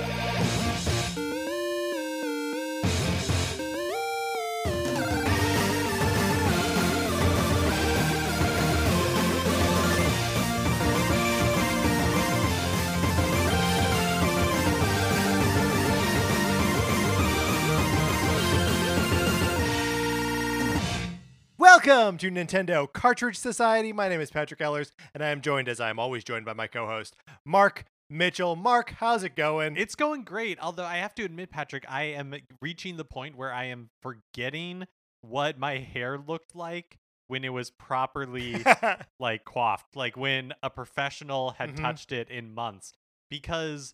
Welcome 21.71 22.17
to 22.17 22.31
Nintendo 22.31 22.91
Cartridge 22.91 23.37
Society. 23.37 23.93
My 23.93 24.09
name 24.09 24.19
is 24.19 24.31
Patrick 24.31 24.59
Ellers, 24.59 24.91
and 25.13 25.23
I 25.23 25.27
am 25.29 25.39
joined, 25.39 25.69
as 25.69 25.79
I 25.79 25.91
am 25.91 25.99
always 25.99 26.23
joined 26.23 26.43
by 26.43 26.53
my 26.53 26.65
co-host, 26.65 27.15
Mark 27.45 27.85
Mitchell. 28.09 28.55
Mark, 28.55 28.95
how's 28.97 29.21
it 29.23 29.35
going? 29.35 29.77
It's 29.77 29.93
going 29.93 30.23
great. 30.23 30.57
Although 30.59 30.83
I 30.83 30.97
have 30.97 31.13
to 31.13 31.23
admit, 31.23 31.51
Patrick, 31.51 31.85
I 31.87 32.05
am 32.05 32.33
reaching 32.59 32.97
the 32.97 33.05
point 33.05 33.37
where 33.37 33.53
I 33.53 33.65
am 33.65 33.91
forgetting 34.01 34.87
what 35.21 35.59
my 35.59 35.77
hair 35.77 36.17
looked 36.17 36.55
like 36.55 36.97
when 37.27 37.45
it 37.45 37.49
was 37.53 37.69
properly 37.69 38.65
like 39.19 39.45
coiffed, 39.45 39.95
like 39.95 40.17
when 40.17 40.53
a 40.63 40.71
professional 40.71 41.51
had 41.51 41.75
Mhm. 41.75 41.81
touched 41.81 42.11
it 42.11 42.31
in 42.31 42.51
months. 42.51 42.93
Because 43.29 43.93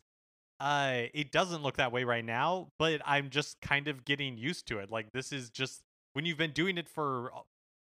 uh 0.62 1.08
it 1.14 1.30
doesn't 1.34 1.62
look 1.62 1.76
that 1.76 1.92
way 1.92 2.06
right 2.06 2.24
now, 2.24 2.70
but 2.80 3.02
I'm 3.06 3.30
just 3.30 3.60
kind 3.60 3.90
of 3.90 4.06
getting 4.06 4.38
used 4.38 4.66
to 4.70 4.80
it. 4.80 4.90
Like 4.90 5.12
this 5.12 5.34
is 5.34 5.50
just 5.50 5.82
when 6.14 6.24
you've 6.26 6.38
been 6.38 6.54
doing 6.54 6.78
it 6.78 6.88
for 6.88 7.34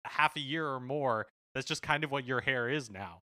half 0.06 0.36
a 0.36 0.40
year 0.40 0.66
or 0.66 0.80
more, 0.80 1.26
that's 1.54 1.66
just 1.66 1.82
kind 1.82 2.04
of 2.04 2.10
what 2.10 2.24
your 2.24 2.40
hair 2.40 2.68
is 2.68 2.90
now. 2.90 3.22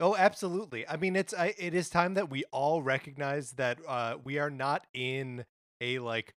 Oh, 0.00 0.14
absolutely. 0.14 0.86
I 0.88 0.96
mean, 0.96 1.16
it's 1.16 1.34
I, 1.34 1.54
it 1.58 1.74
is 1.74 1.90
time 1.90 2.14
that 2.14 2.30
we 2.30 2.44
all 2.52 2.82
recognize 2.82 3.52
that 3.52 3.78
uh, 3.86 4.16
we 4.22 4.38
are 4.38 4.50
not 4.50 4.86
in 4.94 5.44
a 5.80 5.98
like 5.98 6.34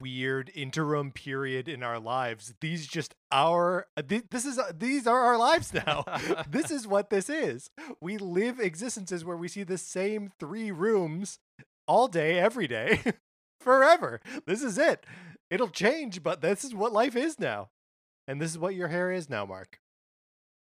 weird 0.00 0.50
interim 0.54 1.12
period 1.12 1.68
in 1.68 1.82
our 1.82 2.00
lives. 2.00 2.54
These 2.60 2.86
just 2.86 3.14
our 3.30 3.86
uh, 3.96 4.02
th- 4.02 4.24
this 4.30 4.44
is 4.44 4.58
uh, 4.58 4.72
these 4.76 5.06
are 5.06 5.20
our 5.20 5.38
lives 5.38 5.72
now. 5.72 6.04
this 6.50 6.70
is 6.70 6.86
what 6.86 7.10
this 7.10 7.28
is. 7.28 7.70
We 8.00 8.18
live 8.18 8.58
existences 8.58 9.24
where 9.24 9.36
we 9.36 9.48
see 9.48 9.62
the 9.62 9.78
same 9.78 10.30
three 10.40 10.70
rooms 10.70 11.38
all 11.86 12.08
day, 12.08 12.38
every 12.38 12.66
day, 12.66 13.00
forever. 13.60 14.20
This 14.46 14.62
is 14.62 14.78
it. 14.78 15.04
It'll 15.50 15.68
change, 15.68 16.22
but 16.22 16.40
this 16.40 16.64
is 16.64 16.74
what 16.74 16.92
life 16.92 17.14
is 17.14 17.38
now, 17.38 17.68
and 18.28 18.40
this 18.40 18.50
is 18.50 18.58
what 18.58 18.74
your 18.74 18.88
hair 18.88 19.10
is 19.12 19.28
now, 19.30 19.44
Mark. 19.46 19.78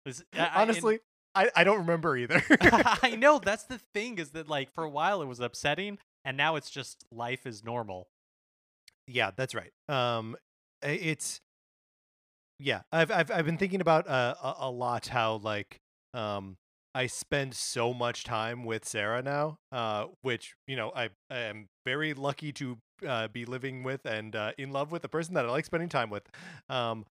This- 0.05 0.23
I- 0.35 0.39
I- 0.39 0.43
and- 0.45 0.53
Honestly, 0.57 1.01
I, 1.35 1.51
I 1.55 1.65
don't 1.65 1.79
remember 1.79 2.17
either. 2.17 2.43
I 2.61 3.15
know 3.19 3.39
that's 3.39 3.65
the 3.65 3.79
thing 3.95 4.19
is 4.19 4.31
that 4.31 4.49
like 4.49 4.73
for 4.75 4.85
a 4.85 4.91
while 4.91 5.21
it 5.21 5.27
was 5.27 5.39
upsetting 5.41 5.99
and 6.25 6.37
now 6.37 6.57
it's 6.57 6.71
just 6.71 7.05
life 7.13 7.47
is 7.47 7.63
normal. 7.65 8.09
Yeah, 9.07 9.31
that's 9.37 9.55
right. 9.55 9.71
Um, 9.89 10.37
it's 10.83 11.41
yeah. 12.59 12.81
I've 12.93 13.11
I've 13.11 13.31
I've 13.31 13.45
been 13.45 13.59
thinking 13.59 13.81
about 13.81 14.09
uh, 14.09 14.35
a 14.43 14.55
a 14.61 14.71
lot 14.71 15.09
how 15.09 15.37
like 15.37 15.77
um 16.15 16.57
I 16.95 17.07
spend 17.07 17.55
so 17.55 17.93
much 17.93 18.25
time 18.25 18.65
with 18.65 18.87
Sarah 18.87 19.21
now, 19.23 19.59
uh, 19.71 20.07
which 20.23 20.55
you 20.67 20.77
know 20.77 20.91
I, 20.97 21.11
I 21.31 21.39
am 21.41 21.67
very 21.85 22.15
lucky 22.15 22.53
to 22.55 22.79
uh, 23.07 23.29
be 23.29 23.45
living 23.45 23.83
with 23.83 24.07
and 24.07 24.35
uh, 24.35 24.53
in 24.57 24.73
love 24.73 24.91
with 24.91 25.03
the 25.03 25.09
person 25.09 25.35
that 25.35 25.45
I 25.45 25.51
like 25.51 25.67
spending 25.67 25.91
time 25.91 26.09
with. 26.09 26.23
Um, 26.71 27.05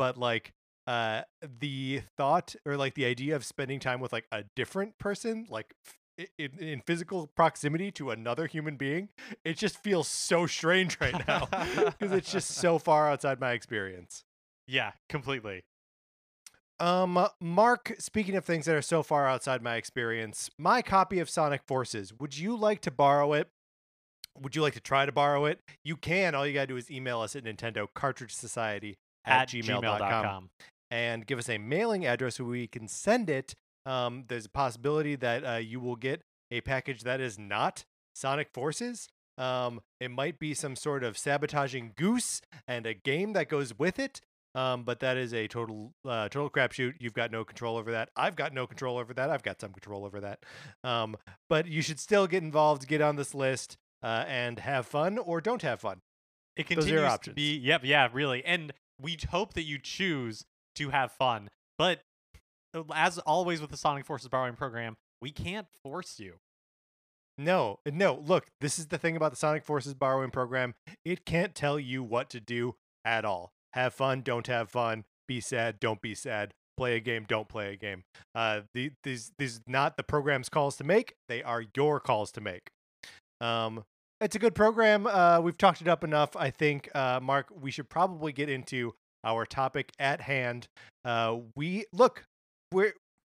but 0.00 0.16
like 0.16 0.54
uh 0.86 1.20
the 1.60 2.00
thought 2.16 2.54
or 2.64 2.74
like 2.78 2.94
the 2.94 3.04
idea 3.04 3.36
of 3.36 3.44
spending 3.44 3.78
time 3.78 4.00
with 4.00 4.14
like 4.14 4.24
a 4.32 4.44
different 4.56 4.98
person 4.98 5.46
like 5.50 5.74
f- 6.18 6.26
in, 6.38 6.58
in 6.58 6.80
physical 6.80 7.26
proximity 7.26 7.90
to 7.90 8.10
another 8.10 8.46
human 8.46 8.76
being 8.76 9.10
it 9.44 9.58
just 9.58 9.76
feels 9.76 10.08
so 10.08 10.46
strange 10.46 10.96
right 11.02 11.26
now 11.28 11.46
because 11.98 12.12
it's 12.12 12.32
just 12.32 12.50
so 12.50 12.78
far 12.78 13.10
outside 13.10 13.38
my 13.38 13.52
experience. 13.52 14.24
Yeah, 14.66 14.92
completely. 15.10 15.64
um 16.78 17.26
mark 17.38 17.94
speaking 17.98 18.36
of 18.36 18.44
things 18.46 18.64
that 18.64 18.74
are 18.74 18.80
so 18.80 19.02
far 19.02 19.28
outside 19.28 19.60
my 19.60 19.76
experience 19.76 20.48
my 20.56 20.80
copy 20.80 21.18
of 21.18 21.28
sonic 21.28 21.60
forces 21.66 22.14
would 22.18 22.38
you 22.38 22.56
like 22.56 22.80
to 22.80 22.90
borrow 22.90 23.34
it? 23.34 23.48
Would 24.40 24.56
you 24.56 24.62
like 24.62 24.74
to 24.74 24.80
try 24.80 25.04
to 25.04 25.12
borrow 25.12 25.44
it? 25.44 25.60
You 25.84 25.96
can 25.98 26.34
all 26.34 26.46
you 26.46 26.54
gotta 26.54 26.68
do 26.68 26.78
is 26.78 26.90
email 26.90 27.20
us 27.20 27.36
at 27.36 27.44
nintendo 27.44 27.86
cartridge 27.94 28.34
society 28.34 28.96
at, 29.24 29.48
gmail.com 29.48 30.50
and 30.90 31.26
give 31.26 31.38
us 31.38 31.48
a 31.48 31.58
mailing 31.58 32.06
address 32.06 32.40
where 32.40 32.48
we 32.48 32.66
can 32.66 32.88
send 32.88 33.30
it, 33.30 33.54
um, 33.86 34.24
there's 34.28 34.46
a 34.46 34.50
possibility 34.50 35.16
that 35.16 35.44
uh, 35.44 35.56
you 35.56 35.80
will 35.80 35.96
get 35.96 36.22
a 36.50 36.60
package 36.60 37.02
that 37.02 37.20
is 37.20 37.38
not 37.38 37.84
Sonic 38.14 38.50
Forces. 38.52 39.08
Um, 39.38 39.80
it 40.00 40.10
might 40.10 40.38
be 40.38 40.52
some 40.52 40.76
sort 40.76 41.02
of 41.04 41.16
sabotaging 41.16 41.92
goose 41.96 42.42
and 42.68 42.86
a 42.86 42.94
game 42.94 43.32
that 43.32 43.48
goes 43.48 43.78
with 43.78 43.98
it. 43.98 44.20
Um, 44.54 44.82
but 44.82 44.98
that 44.98 45.16
is 45.16 45.32
a 45.32 45.46
total 45.46 45.92
uh, 46.04 46.28
total 46.28 46.50
crapshoot. 46.50 46.94
You've 46.98 47.14
got 47.14 47.30
no 47.30 47.44
control 47.44 47.76
over 47.76 47.92
that. 47.92 48.10
I've 48.16 48.34
got 48.34 48.52
no 48.52 48.66
control 48.66 48.98
over 48.98 49.14
that. 49.14 49.30
I've 49.30 49.44
got 49.44 49.60
some 49.60 49.72
control 49.72 50.04
over 50.04 50.20
that. 50.20 50.40
Um, 50.82 51.16
but 51.48 51.68
you 51.68 51.82
should 51.82 52.00
still 52.00 52.26
get 52.26 52.42
involved, 52.42 52.88
get 52.88 53.00
on 53.00 53.14
this 53.14 53.32
list, 53.32 53.76
uh, 54.02 54.24
and 54.26 54.58
have 54.58 54.86
fun 54.86 55.18
or 55.18 55.40
don't 55.40 55.62
have 55.62 55.80
fun. 55.80 56.00
It 56.56 56.68
Those 56.68 56.86
are 56.86 56.88
your 56.88 56.98
continues 57.02 57.20
to 57.20 57.32
be 57.32 57.56
yep, 57.58 57.82
yeah, 57.84 58.08
really. 58.12 58.44
And 58.44 58.72
we 59.00 59.16
hope 59.30 59.54
that 59.54 59.62
you 59.62 59.78
choose 59.78 60.44
to 60.76 60.90
have 60.90 61.12
fun. 61.12 61.48
But 61.78 62.00
as 62.94 63.18
always 63.18 63.60
with 63.60 63.70
the 63.70 63.76
Sonic 63.76 64.04
Forces 64.04 64.28
borrowing 64.28 64.54
program, 64.54 64.96
we 65.20 65.30
can't 65.30 65.66
force 65.82 66.18
you. 66.18 66.34
No, 67.38 67.78
no. 67.86 68.22
Look, 68.24 68.46
this 68.60 68.78
is 68.78 68.88
the 68.88 68.98
thing 68.98 69.16
about 69.16 69.30
the 69.30 69.36
Sonic 69.36 69.64
Forces 69.64 69.94
borrowing 69.94 70.30
program. 70.30 70.74
It 71.04 71.24
can't 71.24 71.54
tell 71.54 71.80
you 71.80 72.02
what 72.02 72.28
to 72.30 72.40
do 72.40 72.74
at 73.04 73.24
all. 73.24 73.52
Have 73.72 73.94
fun, 73.94 74.22
don't 74.22 74.46
have 74.46 74.68
fun. 74.68 75.04
Be 75.26 75.40
sad, 75.40 75.80
don't 75.80 76.02
be 76.02 76.14
sad. 76.14 76.52
Play 76.76 76.96
a 76.96 77.00
game, 77.00 77.24
don't 77.28 77.48
play 77.48 77.72
a 77.72 77.76
game. 77.76 78.02
Uh, 78.34 78.62
the, 78.74 78.92
these 79.04 79.32
these 79.38 79.60
not 79.66 79.96
the 79.96 80.02
program's 80.02 80.48
calls 80.48 80.76
to 80.76 80.84
make. 80.84 81.14
They 81.28 81.42
are 81.42 81.64
your 81.76 82.00
calls 82.00 82.32
to 82.32 82.40
make. 82.40 82.70
Um, 83.40 83.84
it's 84.20 84.36
a 84.36 84.38
good 84.38 84.54
program. 84.54 85.06
Uh, 85.06 85.40
we've 85.40 85.56
talked 85.56 85.80
it 85.80 85.88
up 85.88 86.04
enough. 86.04 86.36
I 86.36 86.50
think, 86.50 86.88
uh, 86.94 87.20
Mark, 87.22 87.48
we 87.58 87.70
should 87.70 87.88
probably 87.88 88.32
get 88.32 88.48
into 88.48 88.94
our 89.24 89.46
topic 89.46 89.92
at 89.98 90.20
hand. 90.22 90.68
Uh, 91.04 91.38
we 91.56 91.86
look, 91.92 92.24
we're 92.72 92.94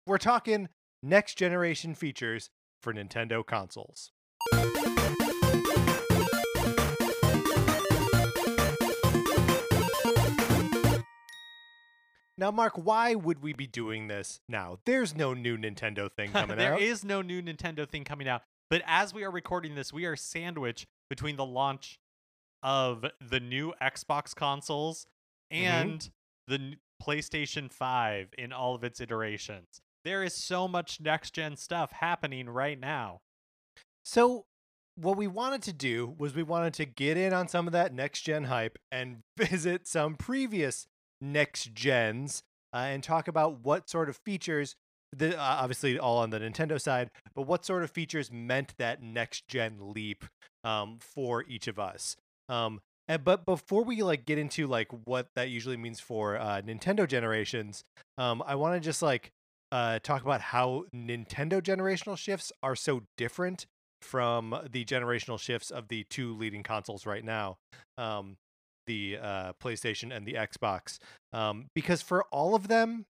we're 0.08 0.18
talking 0.18 0.70
next 1.04 1.38
generation 1.38 1.94
features 1.94 2.50
for 2.82 2.94
Nintendo 2.94 3.46
consoles. 3.46 4.12
Now, 12.38 12.50
Mark, 12.50 12.74
why 12.76 13.14
would 13.14 13.44
we 13.44 13.54
be 13.54 13.68
doing 13.68 14.08
this 14.08 14.40
now? 14.50 14.80
There's 14.86 15.16
no 15.16 15.36
new 15.36 15.58
Nintendo 15.58 16.12
thing 16.12 16.32
coming 16.34 16.58
There 16.58 16.74
out. 16.74 16.80
There 16.80 16.88
is 16.88 17.04
no 17.04 17.22
new 17.22 17.40
Nintendo 17.40 17.88
thing 17.88 18.04
coming 18.04 18.28
out. 18.28 18.42
But 18.72 18.82
as 18.88 19.14
we 19.14 19.24
are 19.24 19.30
recording 19.30 19.76
this, 19.76 19.94
we 19.94 20.06
are 20.06 20.16
sandwiched 20.16 20.88
between 21.10 21.36
the 21.36 21.46
launch 21.46 22.00
of 22.64 23.06
the 23.20 23.40
new 23.40 23.74
Xbox 23.80 24.34
consoles 24.34 25.06
Mm-hmm. 25.52 25.66
and 25.66 26.10
the 26.48 26.76
PlayStation 27.04 27.72
5 27.72 28.30
in 28.38 28.54
all 28.54 28.74
of 28.74 28.84
its 28.84 29.02
iterations. 29.02 29.82
There 30.06 30.24
is 30.24 30.34
so 30.34 30.68
much 30.68 31.02
next 31.02 31.32
gen 31.34 31.58
stuff 31.58 31.92
happening 31.92 32.50
right 32.50 32.80
now. 32.80 33.20
So, 34.04 34.46
what 34.96 35.18
we 35.18 35.28
wanted 35.28 35.62
to 35.64 35.74
do 35.74 36.16
was 36.18 36.36
we 36.36 36.44
wanted 36.44 36.74
to 36.76 36.86
get 36.86 37.18
in 37.18 37.34
on 37.34 37.48
some 37.48 37.68
of 37.68 37.74
that 37.74 37.94
next 37.94 38.22
gen 38.22 38.46
hype 38.46 38.78
and 38.92 39.24
visit 39.38 39.88
some 39.88 40.16
previous 40.16 40.88
next 41.20 41.74
gens 41.74 42.44
uh, 42.74 42.78
and 42.78 43.04
talk 43.04 43.28
about 43.28 43.60
what 43.60 43.90
sort 43.90 44.10
of 44.10 44.18
features, 44.18 44.76
the, 45.12 45.38
uh, 45.38 45.58
obviously 45.62 46.00
all 46.00 46.18
on 46.20 46.30
the 46.30 46.40
Nintendo 46.40 46.80
side, 46.80 47.10
but 47.36 47.44
what 47.44 47.66
sort 47.66 47.84
of 47.84 47.92
features 47.92 48.32
meant 48.32 48.74
that 48.78 49.02
next 49.02 49.48
gen 49.48 49.78
leap 49.80 50.26
um, 50.64 50.98
for 51.00 51.44
each 51.48 51.68
of 51.68 51.80
us. 51.80 52.16
Um, 52.50 52.82
and, 53.08 53.24
but 53.24 53.46
before 53.46 53.84
we 53.84 54.04
like 54.04 54.26
get 54.26 54.38
into 54.38 54.68
like 54.68 54.88
what 55.06 55.28
that 55.36 55.50
usually 55.50 55.78
means 55.78 56.00
for 56.00 56.38
uh, 56.38 56.62
Nintendo 56.62 57.08
generations, 57.08 57.84
um, 58.18 58.44
I 58.46 58.56
want 58.56 58.76
to 58.76 58.80
just 58.80 59.02
like 59.02 59.32
uh, 59.72 60.00
talk 60.00 60.22
about 60.22 60.42
how 60.42 60.86
Nintendo 60.96 61.62
generational 61.62 62.18
shifts 62.18 62.52
are 62.62 62.76
so 62.76 63.02
different 63.18 63.66
from 64.02 64.56
the 64.72 64.84
generational 64.84 65.40
shifts 65.40 65.72
of 65.72 65.88
the 65.88 66.06
two 66.10 66.36
leading 66.36 66.64
consoles 66.64 67.06
right 67.06 67.24
now, 67.24 67.58
um, 67.98 68.36
the 68.88 69.18
uh, 69.22 69.54
PlayStation 69.64 70.16
and 70.16 70.26
the 70.26 70.34
Xbox. 70.34 70.98
Um, 71.34 71.68
because 71.76 72.02
for 72.02 72.24
all 72.32 72.56
of 72.56 72.68
them, 72.68 73.06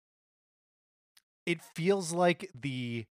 it 1.47 1.63
feels 1.63 2.13
like 2.13 2.51
the 2.55 3.07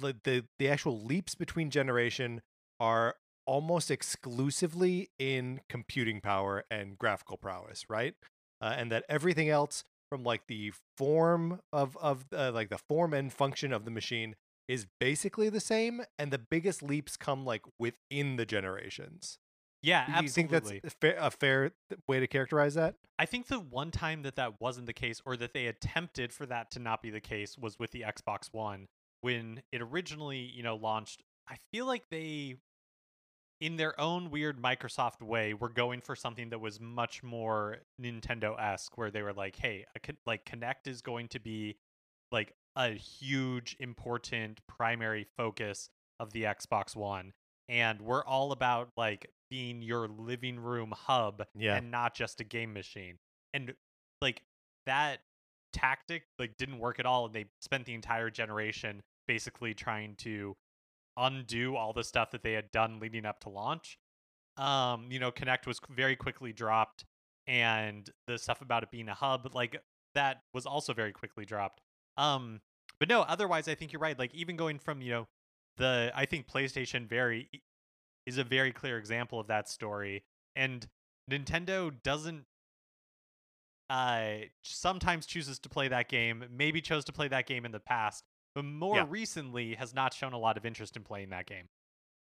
the, 0.00 0.44
the 0.58 0.68
actual 0.68 1.02
leaps 1.02 1.34
between 1.34 1.70
generation 1.70 2.40
are 2.80 3.16
almost 3.46 3.90
exclusively 3.90 5.10
in 5.18 5.60
computing 5.68 6.20
power 6.20 6.64
and 6.70 6.98
graphical 6.98 7.36
prowess, 7.36 7.84
right? 7.88 8.14
Uh, 8.60 8.74
and 8.76 8.90
that 8.90 9.04
everything 9.08 9.48
else 9.48 9.84
from 10.08 10.22
like 10.22 10.46
the 10.46 10.72
form 10.96 11.60
of 11.72 11.96
of 11.98 12.26
uh, 12.34 12.50
like 12.52 12.68
the 12.68 12.78
form 12.78 13.12
and 13.12 13.32
function 13.32 13.72
of 13.72 13.84
the 13.84 13.90
machine 13.90 14.34
is 14.68 14.86
basically 15.00 15.48
the 15.48 15.60
same, 15.60 16.02
and 16.18 16.30
the 16.30 16.38
biggest 16.38 16.82
leaps 16.82 17.16
come 17.16 17.44
like 17.44 17.62
within 17.78 18.36
the 18.36 18.46
generations. 18.46 19.38
Yeah, 19.82 20.04
absolutely. 20.06 20.24
you 20.24 20.30
think 20.30 20.50
that's 20.50 20.70
a 20.84 20.90
fair, 21.00 21.16
a 21.18 21.30
fair 21.30 21.72
way 22.08 22.20
to 22.20 22.26
characterize 22.26 22.74
that? 22.74 22.94
I 23.18 23.26
think 23.26 23.48
the 23.48 23.58
one 23.58 23.90
time 23.90 24.22
that 24.22 24.36
that 24.36 24.60
wasn't 24.60 24.86
the 24.86 24.92
case, 24.92 25.20
or 25.26 25.36
that 25.36 25.52
they 25.52 25.66
attempted 25.66 26.32
for 26.32 26.46
that 26.46 26.70
to 26.72 26.78
not 26.78 27.02
be 27.02 27.10
the 27.10 27.20
case, 27.20 27.58
was 27.58 27.78
with 27.78 27.90
the 27.90 28.02
Xbox 28.02 28.48
One 28.52 28.88
when 29.20 29.62
it 29.72 29.82
originally, 29.82 30.38
you 30.38 30.62
know, 30.62 30.76
launched. 30.76 31.22
I 31.48 31.56
feel 31.72 31.86
like 31.86 32.04
they, 32.10 32.56
in 33.60 33.76
their 33.76 33.98
own 34.00 34.30
weird 34.30 34.60
Microsoft 34.60 35.20
way, 35.22 35.54
were 35.54 35.68
going 35.68 36.00
for 36.00 36.14
something 36.14 36.50
that 36.50 36.60
was 36.60 36.80
much 36.80 37.22
more 37.22 37.78
Nintendo 38.00 38.58
esque, 38.60 38.96
where 38.96 39.10
they 39.10 39.22
were 39.22 39.32
like, 39.32 39.56
"Hey, 39.56 39.86
a, 39.96 40.00
con- 40.00 40.18
like 40.26 40.44
Kinect 40.44 40.86
is 40.86 41.02
going 41.02 41.28
to 41.28 41.40
be 41.40 41.76
like 42.30 42.52
a 42.76 42.90
huge, 42.90 43.76
important 43.80 44.60
primary 44.68 45.26
focus 45.36 45.90
of 46.20 46.32
the 46.32 46.44
Xbox 46.44 46.94
One." 46.94 47.32
And 47.68 48.00
we're 48.02 48.24
all 48.24 48.52
about 48.52 48.90
like 48.96 49.30
being 49.52 49.82
your 49.82 50.08
living 50.08 50.58
room 50.58 50.94
hub 50.96 51.42
Yeah. 51.54 51.76
and 51.76 51.90
not 51.90 52.14
just 52.14 52.40
a 52.40 52.44
game 52.44 52.72
machine. 52.72 53.18
And 53.52 53.74
like 54.22 54.40
that 54.86 55.18
tactic 55.74 56.22
like 56.38 56.56
didn't 56.56 56.78
work 56.78 56.98
at 56.98 57.04
all 57.04 57.26
and 57.26 57.34
they 57.34 57.44
spent 57.60 57.84
the 57.84 57.92
entire 57.92 58.30
generation 58.30 59.02
basically 59.28 59.74
trying 59.74 60.16
to 60.16 60.56
undo 61.18 61.76
all 61.76 61.92
the 61.92 62.02
stuff 62.02 62.30
that 62.30 62.42
they 62.42 62.54
had 62.54 62.70
done 62.72 62.98
leading 62.98 63.26
up 63.26 63.40
to 63.40 63.50
launch. 63.50 63.98
Um, 64.56 65.08
you 65.10 65.18
know, 65.18 65.30
Kinect 65.30 65.66
was 65.66 65.80
very 65.90 66.16
quickly 66.16 66.54
dropped 66.54 67.04
and 67.46 68.08
the 68.26 68.38
stuff 68.38 68.62
about 68.62 68.82
it 68.82 68.90
being 68.90 69.08
a 69.10 69.14
hub 69.14 69.50
like 69.54 69.76
that 70.14 70.40
was 70.54 70.64
also 70.64 70.94
very 70.94 71.12
quickly 71.12 71.44
dropped. 71.44 71.82
Um, 72.16 72.62
but 72.98 73.08
no, 73.10 73.20
otherwise 73.20 73.68
I 73.68 73.74
think 73.74 73.92
you're 73.92 74.00
right. 74.00 74.18
Like 74.18 74.34
even 74.34 74.56
going 74.56 74.78
from, 74.78 75.02
you 75.02 75.10
know, 75.10 75.28
the 75.76 76.10
I 76.14 76.24
think 76.24 76.46
PlayStation 76.48 77.06
very 77.06 77.50
is 78.26 78.38
a 78.38 78.44
very 78.44 78.72
clear 78.72 78.98
example 78.98 79.38
of 79.40 79.46
that 79.48 79.68
story 79.68 80.24
and 80.56 80.86
Nintendo 81.30 81.92
doesn't 82.02 82.44
uh 83.90 84.46
sometimes 84.62 85.26
chooses 85.26 85.58
to 85.60 85.68
play 85.68 85.88
that 85.88 86.08
game, 86.08 86.44
maybe 86.50 86.80
chose 86.80 87.04
to 87.04 87.12
play 87.12 87.28
that 87.28 87.46
game 87.46 87.64
in 87.64 87.72
the 87.72 87.80
past, 87.80 88.24
but 88.54 88.64
more 88.64 88.96
Yeah. 88.96 89.06
recently 89.08 89.74
has 89.74 89.92
not 89.94 90.14
shown 90.14 90.32
a 90.32 90.38
lot 90.38 90.56
of 90.56 90.64
interest 90.64 90.96
in 90.96 91.02
playing 91.04 91.30
that 91.30 91.46
game. 91.46 91.68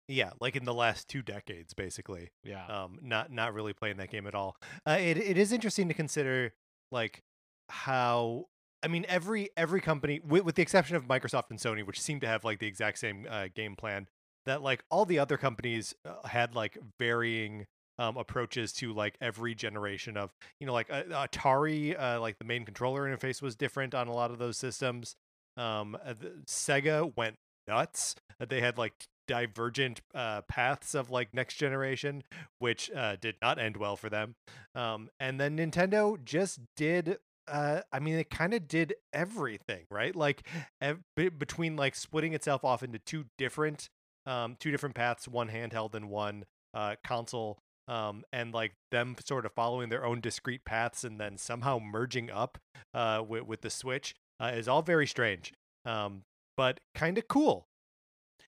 Yeah, 0.09 0.31
like 0.41 0.57
in 0.57 0.65
the 0.65 0.75
last 0.75 1.07
two 1.09 1.23
decades, 1.23 1.73
basically. 1.73 2.31
Yeah. 2.43 2.67
um 2.67 2.99
not 3.03 3.31
not 3.31 3.55
really 3.55 3.73
playing 3.73 3.99
that 3.99 4.11
game 4.11 4.27
at 4.27 4.35
all 4.35 4.57
uh, 4.87 4.97
it 4.99 5.17
it 5.17 5.39
is 5.39 5.53
interesting 5.53 5.87
to 5.89 5.95
consider 5.95 6.53
like 6.91 7.23
how 7.69 8.47
i 8.83 8.89
mean 8.89 9.05
every 9.09 9.51
every 9.57 9.81
company 9.81 10.21
with, 10.25 10.43
with 10.45 10.55
the 10.57 10.63
exception 10.63 10.97
of 10.97 11.05
microsoft 11.07 11.51
and 11.51 11.59
sony 11.61 11.87
which 11.87 12.01
seem 12.01 12.19
to 12.19 12.27
have 12.27 12.43
like 12.45 12.59
the 12.59 12.67
exact 12.67 12.99
same 12.99 13.27
uh, 13.31 13.47
game 13.55 13.77
plan 13.77 14.09
that 14.47 14.63
like 14.63 14.85
all 14.91 15.05
the 15.05 15.19
other 15.19 15.37
companies 15.37 15.95
uh, 16.05 16.27
had 16.27 16.55
like 16.55 16.79
varying 16.99 17.67
um, 17.99 18.17
approaches 18.17 18.73
to 18.73 18.93
like 18.95 19.17
every 19.21 19.55
generation 19.55 20.17
of 20.17 20.31
you 20.59 20.67
know 20.67 20.73
like 20.73 20.91
uh, 20.91 21.03
atari 21.11 22.01
uh, 22.01 22.21
like 22.21 22.39
the 22.39 22.45
main 22.45 22.65
controller 22.65 23.03
interface 23.03 23.43
was 23.43 23.55
different 23.55 23.95
on 23.95 24.09
a 24.09 24.13
lot 24.13 24.31
of 24.31 24.39
those 24.39 24.57
systems. 24.57 25.17
Um 25.57 25.97
uh, 26.05 26.15
sega 26.47 27.13
went 27.17 27.37
nuts. 27.69 28.15
Uh, 28.41 28.47
they 28.49 28.61
had 28.61 28.79
like 28.79 28.95
divergent 29.29 30.01
uh, 30.15 30.41
paths 30.43 30.95
of 30.95 31.11
like 31.11 31.33
next 31.35 31.55
generation 31.57 32.23
which 32.59 32.91
uh, 32.91 33.17
did 33.21 33.37
not 33.43 33.59
end 33.59 33.77
well 33.77 33.97
for 33.97 34.09
them. 34.09 34.35
Um, 34.75 35.11
and 35.21 35.39
then 35.39 35.57
nintendo 35.57 36.23
just 36.25 36.61
did 36.77 37.19
uh, 37.47 37.81
i 37.93 37.99
mean 37.99 38.15
it 38.15 38.31
kind 38.31 38.55
of 38.55 38.67
did 38.69 38.95
everything 39.13 39.85
right? 39.91 40.17
Like 40.17 40.47
ev- 40.81 41.03
between 41.17 41.77
like 41.77 41.95
splitting 41.95 42.33
itself 42.33 42.65
off 42.65 42.83
into 42.83 42.99
two 42.99 43.27
different 43.37 43.89
um, 44.31 44.57
two 44.59 44.71
different 44.71 44.95
paths 44.95 45.29
one 45.29 45.49
handheld 45.49 45.95
and 45.95 46.09
one 46.09 46.45
uh, 46.75 46.95
console 47.05 47.59
um, 47.89 48.25
and 48.33 48.55
like 48.55 48.73
them 48.91 49.17
sort 49.25 49.45
of 49.45 49.53
following 49.53 49.89
their 49.89 50.05
own 50.05 50.21
discrete 50.21 50.65
paths 50.65 51.05
and 51.05 51.21
then 51.21 51.37
somehow 51.37 51.79
merging 51.79 52.31
up 52.31 52.59
uh, 52.95 53.23
with, 53.27 53.45
with 53.45 53.61
the 53.63 53.71
switch 53.71 54.15
uh, 54.41 54.53
is 54.55 54.69
all 54.69 54.83
very 54.83 55.07
strange 55.07 55.53
um, 55.85 56.23
but 56.57 56.81
kind 56.95 57.19
of 57.19 57.27
cool 57.27 57.67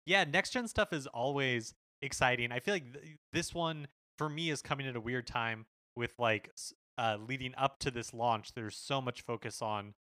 yeah, 0.05 0.25
next 0.25 0.50
gen 0.50 0.69
stuff 0.69 0.93
is 0.93 1.06
always 1.06 1.75
exciting. 2.00 2.52
I 2.52 2.61
feel 2.61 2.75
like 2.75 2.93
th- 2.93 3.17
this 3.32 3.55
one 3.55 3.88
for 4.19 4.29
me 4.29 4.50
is 4.50 4.62
coming 4.62 4.87
at 4.87 4.96
a 4.96 5.00
weird 5.00 5.26
time 5.26 5.67
with 5.96 6.14
like 6.19 6.50
uh, 6.99 7.19
leading 7.26 7.55
up 7.56 7.79
to 7.81 7.90
this 7.90 8.12
launch. 8.12 8.52
There's 8.55 8.76
so 8.76 9.00
much 9.00 9.23
focus 9.23 9.62
on, 9.62 9.94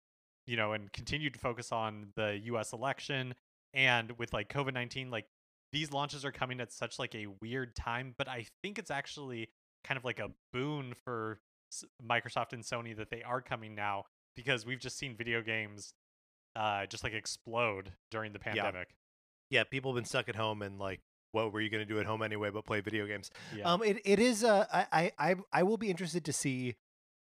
you 0.46 0.56
know, 0.56 0.72
and 0.72 0.92
continued 0.92 1.38
focus 1.38 1.70
on 1.72 2.08
the 2.16 2.40
U.S. 2.44 2.72
election, 2.72 3.34
and 3.72 4.12
with 4.18 4.32
like 4.32 4.48
COVID 4.48 4.74
nineteen, 4.74 5.10
like 5.10 5.26
these 5.72 5.92
launches 5.92 6.24
are 6.24 6.32
coming 6.32 6.60
at 6.60 6.72
such 6.72 6.98
like 6.98 7.14
a 7.14 7.26
weird 7.40 7.74
time. 7.74 8.14
But 8.18 8.28
I 8.28 8.46
think 8.62 8.78
it's 8.78 8.90
actually 8.90 9.48
kind 9.84 9.98
of 9.98 10.04
like 10.04 10.18
a 10.20 10.30
boon 10.52 10.94
for 11.04 11.40
Microsoft 12.06 12.52
and 12.52 12.62
Sony 12.62 12.96
that 12.96 13.10
they 13.10 13.22
are 13.22 13.40
coming 13.40 13.74
now 13.74 14.04
because 14.36 14.66
we've 14.66 14.78
just 14.80 14.98
seen 14.98 15.16
video 15.16 15.42
games 15.42 15.94
uh, 16.56 16.86
just 16.86 17.02
like 17.02 17.14
explode 17.14 17.92
during 18.10 18.32
the 18.32 18.38
pandemic. 18.38 18.88
yeah 19.50 19.64
people 19.64 19.90
have 19.92 19.96
been 19.96 20.04
stuck 20.04 20.28
at 20.28 20.36
home 20.36 20.60
and 20.62 20.78
like 20.78 21.00
what 21.32 21.50
were 21.52 21.62
you 21.62 21.70
going 21.70 21.80
to 21.86 21.90
do 21.90 21.98
at 21.98 22.04
home 22.04 22.20
anyway 22.22 22.50
but 22.50 22.64
play 22.66 22.80
video 22.80 23.06
games 23.06 23.30
Yeah. 23.56 23.64
Um, 23.72 23.82
it 23.82 23.98
it 24.04 24.18
is. 24.18 24.44
Uh, 24.44 24.66
I 24.70 24.86
I 24.92 25.12
I 25.30 25.34
I 25.52 25.62
will 25.62 25.78
be 25.78 25.88
interested 25.88 26.26
to 26.26 26.32
see, 26.32 26.74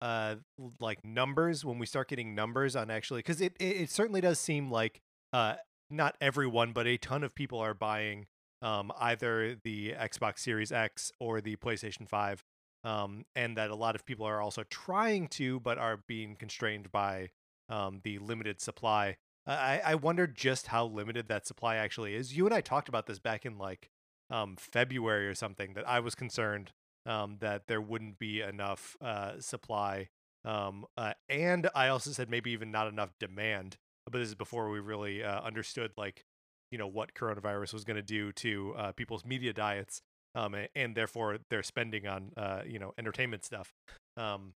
uh, 0.02 0.34
like 0.80 1.04
numbers 1.04 1.64
when 1.64 1.78
we 1.78 1.86
start 1.86 2.08
getting 2.08 2.34
numbers 2.34 2.74
on 2.74 2.90
actually 2.90 3.20
because 3.20 3.40
it, 3.40 3.54
it 3.60 3.76
it 3.82 3.90
certainly 3.90 4.20
does 4.20 4.40
seem 4.40 4.68
like 4.70 5.00
uh 5.32 5.54
not 5.90 6.16
everyone 6.20 6.72
but 6.72 6.86
a 6.88 6.96
ton 6.96 7.22
of 7.22 7.34
people 7.36 7.58
are 7.60 7.74
buying 7.74 8.26
um 8.62 8.92
either 8.98 9.56
the 9.62 9.92
Xbox 9.92 10.40
Series 10.40 10.72
X 10.72 11.12
or 11.20 11.40
the 11.40 11.56
PlayStation 11.56 12.08
Five, 12.08 12.44
um, 12.84 13.24
and 13.34 13.56
that 13.56 13.70
a 13.70 13.74
lot 13.74 13.94
of 13.94 14.04
people 14.04 14.26
are 14.26 14.40
also 14.40 14.64
trying 14.64 15.28
to 15.28 15.60
but 15.60 15.78
are 15.78 16.00
being 16.06 16.36
constrained 16.36 16.90
by 16.92 17.30
um 17.68 18.00
the 18.04 18.18
limited 18.18 18.60
supply. 18.60 19.16
I 19.46 19.80
I 19.84 19.94
wonder 19.94 20.26
just 20.26 20.68
how 20.68 20.86
limited 20.86 21.28
that 21.28 21.46
supply 21.46 21.76
actually 21.76 22.14
is. 22.14 22.36
You 22.36 22.44
and 22.46 22.54
I 22.54 22.60
talked 22.60 22.88
about 22.88 23.06
this 23.06 23.18
back 23.18 23.46
in 23.46 23.58
like 23.58 23.90
um, 24.30 24.56
February 24.56 25.26
or 25.26 25.34
something 25.34 25.74
that 25.74 25.88
I 25.88 26.00
was 26.00 26.14
concerned 26.14 26.72
um, 27.06 27.38
that 27.40 27.66
there 27.66 27.80
wouldn't 27.80 28.18
be 28.18 28.40
enough 28.40 28.96
uh, 29.00 29.40
supply. 29.40 30.08
Um, 30.44 30.86
uh, 30.96 31.14
and 31.28 31.68
I 31.74 31.88
also 31.88 32.10
said 32.12 32.30
maybe 32.30 32.52
even 32.52 32.70
not 32.70 32.88
enough 32.88 33.10
demand. 33.18 33.76
But 34.06 34.18
this 34.18 34.28
is 34.28 34.34
before 34.34 34.70
we 34.70 34.80
really 34.80 35.22
uh, 35.22 35.40
understood 35.42 35.92
like 35.96 36.24
you 36.70 36.78
know 36.78 36.86
what 36.86 37.14
coronavirus 37.14 37.72
was 37.72 37.84
going 37.84 37.96
to 37.96 38.02
do 38.02 38.32
to 38.32 38.74
uh, 38.76 38.92
people's 38.92 39.24
media 39.24 39.52
diets 39.52 40.00
um, 40.34 40.54
a- 40.54 40.68
and 40.74 40.94
therefore 40.94 41.38
their 41.50 41.62
spending 41.62 42.06
on 42.06 42.32
uh, 42.36 42.62
you 42.66 42.78
know 42.78 42.92
entertainment 42.98 43.44
stuff. 43.44 43.72
Um, 44.16 44.52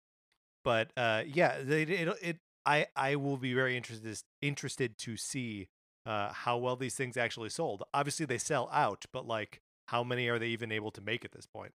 but 0.64 0.92
uh, 0.98 1.24
yeah, 1.26 1.54
it, 1.56 1.90
it, 1.90 2.18
it 2.22 2.38
I 2.66 2.88
I 2.96 3.16
will 3.16 3.38
be 3.38 3.54
very 3.54 3.76
interested 3.78 4.20
interested 4.42 4.98
to 5.00 5.18
see 5.18 5.68
uh, 6.06 6.32
how 6.34 6.58
well 6.58 6.76
these 6.76 6.96
things 6.96 7.18
actually 7.18 7.50
sold. 7.50 7.84
Obviously, 7.94 8.26
they 8.26 8.38
sell 8.38 8.70
out, 8.72 9.06
but 9.14 9.26
like, 9.28 9.60
how 9.88 10.04
many 10.04 10.28
are 10.28 10.40
they 10.40 10.48
even 10.48 10.72
able 10.72 10.92
to 10.92 11.02
make 11.02 11.26
at 11.26 11.32
this 11.32 11.46
point? 11.46 11.72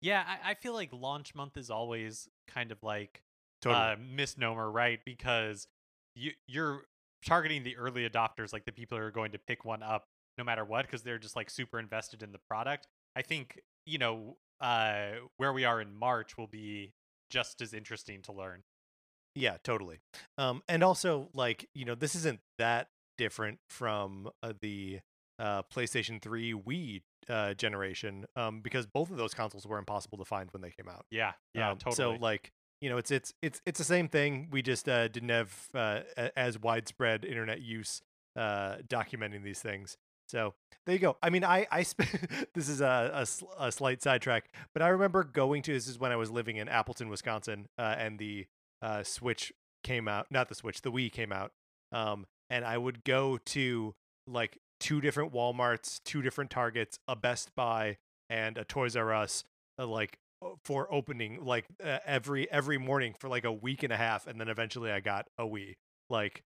Yeah, 0.00 0.24
I, 0.26 0.50
I 0.50 0.54
feel 0.54 0.74
like 0.74 0.90
launch 0.92 1.34
month 1.34 1.56
is 1.56 1.70
always 1.70 2.28
kind 2.48 2.70
of 2.70 2.82
like 2.82 3.22
Totally. 3.62 3.92
a 3.92 3.96
misnomer, 3.96 4.70
right? 4.70 5.00
Because 5.04 5.66
you 6.14 6.32
you're 6.46 6.84
targeting 7.24 7.62
the 7.62 7.76
early 7.76 8.08
adopters, 8.08 8.52
like 8.52 8.64
the 8.64 8.72
people 8.72 8.98
who 8.98 9.04
are 9.04 9.10
going 9.10 9.32
to 9.32 9.38
pick 9.38 9.64
one 9.64 9.82
up 9.82 10.04
no 10.38 10.44
matter 10.44 10.64
what, 10.64 10.86
because 10.86 11.02
they're 11.02 11.18
just 11.18 11.36
like 11.36 11.48
super 11.50 11.78
invested 11.78 12.22
in 12.22 12.32
the 12.32 12.38
product. 12.48 12.86
I 13.14 13.22
think 13.22 13.60
you 13.86 13.98
know 13.98 14.36
uh, 14.60 15.12
where 15.36 15.52
we 15.52 15.64
are 15.64 15.80
in 15.80 15.94
March 15.94 16.36
will 16.36 16.46
be 16.46 16.92
just 17.30 17.60
as 17.60 17.74
interesting 17.74 18.22
to 18.22 18.32
learn. 18.32 18.62
yeah, 19.34 19.56
totally. 19.62 19.98
Um, 20.38 20.62
and 20.68 20.82
also, 20.82 21.28
like, 21.34 21.68
you 21.74 21.84
know, 21.84 21.94
this 21.94 22.14
isn't 22.14 22.40
that 22.58 22.88
different 23.18 23.58
from 23.68 24.30
uh, 24.42 24.52
the 24.60 25.00
uh, 25.38 25.62
PlayStation 25.74 26.22
3 26.22 26.54
Wii 26.54 27.02
uh, 27.28 27.54
generation 27.54 28.24
um, 28.36 28.60
because 28.60 28.86
both 28.86 29.10
of 29.10 29.16
those 29.16 29.34
consoles 29.34 29.66
were 29.66 29.78
impossible 29.78 30.18
to 30.18 30.24
find 30.24 30.50
when 30.52 30.62
they 30.62 30.70
came 30.70 30.88
out. 30.88 31.04
Yeah, 31.10 31.32
yeah, 31.54 31.72
Um, 31.72 31.78
totally. 31.78 31.96
So 31.96 32.12
like 32.20 32.52
you 32.80 32.90
know, 32.90 32.98
it's 32.98 33.10
it's 33.10 33.32
it's 33.42 33.60
it's 33.64 33.78
the 33.78 33.84
same 33.84 34.08
thing. 34.08 34.48
We 34.50 34.62
just 34.62 34.88
uh, 34.88 35.08
didn't 35.08 35.30
have 35.30 35.68
uh, 35.74 36.00
as 36.36 36.58
widespread 36.58 37.24
internet 37.24 37.60
use 37.60 38.02
uh, 38.36 38.76
documenting 38.88 39.42
these 39.42 39.60
things. 39.60 39.96
So 40.28 40.54
there 40.84 40.94
you 40.94 40.98
go. 40.98 41.16
I 41.22 41.30
mean, 41.30 41.44
I 41.44 41.66
I 41.70 41.82
sp- 41.86 42.04
this 42.54 42.68
is 42.68 42.80
a, 42.80 43.10
a 43.14 43.26
sl- 43.26 43.46
a 43.58 43.72
slight 43.72 44.02
sidetrack, 44.02 44.50
but 44.72 44.82
I 44.82 44.88
remember 44.88 45.24
going 45.24 45.62
to 45.62 45.72
this 45.72 45.88
is 45.88 45.98
when 45.98 46.12
I 46.12 46.16
was 46.16 46.30
living 46.30 46.56
in 46.56 46.68
Appleton, 46.68 47.08
Wisconsin, 47.08 47.68
uh, 47.78 47.94
and 47.98 48.18
the 48.18 48.46
uh, 48.82 49.02
Switch 49.02 49.52
came 49.82 50.08
out. 50.08 50.26
Not 50.30 50.48
the 50.48 50.54
Switch, 50.54 50.82
the 50.82 50.92
Wii 50.92 51.10
came 51.12 51.32
out. 51.32 51.52
Um, 51.92 52.26
and 52.50 52.64
I 52.64 52.76
would 52.76 53.04
go 53.04 53.38
to 53.46 53.94
like 54.26 54.58
two 54.80 55.00
different 55.00 55.32
Walmarts, 55.32 56.00
two 56.04 56.22
different 56.22 56.50
Targets, 56.50 56.98
a 57.08 57.16
Best 57.16 57.54
Buy, 57.54 57.96
and 58.28 58.58
a 58.58 58.64
Toys 58.64 58.96
R 58.96 59.14
Us, 59.14 59.44
uh, 59.78 59.86
like 59.86 60.18
for 60.64 60.92
opening 60.92 61.44
like 61.44 61.66
uh, 61.82 61.98
every 62.04 62.50
every 62.50 62.78
morning 62.78 63.14
for 63.18 63.28
like 63.28 63.44
a 63.44 63.52
week 63.52 63.82
and 63.82 63.92
a 63.92 63.96
half, 63.96 64.26
and 64.26 64.40
then 64.40 64.48
eventually 64.48 64.90
I 64.90 65.00
got 65.00 65.26
a 65.38 65.44
Wii. 65.44 65.76
Like, 66.10 66.42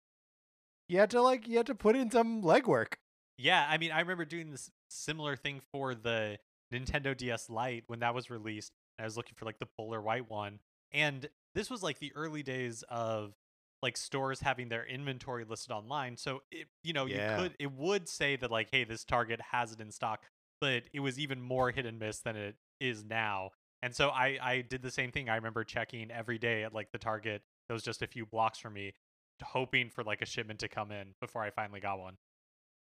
you 0.88 0.98
had 0.98 1.10
to 1.10 1.22
like 1.22 1.46
you 1.48 1.56
had 1.56 1.66
to 1.66 1.74
put 1.74 1.96
in 1.96 2.10
some 2.10 2.42
legwork. 2.42 2.94
Yeah, 3.38 3.66
I 3.68 3.78
mean, 3.78 3.90
I 3.90 4.00
remember 4.00 4.24
doing 4.24 4.50
this 4.50 4.70
similar 4.88 5.36
thing 5.36 5.60
for 5.72 5.94
the 5.94 6.38
Nintendo 6.72 7.16
DS 7.16 7.50
Lite 7.50 7.84
when 7.88 8.00
that 8.00 8.14
was 8.14 8.30
released. 8.30 8.72
I 8.98 9.04
was 9.04 9.16
looking 9.16 9.34
for 9.36 9.44
like 9.44 9.58
the 9.58 9.66
polar 9.78 10.00
white 10.00 10.30
one, 10.30 10.60
and 10.92 11.28
this 11.54 11.68
was 11.70 11.82
like 11.82 11.98
the 11.98 12.12
early 12.14 12.42
days 12.42 12.84
of 12.88 13.34
like 13.82 13.96
stores 13.96 14.40
having 14.40 14.68
their 14.70 14.86
inventory 14.86 15.44
listed 15.44 15.72
online. 15.72 16.16
So 16.16 16.40
it, 16.50 16.68
you 16.82 16.92
know, 16.94 17.04
Yeah. 17.06 17.36
you 17.36 17.42
could 17.42 17.56
it 17.58 17.72
would 17.72 18.08
say 18.08 18.36
that 18.36 18.50
like, 18.50 18.68
hey, 18.70 18.84
this 18.84 19.04
Target 19.04 19.40
has 19.52 19.72
it 19.72 19.80
in 19.80 19.90
stock, 19.90 20.22
but 20.60 20.84
it 20.92 21.00
was 21.00 21.18
even 21.18 21.42
more 21.42 21.70
hit 21.70 21.84
and 21.86 21.98
miss 21.98 22.20
than 22.20 22.34
it 22.36 22.56
is 22.80 23.04
now. 23.04 23.50
And 23.84 23.94
so 23.94 24.08
I 24.08 24.38
I 24.42 24.60
did 24.62 24.80
the 24.80 24.90
same 24.90 25.12
thing. 25.12 25.28
I 25.28 25.34
remember 25.34 25.62
checking 25.62 26.10
every 26.10 26.38
day 26.38 26.64
at 26.64 26.72
like 26.72 26.90
the 26.90 26.98
Target 26.98 27.42
that 27.68 27.74
was 27.74 27.82
just 27.82 28.00
a 28.00 28.06
few 28.06 28.24
blocks 28.24 28.58
from 28.58 28.72
me, 28.72 28.94
hoping 29.42 29.90
for 29.90 30.02
like 30.02 30.22
a 30.22 30.26
shipment 30.26 30.60
to 30.60 30.68
come 30.68 30.90
in 30.90 31.08
before 31.20 31.42
I 31.42 31.50
finally 31.50 31.80
got 31.80 31.98
one. 31.98 32.16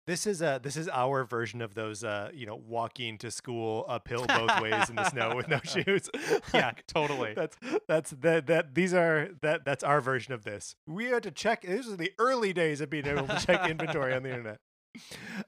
This 0.05 0.27
is 0.27 0.43
uh 0.43 0.59
this 0.59 0.77
is 0.77 0.87
our 0.89 1.23
version 1.23 1.63
of 1.63 1.73
those 1.73 2.03
uh 2.03 2.29
you 2.31 2.45
know 2.45 2.55
walking 2.55 3.17
to 3.17 3.31
school 3.31 3.85
uphill 3.89 4.27
both 4.27 4.61
ways 4.61 4.87
in 4.87 4.95
the 4.95 5.09
snow 5.09 5.35
with 5.35 5.47
no 5.47 5.59
shoes. 5.63 6.11
Yeah, 6.53 6.73
totally. 6.87 7.33
That's 7.33 7.57
that's 7.87 8.11
that 8.11 8.45
that 8.45 8.75
these 8.75 8.93
are 8.93 9.29
that 9.41 9.65
that's 9.65 9.83
our 9.83 9.99
version 9.99 10.31
of 10.31 10.43
this. 10.43 10.75
We 10.85 11.05
had 11.05 11.23
to 11.23 11.31
check. 11.31 11.63
This 11.63 11.87
is 11.87 11.97
the 11.97 12.11
early 12.19 12.53
days 12.53 12.81
of 12.81 12.91
being 12.91 13.07
able 13.07 13.25
to 13.25 13.43
check 13.43 13.67
inventory 13.67 14.13
on 14.13 14.21
the 14.21 14.29
internet. 14.37 14.59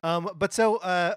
Um, 0.02 0.32
but 0.36 0.54
so 0.54 0.78
uh, 0.78 1.16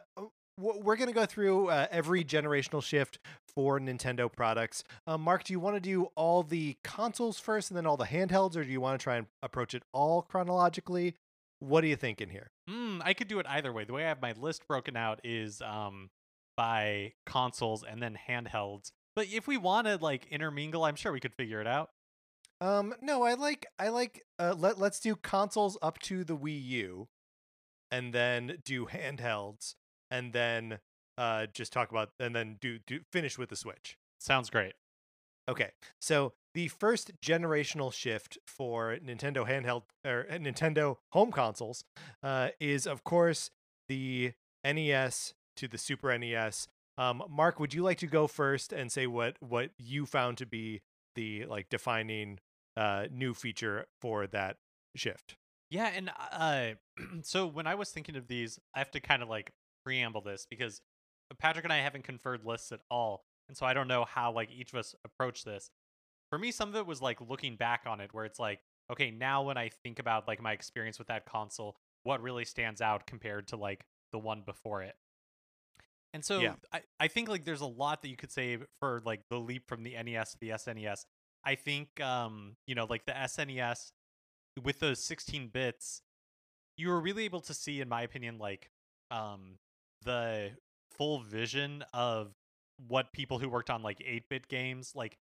we're 0.59 0.97
gonna 0.97 1.13
go 1.13 1.27
through 1.27 1.69
uh, 1.69 1.87
every 1.91 2.25
generational 2.25 2.83
shift 2.83 3.19
for 3.55 3.79
Nintendo 3.79 4.31
products. 4.31 4.85
Um, 5.07 5.23
Mark, 5.23 5.45
do 5.45 5.53
you 5.53 5.61
want 5.61 5.77
to 5.77 5.81
do 5.81 6.09
all 6.17 6.43
the 6.43 6.77
consoles 6.85 7.39
first 7.39 7.71
and 7.71 7.77
then 7.77 7.87
all 7.87 7.97
the 7.97 8.05
handhelds, 8.05 8.57
or 8.57 8.65
do 8.65 8.71
you 8.71 8.81
want 8.81 8.99
to 8.99 9.03
try 9.03 9.17
and 9.17 9.27
approach 9.43 9.75
it 9.75 9.83
all 9.93 10.23
chronologically? 10.23 11.15
What 11.61 11.83
are 11.85 11.89
you 11.89 11.97
thinking 11.97 12.29
here? 12.29 12.51
Hmm, 12.69 13.01
I 13.05 13.15
could 13.15 13.29
do 13.29 13.39
it 13.39 13.47
either 13.49 13.73
way. 13.73 13.85
The 13.85 13.93
way 13.93 14.05
I 14.05 14.09
have 14.09 14.23
my 14.23 14.33
list 14.33 14.67
broken 14.69 14.97
out 14.97 15.21
is 15.25 15.63
um 15.63 16.11
by 16.57 17.13
consoles 17.25 17.85
and 17.85 18.03
then 18.03 18.19
handhelds. 18.29 18.91
But 19.15 19.27
if 19.33 19.47
we 19.47 19.57
want 19.57 19.87
to 19.87 19.97
like 19.97 20.27
intermingle, 20.27 20.85
I'm 20.85 20.97
sure 20.97 21.13
we 21.13 21.21
could 21.21 21.35
figure 21.35 21.61
it 21.61 21.67
out. 21.67 21.91
Um, 22.61 22.95
no, 23.01 23.23
I 23.23 23.35
like 23.35 23.67
I 23.79 23.89
like 23.89 24.25
uh 24.39 24.55
let 24.59 24.79
let's 24.79 25.01
do 25.01 25.17
consoles 25.17 25.79
up 25.81 25.99
to 26.01 26.25
the 26.25 26.37
Wii 26.37 26.65
U 26.65 27.09
and 27.91 28.13
then 28.13 28.59
do 28.65 28.87
handhelds 28.87 29.75
and 30.11 30.33
then 30.33 30.79
uh 31.17 31.47
just 31.53 31.73
talk 31.73 31.91
about 31.91 32.11
and 32.21 32.35
then 32.35 32.57
do 32.61 32.79
do 32.87 33.01
finish 33.13 33.39
with 33.39 33.49
the 33.49 33.57
Switch. 33.57 33.97
Sounds 34.19 34.51
great. 34.51 34.75
Okay. 35.49 35.71
So 36.01 36.35
the 36.55 36.69
first 36.69 37.13
generational 37.23 37.93
shift 37.93 38.39
for 38.47 38.97
Nintendo 39.05 39.49
handheld 39.49 39.83
or 40.05 40.27
uh, 40.31 40.35
Nintendo 40.35 40.97
home 41.13 41.33
consoles 41.33 41.85
uh 42.23 42.49
is 42.61 42.87
of 42.87 43.05
course 43.05 43.51
the 43.89 44.33
NES 44.65 45.35
to 45.57 45.69
the 45.69 45.79
Super 45.79 46.17
NES. 46.17 46.69
Um 46.97 47.23
Mark, 47.29 47.59
would 47.61 47.75
you 47.75 47.83
like 47.83 47.99
to 47.99 48.07
go 48.07 48.27
first 48.27 48.73
and 48.73 48.93
say 48.93 49.07
what 49.07 49.37
what 49.41 49.71
you 49.79 50.07
found 50.07 50.39
to 50.39 50.47
be 50.47 50.83
the 51.15 51.47
like 51.47 51.69
defining 51.69 52.39
uh 52.77 53.07
new 53.11 53.35
feature 53.35 53.87
for 54.01 54.27
that 54.27 54.57
shift? 54.95 55.37
Yeah, 55.71 55.91
and 55.95 56.11
uh 56.33 56.73
so 57.23 57.47
when 57.47 57.67
I 57.67 57.75
was 57.75 57.91
thinking 57.91 58.17
of 58.17 58.29
these, 58.29 58.59
I 58.75 58.79
have 58.79 58.91
to 58.93 59.01
kind 59.01 59.23
of 59.23 59.29
like 59.29 59.53
preamble 59.85 60.21
this 60.21 60.47
because 60.49 60.81
Patrick 61.39 61.65
and 61.65 61.73
I 61.73 61.79
haven't 61.79 62.05
conferred 62.05 62.45
lists 62.45 62.73
at 62.73 62.81
all. 62.91 63.25
And 63.49 63.57
so 63.57 63.67
I 63.67 63.75
don't 63.75 63.89
know 63.89 64.05
how 64.05 64.33
like 64.33 64.51
each 64.51 64.73
of 64.73 64.79
us 64.79 64.95
approach 65.05 65.45
this. 65.45 65.71
For 66.31 66.39
me, 66.39 66.51
some 66.51 66.69
of 66.69 66.77
it 66.77 66.87
was 66.87 67.01
like 67.01 67.21
looking 67.21 67.57
back 67.57 67.83
on 67.87 68.01
it 68.01 68.13
where 68.13 68.25
it's 68.25 68.39
like, 68.39 68.61
okay, 68.91 69.11
now 69.11 69.43
when 69.43 69.57
I 69.57 69.71
think 69.83 69.99
about 69.99 70.29
like 70.29 70.43
my 70.43 70.53
experience 70.53 70.99
with 70.99 71.09
that 71.09 71.27
console, 71.27 71.77
what 72.03 72.23
really 72.23 72.45
stands 72.45 72.81
out 72.81 73.07
compared 73.07 73.49
to 73.49 73.57
like 73.57 73.85
the 74.13 74.19
one 74.19 74.43
before 74.45 74.83
it. 74.83 74.95
And 76.15 76.25
so 76.25 76.41
Yeah. 76.41 76.55
I, 76.73 76.83
I 77.01 77.09
think 77.09 77.29
like 77.29 77.45
there's 77.45 77.61
a 77.61 77.67
lot 77.67 78.03
that 78.03 78.09
you 78.09 78.17
could 78.17 78.33
say 78.33 78.59
for 78.81 79.03
like 79.05 79.23
the 79.31 79.39
leap 79.39 79.69
from 79.69 79.83
the 79.83 79.95
NES 80.03 80.33
to 80.33 80.39
the 80.41 80.51
SNES. 80.51 81.05
I 81.45 81.55
think 81.55 82.01
um, 82.01 82.57
you 82.67 82.75
know, 82.75 82.87
like 82.89 83.07
the 83.07 83.13
SNES 83.13 83.93
with 84.63 84.81
those 84.81 85.03
16 85.05 85.49
bits, 85.49 86.03
you 86.77 86.89
were 86.89 87.01
really 87.01 87.25
able 87.25 87.41
to 87.43 87.55
see, 87.55 87.81
in 87.81 87.89
my 87.89 88.03
opinion, 88.03 88.39
like 88.39 88.71
um 89.11 89.59
the 90.05 90.51
full 90.97 91.21
vision 91.21 91.85
of 91.93 92.33
what 92.89 93.13
people 93.13 93.39
who 93.39 93.49
worked 93.49 93.71
on 93.71 93.83
like 93.83 93.99
8-bit 93.99 94.49
games 94.49 94.93
like 94.95 95.17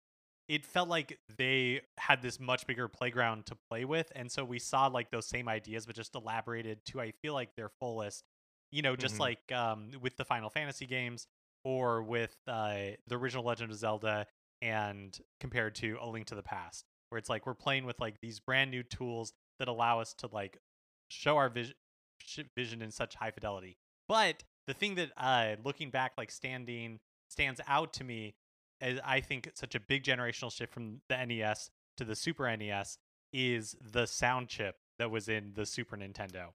it 0.49 0.65
felt 0.65 0.89
like 0.89 1.19
they 1.37 1.81
had 1.97 2.21
this 2.21 2.39
much 2.39 2.65
bigger 2.67 2.87
playground 2.87 3.45
to 3.45 3.55
play 3.69 3.85
with 3.85 4.11
and 4.15 4.31
so 4.31 4.43
we 4.43 4.59
saw 4.59 4.87
like 4.87 5.09
those 5.11 5.25
same 5.27 5.47
ideas 5.47 5.85
but 5.85 5.95
just 5.95 6.15
elaborated 6.15 6.79
to 6.85 6.99
i 6.99 7.11
feel 7.21 7.33
like 7.33 7.55
their 7.55 7.69
fullest 7.79 8.23
you 8.71 8.81
know 8.81 8.95
just 8.95 9.15
Mhm. 9.15 9.19
like 9.19 9.51
um 9.51 9.91
with 10.01 10.17
the 10.17 10.25
final 10.25 10.49
fantasy 10.49 10.85
games 10.87 11.27
or 11.63 12.01
with 12.03 12.35
uh 12.47 12.75
the 13.07 13.15
original 13.17 13.43
legend 13.45 13.71
of 13.71 13.77
zelda 13.77 14.25
and 14.61 15.19
compared 15.39 15.75
to 15.75 15.97
a 16.01 16.07
link 16.07 16.25
to 16.25 16.35
the 16.35 16.43
past 16.43 16.85
where 17.09 17.19
it's 17.19 17.29
like 17.29 17.45
we're 17.45 17.53
playing 17.53 17.85
with 17.85 17.99
like 17.99 18.15
these 18.21 18.39
brand 18.39 18.71
new 18.71 18.81
tools 18.83 19.33
that 19.59 19.67
allow 19.67 19.99
us 19.99 20.13
to 20.15 20.27
like 20.31 20.57
show 21.09 21.37
our 21.37 21.49
vision 21.49 21.75
vision 22.55 22.81
in 22.81 22.89
such 22.91 23.15
high 23.15 23.31
fidelity 23.31 23.77
but 24.07 24.43
the 24.67 24.73
thing 24.73 24.95
that 24.95 25.11
uh 25.17 25.55
looking 25.63 25.89
back 25.89 26.13
like 26.17 26.31
standing 26.31 26.99
stands 27.29 27.59
out 27.67 27.93
to 27.93 28.03
me 28.03 28.35
as 28.81 28.99
I 29.05 29.21
think 29.21 29.49
such 29.55 29.75
a 29.75 29.79
big 29.79 30.03
generational 30.03 30.51
shift 30.51 30.73
from 30.73 31.01
the 31.09 31.25
NES 31.25 31.69
to 31.97 32.03
the 32.03 32.15
Super 32.15 32.55
NES 32.55 32.97
is 33.31 33.75
the 33.81 34.05
sound 34.05 34.49
chip 34.49 34.75
that 34.99 35.09
was 35.09 35.29
in 35.29 35.53
the 35.55 35.65
Super 35.65 35.97
Nintendo. 35.97 36.47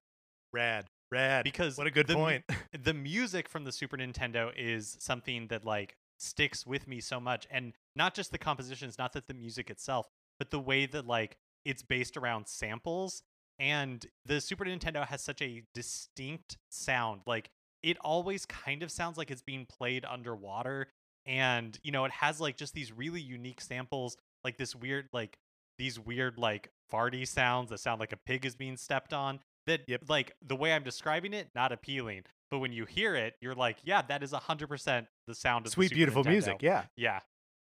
Rad. 0.53 0.85
Rad. 1.11 1.43
Because 1.43 1.77
what 1.77 1.87
a 1.87 1.91
good 1.91 2.07
the 2.07 2.13
point. 2.13 2.43
The 2.83 2.93
music 2.93 3.49
from 3.49 3.63
the 3.63 3.71
Super 3.71 3.97
Nintendo 3.97 4.51
is 4.55 4.95
something 4.99 5.47
that 5.47 5.65
like 5.65 5.95
sticks 6.17 6.65
with 6.65 6.87
me 6.87 6.99
so 6.99 7.19
much 7.19 7.47
and 7.49 7.73
not 7.95 8.13
just 8.13 8.31
the 8.31 8.37
compositions, 8.37 8.97
not 8.97 9.13
that 9.13 9.27
the 9.27 9.33
music 9.33 9.69
itself, 9.69 10.07
but 10.37 10.51
the 10.51 10.59
way 10.59 10.85
that 10.85 11.07
like 11.07 11.37
it's 11.65 11.81
based 11.81 12.15
around 12.15 12.47
samples 12.47 13.23
and 13.57 14.05
the 14.25 14.39
Super 14.39 14.65
Nintendo 14.65 15.05
has 15.05 15.21
such 15.21 15.41
a 15.41 15.63
distinct 15.73 16.57
sound. 16.69 17.21
Like 17.25 17.49
it 17.83 17.97
always 18.01 18.45
kind 18.45 18.83
of 18.83 18.91
sounds 18.91 19.17
like 19.17 19.31
it's 19.31 19.41
being 19.41 19.65
played 19.65 20.05
underwater 20.05 20.87
and 21.25 21.77
you 21.83 21.91
know 21.91 22.05
it 22.05 22.11
has 22.11 22.39
like 22.39 22.57
just 22.57 22.73
these 22.73 22.91
really 22.91 23.21
unique 23.21 23.61
samples 23.61 24.17
like 24.43 24.57
this 24.57 24.75
weird 24.75 25.07
like 25.13 25.37
these 25.77 25.99
weird 25.99 26.37
like 26.37 26.69
farty 26.91 27.27
sounds 27.27 27.69
that 27.69 27.79
sound 27.79 27.99
like 27.99 28.11
a 28.11 28.17
pig 28.17 28.45
is 28.45 28.55
being 28.55 28.77
stepped 28.77 29.13
on 29.13 29.39
that 29.67 29.81
Yep. 29.87 30.03
like 30.09 30.35
the 30.45 30.55
way 30.55 30.73
i'm 30.73 30.83
describing 30.83 31.33
it 31.33 31.49
not 31.55 31.71
appealing 31.71 32.23
but 32.51 32.59
when 32.59 32.73
you 32.73 32.85
hear 32.85 33.15
it 33.15 33.35
you're 33.41 33.55
like 33.55 33.77
yeah 33.83 34.01
that 34.01 34.23
is 34.23 34.31
100% 34.31 35.07
the 35.27 35.35
sound 35.35 35.65
of 35.65 35.71
the 35.71 35.75
Sweet 35.75 35.91
beautiful 35.91 36.23
Nintendo. 36.23 36.29
music. 36.29 36.57
Yeah. 36.61 36.83
yeah 36.97 37.19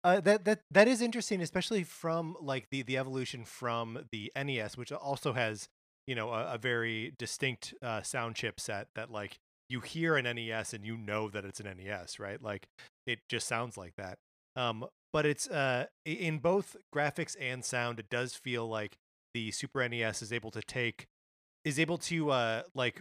Uh, 0.05 0.21
that 0.21 0.45
that 0.45 0.61
that 0.71 0.89
is 0.89 1.03
interesting, 1.03 1.43
especially 1.43 1.83
from 1.85 2.37
like 2.41 2.69
the 2.71 2.83
the 2.83 2.97
evolution 2.97 3.45
from 3.45 4.07
the 4.13 4.33
NES, 4.37 4.77
which 4.79 4.93
also 4.93 5.33
has 5.35 5.69
you 6.07 6.15
know 6.15 6.31
a, 6.33 6.55
a 6.55 6.59
very 6.59 7.13
distinct 7.19 7.75
uh, 7.83 8.01
sound 8.03 8.35
chip 8.37 8.59
set 8.61 8.89
that 8.95 9.11
like 9.11 9.39
you 9.71 9.81
hear 9.81 10.17
an 10.17 10.25
NES 10.25 10.75
and 10.75 10.85
you 10.85 10.97
know 10.97 11.29
that 11.31 11.45
it's 11.45 11.61
an 11.61 11.75
NES, 11.77 12.19
right? 12.19 12.43
Like 12.43 12.69
it 13.07 13.21
just 13.29 13.47
sounds 13.47 13.77
like 13.77 13.95
that. 13.97 14.19
Um, 14.57 14.85
but 15.13 15.27
it's 15.27 15.49
uh 15.49 15.87
in 16.05 16.39
both 16.39 16.77
graphics 16.95 17.37
and 17.41 17.65
sound, 17.65 17.99
it 17.99 18.11
does 18.11 18.35
feel 18.35 18.69
like 18.69 18.97
the 19.33 19.51
Super 19.53 19.89
NES 19.89 20.23
is 20.23 20.33
able 20.33 20.51
to 20.51 20.61
take 20.63 21.07
is 21.65 21.79
able 21.79 21.99
to 21.99 22.31
uh 22.31 22.63
like 22.75 23.01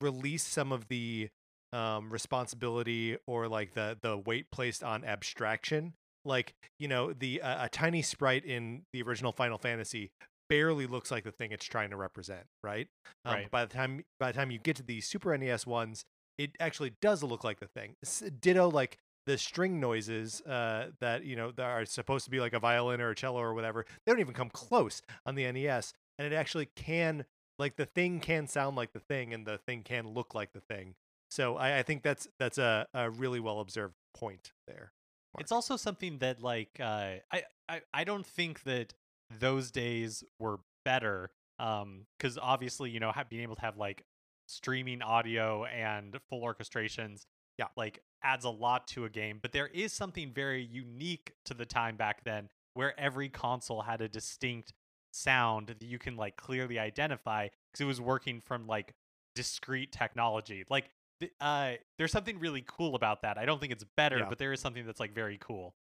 release 0.00 0.44
some 0.44 0.72
of 0.72 0.88
the 0.88 1.28
um 1.72 2.10
responsibility 2.10 3.16
or 3.26 3.48
like 3.48 3.74
the 3.74 3.98
the 4.00 4.16
weight 4.16 4.50
placed 4.50 4.82
on 4.82 5.04
abstraction 5.04 5.92
like 6.24 6.54
you 6.78 6.88
know 6.88 7.12
the 7.12 7.40
uh, 7.40 7.64
a 7.64 7.68
tiny 7.68 8.02
sprite 8.02 8.44
in 8.44 8.82
the 8.92 9.02
original 9.02 9.32
final 9.32 9.58
fantasy 9.58 10.10
barely 10.48 10.86
looks 10.86 11.10
like 11.10 11.24
the 11.24 11.32
thing 11.32 11.52
it's 11.52 11.64
trying 11.64 11.90
to 11.90 11.96
represent 11.96 12.44
right, 12.62 12.88
um, 13.24 13.34
Right. 13.34 13.50
by 13.50 13.64
the 13.64 13.72
time 13.74 14.04
by 14.20 14.32
the 14.32 14.38
time 14.38 14.50
you 14.50 14.58
get 14.58 14.76
to 14.76 14.82
the 14.82 15.00
super 15.00 15.36
nes 15.36 15.66
ones 15.66 16.04
it 16.38 16.50
actually 16.60 16.92
does 17.00 17.22
look 17.22 17.44
like 17.44 17.60
the 17.60 17.66
thing. 17.68 17.94
Ditto 18.40 18.70
like 18.70 18.98
the 19.24 19.38
string 19.38 19.80
noises 19.80 20.40
uh, 20.42 20.90
that 21.00 21.24
you 21.24 21.34
know 21.34 21.50
that 21.52 21.64
are 21.64 21.84
supposed 21.84 22.24
to 22.26 22.30
be 22.30 22.40
like 22.40 22.52
a 22.52 22.60
violin 22.60 23.00
or 23.00 23.10
a 23.10 23.14
cello 23.14 23.40
or 23.40 23.54
whatever 23.54 23.84
they 24.04 24.12
don't 24.12 24.20
even 24.20 24.34
come 24.34 24.50
close 24.50 25.02
on 25.24 25.34
the 25.34 25.50
nes 25.50 25.92
and 26.18 26.32
it 26.32 26.36
actually 26.36 26.66
can 26.76 27.24
like 27.58 27.76
the 27.76 27.86
thing 27.86 28.20
can 28.20 28.46
sound 28.46 28.76
like 28.76 28.92
the 28.92 29.00
thing 29.00 29.32
and 29.32 29.46
the 29.46 29.58
thing 29.58 29.82
can 29.82 30.06
look 30.08 30.34
like 30.34 30.52
the 30.52 30.60
thing. 30.60 30.94
So 31.30 31.56
i, 31.56 31.78
I 31.78 31.82
think 31.82 32.02
that's 32.02 32.28
that's 32.38 32.58
a, 32.58 32.86
a 32.94 33.10
really 33.10 33.40
well 33.40 33.60
observed 33.60 33.94
point 34.14 34.52
there 34.66 34.92
it's 35.38 35.52
also 35.52 35.76
something 35.76 36.18
that 36.18 36.40
like 36.42 36.70
uh, 36.80 37.16
I, 37.30 37.42
I 37.68 37.80
i 37.92 38.04
don't 38.04 38.24
think 38.24 38.62
that 38.62 38.94
those 39.40 39.70
days 39.70 40.22
were 40.38 40.58
better 40.84 41.30
um 41.58 42.06
because 42.18 42.38
obviously 42.40 42.90
you 42.90 43.00
know 43.00 43.12
being 43.28 43.42
able 43.42 43.56
to 43.56 43.62
have 43.62 43.76
like 43.76 44.04
streaming 44.46 45.02
audio 45.02 45.64
and 45.64 46.16
full 46.28 46.42
orchestrations 46.42 47.26
Yeah. 47.58 47.66
like 47.76 48.00
adds 48.22 48.44
a 48.44 48.50
lot 48.50 48.86
to 48.88 49.04
a 49.04 49.08
game 49.10 49.38
but 49.42 49.52
there 49.52 49.66
is 49.66 49.92
something 49.92 50.32
very 50.32 50.62
unique 50.62 51.32
to 51.46 51.54
the 51.54 51.66
time 51.66 51.96
back 51.96 52.22
then 52.24 52.48
where 52.74 52.98
every 53.00 53.28
console 53.28 53.82
had 53.82 54.00
a 54.00 54.08
distinct 54.08 54.72
sound 55.12 55.68
that 55.68 55.82
you 55.82 55.98
can 55.98 56.16
like 56.16 56.36
clearly 56.36 56.78
identify 56.78 57.48
because 57.72 57.80
it 57.80 57.86
was 57.86 58.00
working 58.00 58.40
from 58.40 58.66
like 58.66 58.92
discrete 59.34 59.90
technology 59.92 60.64
like 60.70 60.90
th- 61.20 61.32
uh 61.40 61.72
there's 61.98 62.12
something 62.12 62.38
really 62.38 62.64
cool 62.66 62.94
about 62.94 63.22
that 63.22 63.38
i 63.38 63.44
don't 63.44 63.60
think 63.60 63.72
it's 63.72 63.84
better 63.96 64.18
Yeah. 64.18 64.28
but 64.28 64.38
there 64.38 64.52
is 64.52 64.60
something 64.60 64.84
that's 64.86 65.00
like 65.00 65.14
very 65.14 65.38
cool 65.40 65.74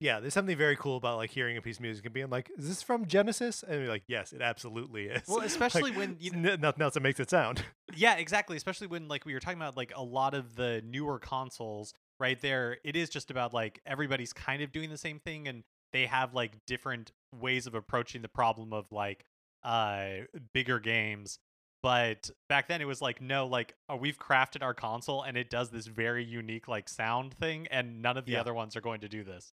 Yeah, 0.00 0.18
there's 0.20 0.32
something 0.32 0.56
very 0.56 0.76
cool 0.76 0.96
about 0.96 1.18
like 1.18 1.30
hearing 1.30 1.58
a 1.58 1.62
piece 1.62 1.76
of 1.76 1.82
music 1.82 2.04
and 2.06 2.14
being 2.14 2.30
like, 2.30 2.50
"Is 2.56 2.66
this 2.68 2.82
from 2.82 3.06
Genesis?" 3.06 3.62
And 3.62 3.80
you're 3.80 3.88
like, 3.90 4.04
"Yes, 4.08 4.32
it 4.32 4.40
absolutely 4.40 5.08
is." 5.08 5.28
Well, 5.28 5.36
Like, 5.40 5.46
especially 5.46 5.90
when, 5.92 6.16
you 6.18 6.32
n- 6.32 6.58
nothing 6.60 6.82
else 6.82 6.94
that 6.94 7.02
makes 7.02 7.20
it 7.20 7.28
sound. 7.30 7.62
Yeah, 7.96 8.14
exactly. 8.16 8.56
Especially 8.56 8.86
when 8.86 9.08
like 9.08 9.26
we 9.26 9.34
were 9.34 9.40
talking 9.40 9.58
about 9.58 9.76
like 9.76 9.92
a 9.96 10.02
lot 10.02 10.32
of 10.32 10.54
the 10.54 10.80
newer 10.86 11.18
consoles, 11.18 11.92
right 12.20 12.40
there, 12.40 12.78
it 12.84 12.94
is 12.96 13.10
just 13.10 13.30
about 13.32 13.52
like 13.52 13.80
everybody's 13.84 14.32
kind 14.32 14.62
of 14.62 14.70
doing 14.72 14.90
the 14.90 14.96
same 14.96 15.18
thing 15.18 15.48
and 15.48 15.64
they 15.92 16.06
have 16.06 16.32
like 16.32 16.52
different 16.68 17.10
ways 17.38 17.66
of 17.66 17.74
approaching 17.74 18.22
the 18.22 18.28
problem 18.28 18.72
of 18.72 18.86
like 18.92 19.24
uh 19.64 20.08
bigger 20.54 20.78
games. 20.78 21.38
But 21.82 22.30
back 22.48 22.68
then 22.68 22.80
it 22.80 22.86
was 22.86 23.02
like, 23.02 23.20
no, 23.20 23.46
like 23.48 23.74
oh, 23.88 23.96
we've 23.96 24.18
crafted 24.18 24.62
our 24.62 24.72
console 24.74 25.22
and 25.24 25.36
it 25.36 25.50
does 25.50 25.70
this 25.70 25.86
very 25.88 26.24
unique 26.24 26.68
like 26.68 26.88
sound 26.88 27.34
thing 27.34 27.66
and 27.72 28.00
none 28.02 28.16
of 28.16 28.24
the 28.24 28.32
Yeah. 28.32 28.40
other 28.40 28.54
ones 28.54 28.76
are 28.76 28.80
going 28.80 29.00
to 29.00 29.08
do 29.08 29.24
this. 29.24 29.52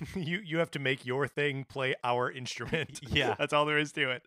you 0.14 0.40
you 0.44 0.58
have 0.58 0.70
to 0.72 0.78
make 0.78 1.04
your 1.06 1.26
thing 1.26 1.64
play 1.64 1.94
our 2.04 2.30
instrument. 2.30 3.00
Yeah. 3.10 3.34
that's 3.38 3.52
all 3.52 3.64
there 3.64 3.78
is 3.78 3.92
to 3.92 4.10
it. 4.10 4.22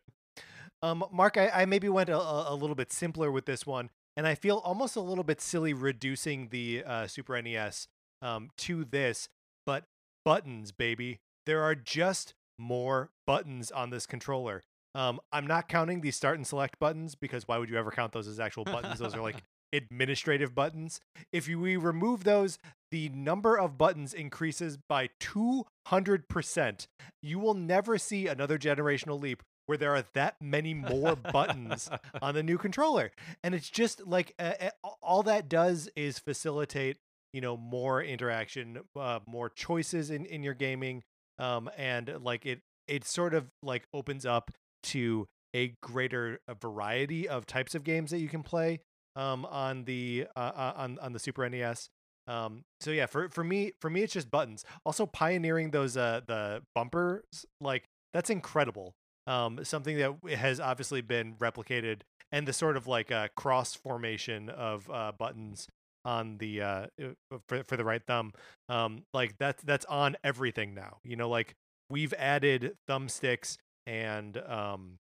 Um, 0.82 1.04
Mark, 1.12 1.38
I, 1.38 1.50
I 1.50 1.66
maybe 1.66 1.88
went 1.88 2.10
a, 2.10 2.18
a 2.18 2.54
little 2.56 2.76
bit 2.76 2.92
simpler 2.92 3.32
with 3.32 3.46
this 3.46 3.66
one, 3.66 3.90
and 4.18 4.28
I 4.28 4.36
feel 4.36 4.58
almost 4.58 4.96
a 4.98 5.02
little 5.02 5.24
bit 5.24 5.40
silly 5.40 5.74
reducing 5.74 6.50
the 6.50 6.84
uh, 6.86 7.08
Super 7.08 7.42
NES 7.42 7.88
um, 8.22 8.50
to 8.58 8.84
this. 8.84 9.30
But 9.66 9.86
buttons, 10.26 10.74
baby, 10.74 11.20
there 11.46 11.62
are 11.64 11.76
just 11.76 12.34
more 12.60 13.12
buttons 13.26 13.72
on 13.72 13.92
this 13.92 14.06
controller. 14.06 14.64
Um, 14.96 15.20
I'm 15.32 15.48
not 15.48 15.68
counting 15.70 16.02
the 16.02 16.12
start 16.12 16.38
and 16.38 16.46
select 16.46 16.80
buttons 16.80 17.16
because 17.16 17.48
why 17.48 17.58
would 17.58 17.70
you 17.70 17.78
ever 17.78 17.90
count 17.90 18.12
those 18.12 18.28
as 18.28 18.40
actual 18.40 18.64
buttons? 18.66 19.00
Those 19.00 19.16
are 19.16 19.22
like 19.22 19.42
administrative 19.74 20.56
buttons. 20.56 21.02
If 21.34 21.48
you, 21.48 21.60
we 21.60 21.76
remove 21.76 22.24
those, 22.24 22.60
the 22.92 23.10
number 23.10 23.58
of 23.58 23.78
buttons 23.78 24.14
increases 24.14 24.78
by 24.88 25.10
200%. 25.20 26.88
You 27.22 27.40
will 27.40 27.56
never 27.56 27.98
see 27.98 28.28
another 28.28 28.58
generational 28.58 29.20
leap 29.20 29.44
where 29.66 29.78
there 29.78 29.96
are 29.96 30.04
that 30.14 30.36
many 30.42 30.74
more 30.74 31.16
buttons 31.16 31.90
on 32.22 32.36
the 32.36 32.44
new 32.44 32.58
controller. 32.58 33.12
And 33.44 33.56
it's 33.56 33.70
just 33.70 34.06
like 34.06 34.34
uh, 34.38 34.54
uh, 34.62 34.90
all 35.02 35.24
that 35.24 35.50
does 35.50 35.90
is 35.96 36.20
facilitate, 36.20 36.98
you 37.34 37.42
know, 37.42 37.58
more 37.58 38.04
interaction, 38.04 38.80
uh, 38.96 39.20
more 39.26 39.50
choices 39.50 40.12
in, 40.12 40.26
in 40.26 40.44
your 40.44 40.54
gaming. 40.54 41.04
Um, 41.40 41.70
and 41.78 42.14
like 42.22 42.46
it, 42.46 42.60
it 42.88 43.06
sort 43.06 43.34
of 43.34 43.48
like 43.64 43.84
opens 43.94 44.26
up 44.26 44.52
to 44.84 45.28
a 45.56 45.74
greater 45.82 46.40
uh, 46.48 46.54
variety 46.56 47.28
of 47.28 47.46
types 47.46 47.74
of 47.74 47.84
games 47.84 48.12
that 48.12 48.20
you 48.20 48.28
can 48.28 48.44
play 48.44 48.80
um, 49.16 49.46
on 49.46 49.86
the 49.86 50.28
uh, 50.36 50.40
uh, 50.40 50.74
on 50.76 51.00
on 51.00 51.14
the 51.14 51.20
Super 51.20 51.48
NES. 51.50 51.90
Um, 52.28 52.64
so 52.80 52.92
yeah, 52.92 53.06
for 53.06 53.30
for 53.30 53.44
me 53.44 53.74
for 53.82 53.90
me 53.90 54.02
it's 54.02 54.14
just 54.14 54.32
buttons. 54.32 54.64
Also 54.86 55.06
pioneering 55.06 55.72
those 55.72 55.98
uh 55.98 56.22
the 56.26 56.62
bumpers 56.74 57.24
like 57.60 57.84
that's 58.14 58.30
incredible. 58.30 58.94
Um, 59.28 59.64
something 59.64 59.98
that 59.98 60.38
has 60.38 60.60
obviously 60.60 61.02
been 61.02 61.36
replicated 61.36 62.02
and 62.32 62.48
the 62.48 62.54
sort 62.54 62.76
of 62.78 62.88
like 62.88 63.12
uh, 63.12 63.30
cross 63.36 63.74
formation 63.74 64.50
of 64.50 64.90
uh, 64.90 65.12
buttons 65.18 65.68
on 66.06 66.38
the 66.40 66.62
uh 66.62 66.88
uh, 67.02 67.38
for 67.48 67.64
for 67.64 67.78
the 67.78 67.84
right 67.86 68.02
thumb. 68.06 68.32
Um, 68.70 69.04
like 69.14 69.38
that's 69.38 69.64
that's 69.64 69.86
on 69.86 70.18
everything 70.24 70.74
now. 70.74 70.98
You 71.04 71.16
know, 71.16 71.30
like 71.30 71.56
we've 71.90 72.14
added 72.18 72.74
thumbsticks 72.90 73.58
and 73.86 74.38
um 74.38 74.98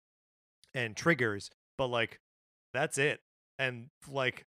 and 0.73 0.95
triggers, 0.95 1.49
but 1.77 1.87
like 1.87 2.19
that's 2.73 2.97
it. 2.97 3.19
And 3.59 3.89
like 4.09 4.45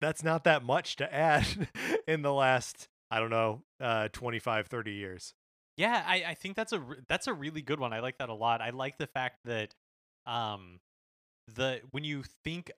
that's 0.00 0.24
not 0.24 0.44
that 0.44 0.64
much 0.64 0.96
to 0.96 1.14
add 1.14 1.46
in 2.08 2.22
the 2.22 2.32
last 2.32 2.88
I 3.10 3.20
don't 3.20 3.30
know, 3.30 3.62
uh 3.80 4.08
25 4.08 4.66
30 4.66 4.92
years. 4.92 5.34
Yeah, 5.76 6.02
I, 6.06 6.24
I 6.28 6.34
think 6.34 6.56
that's 6.56 6.72
a 6.72 6.80
re- 6.80 6.96
that's 7.08 7.26
a 7.26 7.34
really 7.34 7.60
good 7.62 7.78
one. 7.78 7.92
I 7.92 8.00
like 8.00 8.18
that 8.18 8.30
a 8.30 8.34
lot. 8.34 8.60
I 8.62 8.70
like 8.70 8.96
the 8.98 9.06
fact 9.06 9.36
that 9.44 9.74
um 10.26 10.80
the 11.54 11.80
when 11.92 12.02
you 12.02 12.24
think 12.44 12.72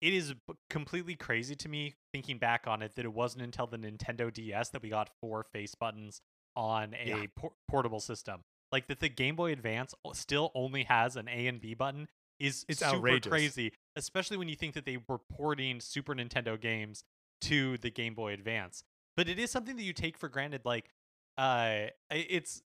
it 0.00 0.14
is 0.14 0.32
b- 0.32 0.54
completely 0.70 1.14
crazy 1.16 1.54
to 1.56 1.68
me 1.68 1.94
thinking 2.12 2.38
back 2.38 2.66
on 2.66 2.82
it 2.82 2.94
that 2.96 3.04
it 3.04 3.12
wasn't 3.12 3.42
until 3.44 3.66
the 3.66 3.76
Nintendo 3.76 4.32
DS 4.32 4.70
that 4.70 4.82
we 4.82 4.88
got 4.88 5.10
four 5.20 5.44
face 5.52 5.74
buttons 5.74 6.20
on 6.56 6.94
a 6.94 7.08
Yeah. 7.08 7.26
por- 7.36 7.52
portable 7.68 8.00
system. 8.00 8.40
Like 8.72 8.86
that 8.88 9.00
the 9.00 9.08
Game 9.08 9.36
Boy 9.36 9.52
Advance 9.52 9.94
still 10.14 10.50
only 10.54 10.84
has 10.84 11.16
an 11.16 11.28
A 11.28 11.46
and 11.46 11.60
B 11.60 11.74
button 11.74 12.08
is 12.40 12.64
It's 12.68 12.80
super 12.80 12.96
outrageous. 12.96 13.30
crazy, 13.30 13.72
especially 13.96 14.36
when 14.36 14.48
you 14.48 14.56
think 14.56 14.74
that 14.74 14.84
they 14.84 14.98
were 15.08 15.18
porting 15.18 15.80
Super 15.80 16.14
Nintendo 16.14 16.60
games 16.60 17.04
to 17.42 17.78
the 17.78 17.90
Game 17.90 18.14
Boy 18.14 18.32
Advance. 18.32 18.82
But 19.16 19.28
it 19.28 19.38
is 19.38 19.50
something 19.50 19.76
that 19.76 19.82
you 19.82 19.92
take 19.92 20.16
for 20.16 20.28
granted 20.28 20.62
like 20.64 20.90
uh 21.36 21.86
it's 22.10 22.62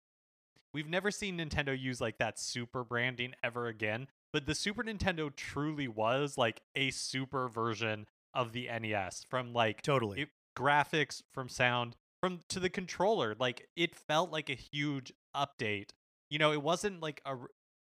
we've 0.73 0.89
never 0.89 1.11
seen 1.11 1.39
Nintendo 1.39 1.79
use 1.79 2.01
like 2.01 2.19
that 2.19 2.39
super 2.39 2.85
branding 2.85 3.35
ever 3.43 3.67
again. 3.67 4.07
But 4.33 4.47
the 4.47 4.55
Super 4.55 4.85
Nintendo 4.85 5.35
truly 5.35 5.89
was 5.89 6.39
like 6.39 6.61
a 6.77 6.91
super 6.91 7.49
version 7.49 8.07
of 8.33 8.53
the 8.53 8.69
NES 8.69 9.25
from 9.29 9.53
like 9.53 9.83
Totally. 9.83 10.23
it, 10.23 10.29
graphics, 10.57 11.23
from 11.35 11.49
sound, 11.49 11.97
from 12.23 12.41
to 12.49 12.61
the 12.61 12.71
controller. 12.71 13.35
Like 13.39 13.69
it 13.75 13.97
felt 13.97 14.31
like 14.31 14.49
a 14.49 14.55
huge 14.55 15.13
update. 15.37 15.91
You 16.31 16.39
know, 16.39 16.53
it 16.53 16.63
wasn't 16.63 17.01
like 17.01 17.21
a. 17.25 17.35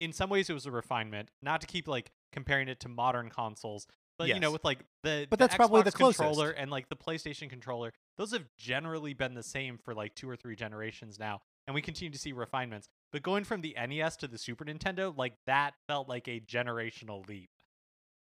In 0.00 0.12
some 0.12 0.30
ways, 0.30 0.50
it 0.50 0.54
was 0.54 0.66
a 0.66 0.70
refinement. 0.70 1.30
Not 1.42 1.60
to 1.60 1.66
keep 1.66 1.88
like 1.88 2.10
comparing 2.32 2.68
it 2.68 2.80
to 2.80 2.88
modern 2.88 3.30
consoles, 3.30 3.86
but 4.18 4.28
you 4.28 4.40
know, 4.40 4.52
with 4.52 4.64
like 4.64 4.80
the 5.02 5.26
But 5.30 5.38
the 5.38 5.44
that's 5.44 5.56
probably 5.56 5.82
the 5.82 5.92
closest. 5.92 6.20
controller 6.20 6.50
and 6.50 6.70
like 6.70 6.88
the 6.88 6.96
PlayStation 6.96 7.48
controller. 7.50 7.92
Those 8.16 8.32
have 8.32 8.44
generally 8.56 9.14
been 9.14 9.34
the 9.34 9.42
same 9.42 9.78
for 9.78 9.94
like 9.94 10.14
two 10.14 10.28
or 10.28 10.36
three 10.36 10.56
generations 10.56 11.18
now, 11.18 11.40
and 11.66 11.74
we 11.74 11.82
continue 11.82 12.12
to 12.12 12.18
see 12.18 12.32
refinements. 12.32 12.88
But 13.12 13.22
going 13.22 13.44
from 13.44 13.60
the 13.60 13.74
NES 13.76 14.16
to 14.18 14.28
the 14.28 14.38
Super 14.38 14.64
Nintendo, 14.64 15.16
like 15.16 15.34
that 15.46 15.74
felt 15.88 16.08
like 16.08 16.28
a 16.28 16.40
generational 16.40 17.26
leap. 17.28 17.48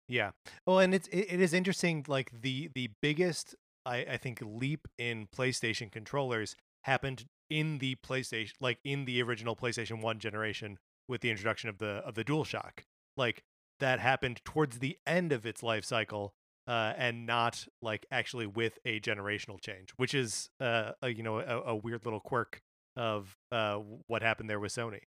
Yeah. 0.08 0.32
Well, 0.66 0.80
and 0.80 0.94
it's 0.94 1.08
it, 1.08 1.26
it 1.30 1.40
is 1.40 1.54
interesting. 1.54 2.04
Like 2.08 2.30
the 2.42 2.70
the 2.74 2.90
biggest 3.00 3.54
I 3.86 3.98
I 3.98 4.16
think 4.16 4.40
leap 4.44 4.86
in 4.98 5.28
PlayStation 5.34 5.90
controllers 5.90 6.56
happened 6.82 7.24
in 7.50 7.78
the 7.78 7.96
PlayStation, 7.96 8.52
like 8.60 8.78
in 8.84 9.04
the 9.04 9.22
original 9.22 9.54
PlayStation 9.56 10.00
One 10.00 10.18
generation, 10.18 10.78
with 11.08 11.20
the 11.20 11.30
introduction 11.30 11.68
of 11.68 11.78
the 11.78 12.02
of 12.06 12.14
the 12.14 12.24
DualShock. 12.24 12.84
Like 13.16 13.44
that 13.80 14.00
happened 14.00 14.40
towards 14.44 14.78
the 14.78 14.98
end 15.06 15.32
of 15.32 15.46
its 15.46 15.62
life 15.62 15.84
cycle. 15.84 16.34
Uh, 16.66 16.94
and 16.96 17.26
not 17.26 17.66
like 17.82 18.06
actually 18.10 18.46
with 18.46 18.78
a 18.86 18.98
generational 18.98 19.60
change, 19.60 19.90
which 19.98 20.14
is 20.14 20.48
uh, 20.62 20.92
a, 21.02 21.10
you 21.10 21.22
know 21.22 21.38
a, 21.38 21.60
a 21.60 21.76
weird 21.76 22.06
little 22.06 22.20
quirk 22.20 22.62
of 22.96 23.36
uh, 23.52 23.78
what 24.06 24.22
happened 24.22 24.48
there 24.48 24.58
with 24.58 24.72
Sony. 24.72 25.00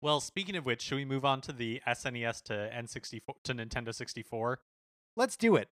Well, 0.00 0.20
speaking 0.20 0.54
of 0.54 0.64
which, 0.64 0.82
should 0.82 0.94
we 0.94 1.04
move 1.04 1.24
on 1.24 1.40
to 1.40 1.52
the 1.52 1.82
SNES 1.84 2.44
to 2.44 2.70
N64 2.72 3.34
to 3.42 3.54
Nintendo 3.54 3.92
64? 3.92 4.60
let's 5.16 5.36
do 5.36 5.56
it. 5.56 5.68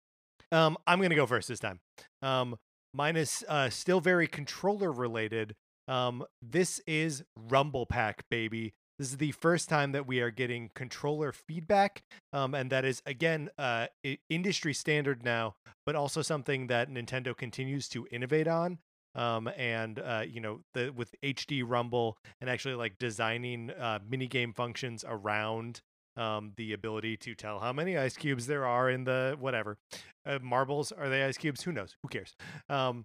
Um, 0.52 0.76
I'm 0.86 1.00
gonna 1.00 1.14
go 1.14 1.26
first 1.26 1.48
this 1.48 1.60
time. 1.60 1.80
Um, 2.22 2.56
mine 2.94 3.16
is 3.16 3.44
uh, 3.48 3.70
still 3.70 4.00
very 4.00 4.26
controller 4.26 4.92
related. 4.92 5.54
Um, 5.88 6.24
this 6.42 6.80
is 6.86 7.24
Rumble 7.36 7.86
Pack, 7.86 8.24
baby. 8.30 8.74
This 8.98 9.08
is 9.08 9.18
the 9.18 9.32
first 9.32 9.68
time 9.68 9.92
that 9.92 10.06
we 10.06 10.20
are 10.20 10.30
getting 10.30 10.70
controller 10.74 11.30
feedback, 11.30 12.02
um, 12.32 12.54
and 12.54 12.70
that 12.70 12.84
is 12.84 13.02
again 13.04 13.50
uh, 13.58 13.88
industry 14.30 14.72
standard 14.72 15.22
now, 15.22 15.54
but 15.84 15.94
also 15.94 16.22
something 16.22 16.68
that 16.68 16.90
Nintendo 16.90 17.36
continues 17.36 17.88
to 17.90 18.06
innovate 18.10 18.48
on. 18.48 18.78
Um, 19.14 19.48
and 19.56 19.98
uh, 19.98 20.24
you 20.26 20.40
know, 20.40 20.60
the 20.74 20.90
with 20.90 21.14
HD 21.22 21.62
Rumble 21.66 22.16
and 22.40 22.48
actually 22.48 22.74
like 22.74 22.98
designing 22.98 23.70
uh, 23.70 23.98
mini 24.08 24.26
game 24.26 24.52
functions 24.52 25.04
around 25.06 25.82
um, 26.16 26.52
the 26.56 26.72
ability 26.72 27.16
to 27.18 27.34
tell 27.34 27.60
how 27.60 27.72
many 27.72 27.96
ice 27.96 28.16
cubes 28.16 28.46
there 28.46 28.66
are 28.66 28.90
in 28.90 29.04
the 29.04 29.36
whatever 29.38 29.76
uh, 30.24 30.38
marbles. 30.42 30.92
Are 30.92 31.08
they 31.08 31.22
ice 31.22 31.36
cubes? 31.36 31.62
Who 31.62 31.72
knows? 31.72 31.96
Who 32.02 32.08
cares? 32.08 32.34
Um, 32.68 33.04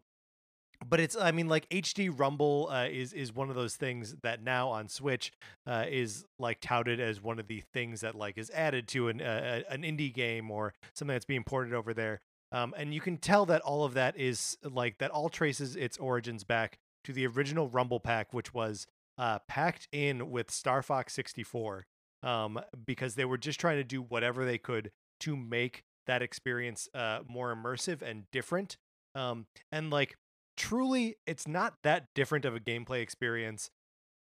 but 0.88 1.00
it's 1.00 1.16
I 1.16 1.32
mean 1.32 1.48
like 1.48 1.68
HD 1.70 2.12
Rumble 2.16 2.70
uh, 2.72 2.86
is 2.86 3.14
is 3.14 3.34
one 3.34 3.50
of 3.50 3.56
those 3.56 3.76
things 3.76 4.16
that 4.24 4.44
now 4.44 4.70
on 4.70 4.88
Switch 4.88 5.32
uh, 5.68 5.86
is 5.90 6.26
like 6.40 6.60
touted 6.62 7.00
as 7.00 7.22
one 7.22 7.40
of 7.40 7.48
the 7.48 7.64
things 7.74 8.02
that 8.02 8.16
like 8.16 8.38
is 8.38 8.50
added 8.52 8.88
to 8.90 9.08
an 9.10 9.22
uh, 9.22 9.62
an 9.70 9.84
indie 9.84 10.14
game 10.14 10.50
or 10.52 10.74
something 10.96 11.14
that's 11.14 11.26
being 11.26 11.44
ported 11.44 11.74
over 11.74 11.94
there. 11.94 12.22
Um, 12.52 12.74
and 12.78 12.94
you 12.94 13.00
can 13.00 13.18
tell 13.18 13.46
that 13.46 13.62
all 13.62 13.86
of 13.86 13.94
that 13.94 14.18
is 14.18 14.58
like 14.64 14.98
that 14.98 15.12
all 15.12 15.30
traces 15.30 15.76
its 15.76 15.98
origins 15.98 16.44
back 16.44 16.78
to 17.06 17.14
the 17.14 17.26
original 17.28 17.68
Rumble 17.70 18.00
pack, 18.00 18.34
which 18.34 18.54
was 18.54 18.88
uh, 19.18 19.40
packed 19.48 19.88
in 19.92 20.30
with 20.32 20.52
Star 20.52 20.82
Fox 20.82 21.14
64. 21.14 21.86
um, 22.24 22.60
because 22.86 23.16
they 23.16 23.26
were 23.26 23.38
just 23.38 23.60
trying 23.60 23.78
to 23.78 23.84
do 23.84 24.02
whatever 24.02 24.46
they 24.46 24.58
could 24.58 24.92
to 25.22 25.36
make 25.36 25.84
that 26.08 26.22
experience 26.22 26.90
uh, 26.94 27.20
more 27.28 27.56
immersive 27.56 28.02
and 28.02 28.24
different. 28.32 28.78
Um, 29.16 29.46
and 29.72 29.90
like 29.90 30.18
truly, 30.58 31.16
it's 31.26 31.48
not 31.48 31.76
that 31.84 32.08
different 32.16 32.46
of 32.46 32.56
a 32.56 32.60
gameplay 32.60 33.02
experience 33.02 33.70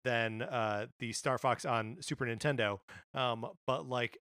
than 0.05 0.43
uh, 0.43 0.87
the 0.99 1.13
Star 1.13 1.39
Fox 1.39 1.65
on 1.65 1.99
Super 2.01 2.27
Nintendo. 2.27 2.81
Um, 3.15 3.47
but 3.67 3.89
like 3.89 4.19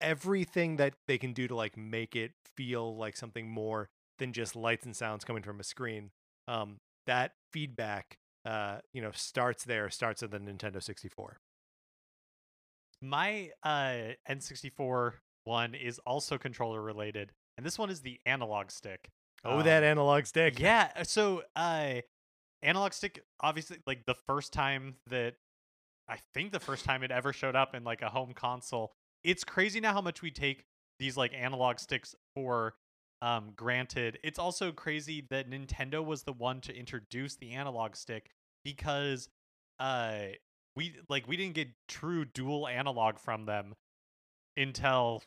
everything 0.00 0.76
that 0.76 0.94
they 1.06 1.18
can 1.18 1.32
do 1.32 1.48
to 1.48 1.54
like 1.54 1.76
make 1.76 2.14
it 2.14 2.32
feel 2.56 2.96
like 2.96 3.16
something 3.16 3.48
more 3.48 3.88
than 4.18 4.32
just 4.32 4.56
lights 4.56 4.84
and 4.84 4.94
sounds 4.94 5.24
coming 5.24 5.42
from 5.42 5.60
a 5.60 5.64
screen. 5.64 6.10
Um, 6.46 6.78
that 7.06 7.32
feedback, 7.52 8.18
uh, 8.44 8.78
you 8.92 9.02
know, 9.02 9.10
starts 9.12 9.64
there, 9.64 9.90
starts 9.90 10.22
at 10.22 10.30
the 10.30 10.38
Nintendo 10.38 10.82
64. 10.82 11.38
My 13.00 13.50
uh, 13.62 14.14
N64 14.28 15.12
one 15.44 15.74
is 15.74 15.98
also 16.00 16.36
controller 16.36 16.82
related, 16.82 17.32
and 17.56 17.64
this 17.64 17.78
one 17.78 17.90
is 17.90 18.00
the 18.00 18.20
analog 18.26 18.70
stick. 18.70 19.08
Oh, 19.44 19.58
Um, 19.58 19.64
that 19.64 19.84
analog 19.84 20.26
stick. 20.26 20.58
Yeah. 20.60 20.90
uh, 20.96 21.04
So, 21.04 21.42
uh, 21.56 22.00
analog 22.62 22.92
stick, 22.92 23.24
obviously, 23.40 23.78
like 23.86 24.04
the 24.06 24.14
first 24.14 24.52
time 24.52 24.96
that 25.08 25.34
I 26.08 26.18
think 26.34 26.52
the 26.52 26.60
first 26.60 26.84
time 26.84 27.02
it 27.02 27.10
ever 27.10 27.32
showed 27.32 27.54
up 27.56 27.74
in 27.74 27.84
like 27.84 28.02
a 28.02 28.08
home 28.08 28.32
console. 28.32 28.92
It's 29.24 29.44
crazy 29.44 29.80
now 29.80 29.92
how 29.92 30.00
much 30.00 30.22
we 30.22 30.30
take 30.30 30.64
these 30.98 31.16
like 31.16 31.32
analog 31.34 31.78
sticks 31.78 32.14
for 32.34 32.74
um 33.20 33.52
granted. 33.56 34.18
It's 34.24 34.38
also 34.38 34.72
crazy 34.72 35.26
that 35.30 35.50
Nintendo 35.50 36.04
was 36.04 36.22
the 36.22 36.32
one 36.32 36.60
to 36.62 36.74
introduce 36.74 37.36
the 37.36 37.52
analog 37.52 37.94
stick 37.96 38.30
because 38.64 39.28
uh 39.80 40.28
we 40.76 40.94
like 41.08 41.28
we 41.28 41.36
didn't 41.36 41.54
get 41.54 41.68
true 41.88 42.24
dual 42.24 42.66
analog 42.66 43.18
from 43.18 43.44
them 43.44 43.74
until 44.56 45.22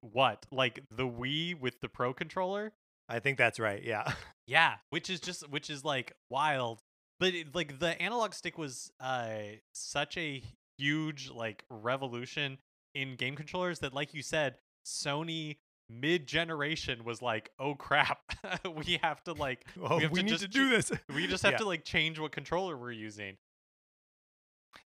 what? 0.00 0.44
Like 0.50 0.80
the 0.90 1.06
Wii 1.06 1.58
with 1.58 1.80
the 1.80 1.88
Pro 1.88 2.12
controller? 2.12 2.72
I 3.08 3.18
think 3.20 3.38
that's 3.38 3.58
right. 3.60 3.82
Yeah. 3.82 4.10
Yeah, 4.46 4.74
which 4.90 5.08
is 5.08 5.20
just 5.20 5.48
which 5.48 5.70
is 5.70 5.86
like 5.86 6.12
wild. 6.28 6.82
But 7.18 7.32
it, 7.34 7.54
like 7.54 7.78
the 7.78 7.98
analog 8.02 8.34
stick 8.34 8.58
was 8.58 8.92
uh 9.00 9.36
such 9.72 10.18
a 10.18 10.42
huge 10.76 11.30
like 11.30 11.64
revolution 11.70 12.58
in 12.94 13.16
game 13.16 13.36
controllers 13.36 13.78
that 13.78 13.94
like 13.94 14.12
you 14.12 14.22
said, 14.22 14.56
Sony 14.86 15.56
mid-generation 15.88 17.04
was 17.04 17.22
like, 17.22 17.52
"Oh 17.58 17.74
crap. 17.74 18.18
we 18.86 18.98
have 19.02 19.24
to 19.24 19.32
like 19.32 19.64
Oh, 19.82 19.96
we, 19.96 20.02
have 20.02 20.12
to 20.12 20.22
need 20.22 20.38
to 20.40 20.46
do 20.48 20.68
this. 20.68 20.92
we 21.14 21.26
just 21.26 21.42
have 21.42 21.52
Yeah. 21.52 21.58
to 21.58 21.64
like 21.66 21.84
change 21.84 22.18
what 22.18 22.32
controller 22.32 22.76
we're 22.76 22.90
using." 22.92 23.38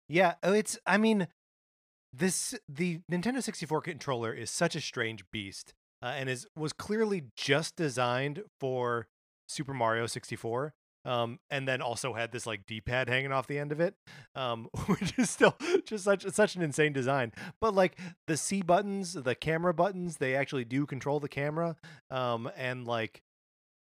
Yeah, 0.08 0.34
oh, 0.44 0.52
it's. 0.52 0.78
I 0.86 0.98
mean, 0.98 1.26
this 2.12 2.54
the 2.68 3.00
Nintendo 3.10 3.42
64 3.42 3.80
controller 3.82 4.32
is 4.32 4.50
such 4.50 4.76
a 4.76 4.80
strange 4.80 5.24
beast, 5.32 5.74
uh, 6.02 6.14
and 6.16 6.28
is 6.28 6.46
was 6.56 6.72
clearly 6.72 7.24
just 7.36 7.76
designed 7.76 8.42
for 8.58 9.08
Super 9.46 9.74
Mario 9.74 10.06
64. 10.06 10.74
Um, 11.04 11.38
and 11.48 11.66
then 11.66 11.80
also 11.80 12.12
had 12.12 12.32
this 12.32 12.46
like 12.46 12.66
D-pad 12.66 13.08
hanging 13.08 13.32
off 13.32 13.46
the 13.46 13.58
end 13.58 13.72
of 13.72 13.80
it, 13.80 13.94
um, 14.34 14.68
which 14.86 15.18
is 15.18 15.30
still 15.30 15.56
just 15.86 16.04
such 16.04 16.24
such 16.30 16.54
an 16.56 16.62
insane 16.62 16.92
design. 16.92 17.32
But 17.60 17.74
like 17.74 17.98
the 18.26 18.36
C 18.36 18.62
buttons, 18.62 19.14
the 19.14 19.34
camera 19.34 19.72
buttons, 19.72 20.18
they 20.18 20.34
actually 20.34 20.64
do 20.64 20.84
control 20.84 21.18
the 21.18 21.28
camera, 21.28 21.76
um, 22.10 22.50
and 22.56 22.86
like 22.86 23.22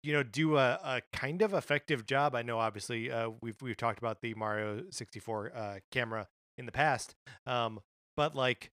you 0.03 0.13
know 0.13 0.23
do 0.23 0.57
a, 0.57 0.79
a 0.83 1.01
kind 1.13 1.41
of 1.41 1.53
effective 1.53 2.05
job. 2.05 2.35
I 2.35 2.43
know 2.43 2.59
obviously 2.59 3.11
uh, 3.11 3.31
we've 3.41 3.59
we've 3.61 3.77
talked 3.77 3.97
about 3.97 4.21
the 4.21 4.35
Mario 4.35 4.83
64 4.91 5.51
uh, 5.55 5.79
camera 5.91 6.27
in 6.57 6.67
the 6.67 6.71
past, 6.71 7.15
um, 7.47 7.79
but 8.15 8.35
like 8.35 8.71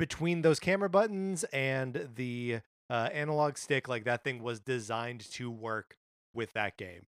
between 0.00 0.40
those 0.40 0.58
camera 0.58 0.88
buttons 0.88 1.44
and 1.52 2.08
the 2.16 2.60
uh, 2.88 3.10
analog 3.12 3.58
stick, 3.58 3.86
like 3.86 4.04
that 4.04 4.24
thing 4.24 4.42
was 4.42 4.58
designed 4.58 5.30
to 5.30 5.50
work 5.50 5.94
with 6.32 6.50
that 6.54 6.78
game. 6.78 7.02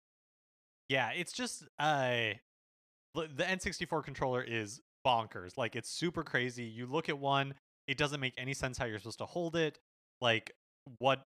Yeah, 0.88 1.10
it's 1.14 1.32
just 1.32 1.64
uh 1.78 2.32
the 3.14 3.44
N64 3.44 4.02
controller 4.02 4.42
is 4.42 4.80
bonkers. 5.06 5.58
Like 5.58 5.76
it's 5.76 5.90
super 5.90 6.22
crazy. 6.22 6.64
You 6.64 6.86
look 6.86 7.10
at 7.10 7.18
one, 7.18 7.52
it 7.86 7.98
doesn't 7.98 8.20
make 8.20 8.32
any 8.38 8.54
sense 8.54 8.78
how 8.78 8.86
you're 8.86 8.98
supposed 8.98 9.18
to 9.18 9.26
hold 9.26 9.54
it. 9.54 9.78
Like 10.22 10.52
what 10.98 11.20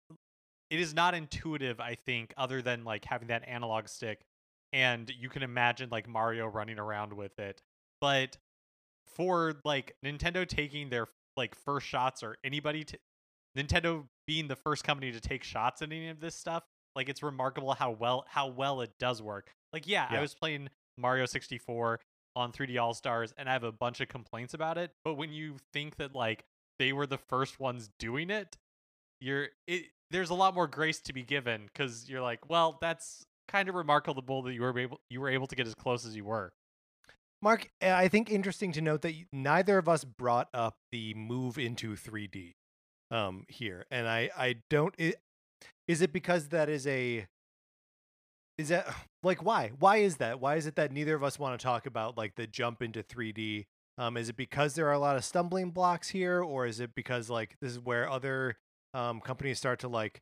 it 0.70 0.78
is 0.78 0.94
not 0.94 1.14
intuitive, 1.14 1.80
I 1.80 1.96
think, 1.96 2.32
other 2.36 2.62
than 2.62 2.84
like 2.84 3.04
having 3.04 3.28
that 3.28 3.48
analog 3.48 3.88
stick 3.88 4.20
and 4.72 5.10
you 5.18 5.28
can 5.28 5.42
imagine 5.42 5.88
like 5.90 6.08
Mario 6.08 6.46
running 6.46 6.78
around 6.78 7.12
with 7.12 7.36
it. 7.40 7.62
But 8.00 8.36
for 9.06 9.56
like 9.64 9.96
Nintendo 10.04 10.46
taking 10.46 10.90
their 10.90 11.08
like 11.38 11.54
first 11.54 11.86
shots 11.86 12.22
or 12.22 12.36
anybody 12.44 12.84
to 12.84 12.98
Nintendo 13.56 14.04
being 14.26 14.48
the 14.48 14.56
first 14.56 14.84
company 14.84 15.10
to 15.12 15.20
take 15.20 15.42
shots 15.42 15.80
at 15.80 15.90
any 15.90 16.08
of 16.08 16.20
this 16.20 16.34
stuff, 16.34 16.64
like 16.94 17.08
it's 17.08 17.22
remarkable 17.22 17.72
how 17.72 17.92
well 17.92 18.24
how 18.28 18.48
well 18.48 18.82
it 18.82 18.90
does 18.98 19.22
work. 19.22 19.54
Like 19.72 19.88
yeah, 19.88 20.06
I 20.10 20.20
was 20.20 20.34
playing 20.34 20.68
Mario 20.98 21.24
64 21.24 22.00
on 22.36 22.52
3D 22.52 22.80
All 22.80 22.94
Stars 22.94 23.32
and 23.38 23.48
I 23.48 23.52
have 23.52 23.64
a 23.64 23.72
bunch 23.72 24.00
of 24.00 24.08
complaints 24.08 24.54
about 24.54 24.76
it, 24.76 24.92
but 25.04 25.14
when 25.14 25.32
you 25.32 25.56
think 25.72 25.96
that 25.96 26.14
like 26.14 26.44
they 26.78 26.92
were 26.92 27.06
the 27.06 27.18
first 27.18 27.58
ones 27.58 27.88
doing 27.98 28.30
it, 28.30 28.56
you're 29.20 29.48
it 29.66 29.86
there's 30.10 30.30
a 30.30 30.34
lot 30.34 30.54
more 30.54 30.66
grace 30.66 31.00
to 31.00 31.12
be 31.12 31.22
given 31.22 31.68
cuz 31.74 32.08
you're 32.08 32.22
like, 32.22 32.48
well, 32.50 32.78
that's 32.80 33.24
kind 33.48 33.68
of 33.68 33.74
remarkable 33.74 34.42
that 34.42 34.52
you 34.52 34.60
were 34.60 34.78
able 34.78 35.00
you 35.08 35.20
were 35.20 35.28
able 35.30 35.46
to 35.46 35.56
get 35.56 35.66
as 35.66 35.74
close 35.74 36.04
as 36.04 36.14
you 36.14 36.24
were. 36.24 36.52
Mark, 37.40 37.70
uh, 37.82 37.90
I 37.90 38.08
think 38.08 38.30
interesting 38.30 38.72
to 38.72 38.80
note 38.80 39.02
that 39.02 39.14
neither 39.32 39.78
of 39.78 39.88
us 39.88 40.04
brought 40.04 40.48
up 40.52 40.76
the 40.90 41.14
move 41.14 41.58
into 41.58 41.94
3D 41.96 42.54
um 43.10 43.44
here. 43.48 43.86
And 43.90 44.08
I 44.08 44.30
I 44.36 44.56
don't 44.68 44.94
i- 45.00 45.14
is 45.88 46.02
it 46.02 46.12
because 46.12 46.48
that 46.48 46.68
is 46.68 46.86
a 46.86 47.26
is 48.56 48.68
that 48.68 48.86
like 49.22 49.42
why? 49.44 49.72
Why 49.78 49.98
is 49.98 50.16
that? 50.18 50.40
Why 50.40 50.56
is 50.56 50.66
it 50.66 50.76
that 50.76 50.92
neither 50.92 51.14
of 51.14 51.24
us 51.24 51.38
want 51.38 51.58
to 51.58 51.62
talk 51.62 51.86
about 51.86 52.16
like 52.16 52.34
the 52.36 52.46
jump 52.46 52.82
into 52.82 53.02
3D? 53.02 53.66
Um 53.98 54.16
is 54.16 54.28
it 54.28 54.36
because 54.36 54.74
there 54.74 54.88
are 54.88 54.92
a 54.92 54.98
lot 54.98 55.16
of 55.16 55.24
stumbling 55.24 55.70
blocks 55.70 56.08
here 56.08 56.42
or 56.42 56.66
is 56.66 56.80
it 56.80 56.94
because 56.94 57.30
like 57.30 57.56
this 57.60 57.72
is 57.72 57.80
where 57.80 58.08
other 58.10 58.56
um 58.94 59.20
companies 59.20 59.58
start 59.58 59.80
to 59.80 59.88
like 59.88 60.20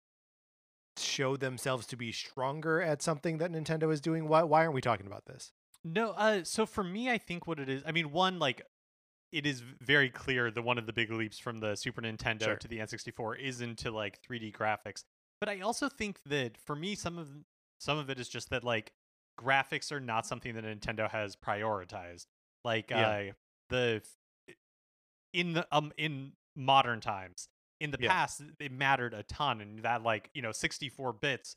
show 0.99 1.37
themselves 1.37 1.87
to 1.89 1.97
be 1.97 2.13
stronger 2.13 2.81
at 2.81 3.03
something 3.03 3.39
that 3.39 3.53
Nintendo 3.53 3.93
is 3.93 4.01
doing? 4.01 4.29
Why 4.29 4.43
why 4.43 4.63
aren't 4.63 4.75
we 4.75 4.81
talking 4.81 5.07
about 5.07 5.25
this? 5.27 5.53
No, 5.85 6.11
uh 6.11 6.45
so 6.45 6.67
for 6.67 6.83
me 6.83 7.11
I 7.11 7.19
think 7.19 7.47
what 7.47 7.59
it 7.61 7.69
is, 7.69 7.83
I 7.87 7.93
mean 7.93 8.11
one 8.13 8.39
like 8.39 8.63
it 9.33 9.47
is 9.47 9.61
very 9.61 10.09
clear 10.11 10.51
that 10.51 10.63
one 10.63 10.79
of 10.79 10.87
the 10.87 10.93
big 10.93 11.11
leaps 11.11 11.39
from 11.39 11.59
the 11.59 11.75
Super 11.77 12.01
Nintendo 12.01 12.43
Sure. 12.45 12.57
to 12.57 12.69
the 12.69 12.79
N64 12.79 13.41
is 13.41 13.61
into 13.61 13.91
like 13.91 14.21
3D 14.23 14.53
graphics. 14.53 15.05
But 15.41 15.49
I 15.49 15.61
also 15.61 15.89
think 15.89 16.19
that 16.27 16.57
for 16.59 16.75
me 16.77 16.95
some 16.95 17.19
of 17.19 17.29
some 17.79 17.99
of 17.99 18.09
it 18.11 18.19
is 18.19 18.29
just 18.29 18.51
that 18.51 18.65
like 18.65 18.93
graphics 19.39 19.93
are 19.93 20.01
not 20.01 20.27
something 20.27 20.55
that 20.55 20.65
Nintendo 20.65 21.11
has 21.11 21.37
prioritized. 21.37 22.27
Like 22.65 22.91
Yeah. 22.91 23.31
uh 23.31 23.33
the 23.69 24.03
in 25.33 25.53
the 25.55 25.67
um 25.73 25.93
in 25.97 26.33
modern 26.57 27.01
times. 27.01 27.49
In 27.81 27.91
the 27.91 27.99
Yeah. 27.99 28.09
past 28.09 28.41
it 28.59 28.73
mattered 28.73 29.13
a 29.13 29.23
ton 29.25 29.61
and 29.61 29.81
that 29.81 30.03
like, 30.03 30.31
you 30.35 30.41
know, 30.41 30.53
64 30.53 31.13
bits 31.13 31.57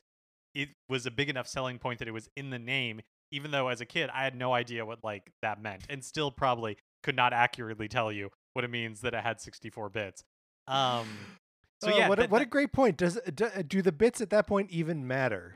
it 0.55 0.69
was 0.89 1.05
a 1.05 1.12
big 1.12 1.29
enough 1.29 1.47
selling 1.47 1.77
point 1.79 1.99
that 1.99 2.08
it 2.08 2.12
was 2.12 2.27
in 2.36 2.49
the 2.49 2.60
name 2.60 3.01
even 3.31 3.51
though 3.51 3.67
as 3.67 3.81
a 3.81 3.85
kid 3.85 4.09
I 4.13 4.23
had 4.23 4.35
no 4.35 4.53
idea 4.53 4.85
what 4.85 5.03
like 5.03 5.31
that 5.41 5.61
meant 5.61 5.83
and 5.89 6.03
still 6.03 6.31
probably 6.31 6.77
could 7.03 7.15
not 7.15 7.33
accurately 7.33 7.87
tell 7.87 8.11
you 8.11 8.29
what 8.53 8.65
it 8.65 8.71
means 8.71 9.01
that 9.01 9.13
it 9.13 9.23
had 9.23 9.39
64 9.41 9.89
bits. 9.89 10.23
Um 10.67 11.07
so 11.83 11.91
Oh, 11.91 11.97
yeah, 11.97 12.09
what 12.09 12.19
a, 12.19 12.27
what 12.27 12.41
a 12.41 12.45
great 12.45 12.71
point. 12.73 12.97
Does 12.97 13.19
do, 13.33 13.49
do 13.67 13.81
the 13.81 13.91
bits 13.91 14.21
at 14.21 14.29
that 14.31 14.47
point 14.47 14.69
even 14.71 15.07
matter? 15.07 15.55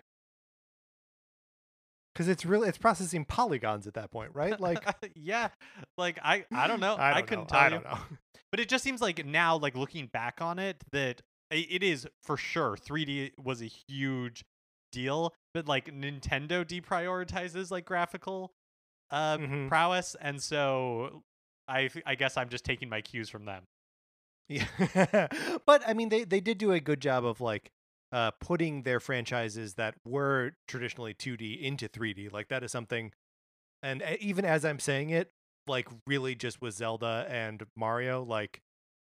Because 2.13 2.27
it's 2.27 2.45
really 2.45 2.69
it's 2.69 2.77
processing 2.77 3.25
polygons 3.25 3.87
at 3.87 3.95
that 3.95 4.11
point, 4.11 4.31
right? 4.33 4.59
Like 4.59 4.83
yeah, 5.15 5.49
like 5.97 6.19
I 6.23 6.45
I 6.51 6.67
don't 6.67 6.79
know. 6.79 6.93
I, 6.99 7.09
I, 7.09 7.13
don't 7.15 7.27
couldn't 7.27 7.43
know. 7.45 7.47
tell 7.47 7.59
I 7.59 7.63
you. 7.65 7.69
don't 7.71 7.83
know. 7.83 7.97
But 8.51 8.59
it 8.59 8.69
just 8.69 8.83
seems 8.83 9.01
like 9.01 9.25
now 9.25 9.57
like 9.57 9.75
looking 9.75 10.05
back 10.05 10.39
on 10.39 10.59
it 10.59 10.77
that 10.91 11.23
it 11.49 11.81
is 11.81 12.07
for 12.21 12.37
sure 12.37 12.77
3D 12.77 13.31
was 13.43 13.63
a 13.63 13.65
huge 13.65 14.45
deal, 14.93 15.33
but 15.53 15.67
like 15.67 15.87
Nintendo 15.87 16.63
deprioritizes 16.65 17.69
like 17.71 17.83
graphical 17.85 18.53
uh 19.11 19.37
Mhm. 19.37 19.67
prowess 19.67 20.15
and 20.21 20.41
so 20.41 21.23
I 21.67 21.87
th- 21.87 22.03
I 22.05 22.15
guess 22.15 22.37
I'm 22.37 22.47
just 22.49 22.63
taking 22.63 22.87
my 22.89 23.01
cues 23.01 23.29
from 23.29 23.45
them. 23.45 23.63
Yeah, 24.49 24.67
but 25.65 25.83
I 25.87 25.93
mean, 25.93 26.09
they 26.09 26.23
they 26.23 26.39
did 26.39 26.57
do 26.57 26.71
a 26.71 26.79
good 26.79 27.01
job 27.01 27.25
of 27.25 27.41
like 27.41 27.71
uh 28.11 28.31
putting 28.39 28.83
their 28.83 28.99
franchises 28.99 29.73
that 29.75 29.95
were 30.05 30.51
traditionally 30.67 31.13
2D 31.13 31.53
into 31.61 31.87
3D. 31.89 32.29
Like 32.29 32.49
that 32.49 32.63
is 32.63 32.71
something, 32.71 33.11
and 33.81 34.01
uh, 34.03 34.15
even 34.19 34.45
as 34.45 34.65
I'm 34.65 34.79
saying 34.79 35.09
it, 35.11 35.31
like 35.67 35.87
really 36.07 36.35
just 36.35 36.61
with 36.61 36.75
Zelda 36.75 37.25
and 37.29 37.63
Mario, 37.75 38.23
like 38.23 38.61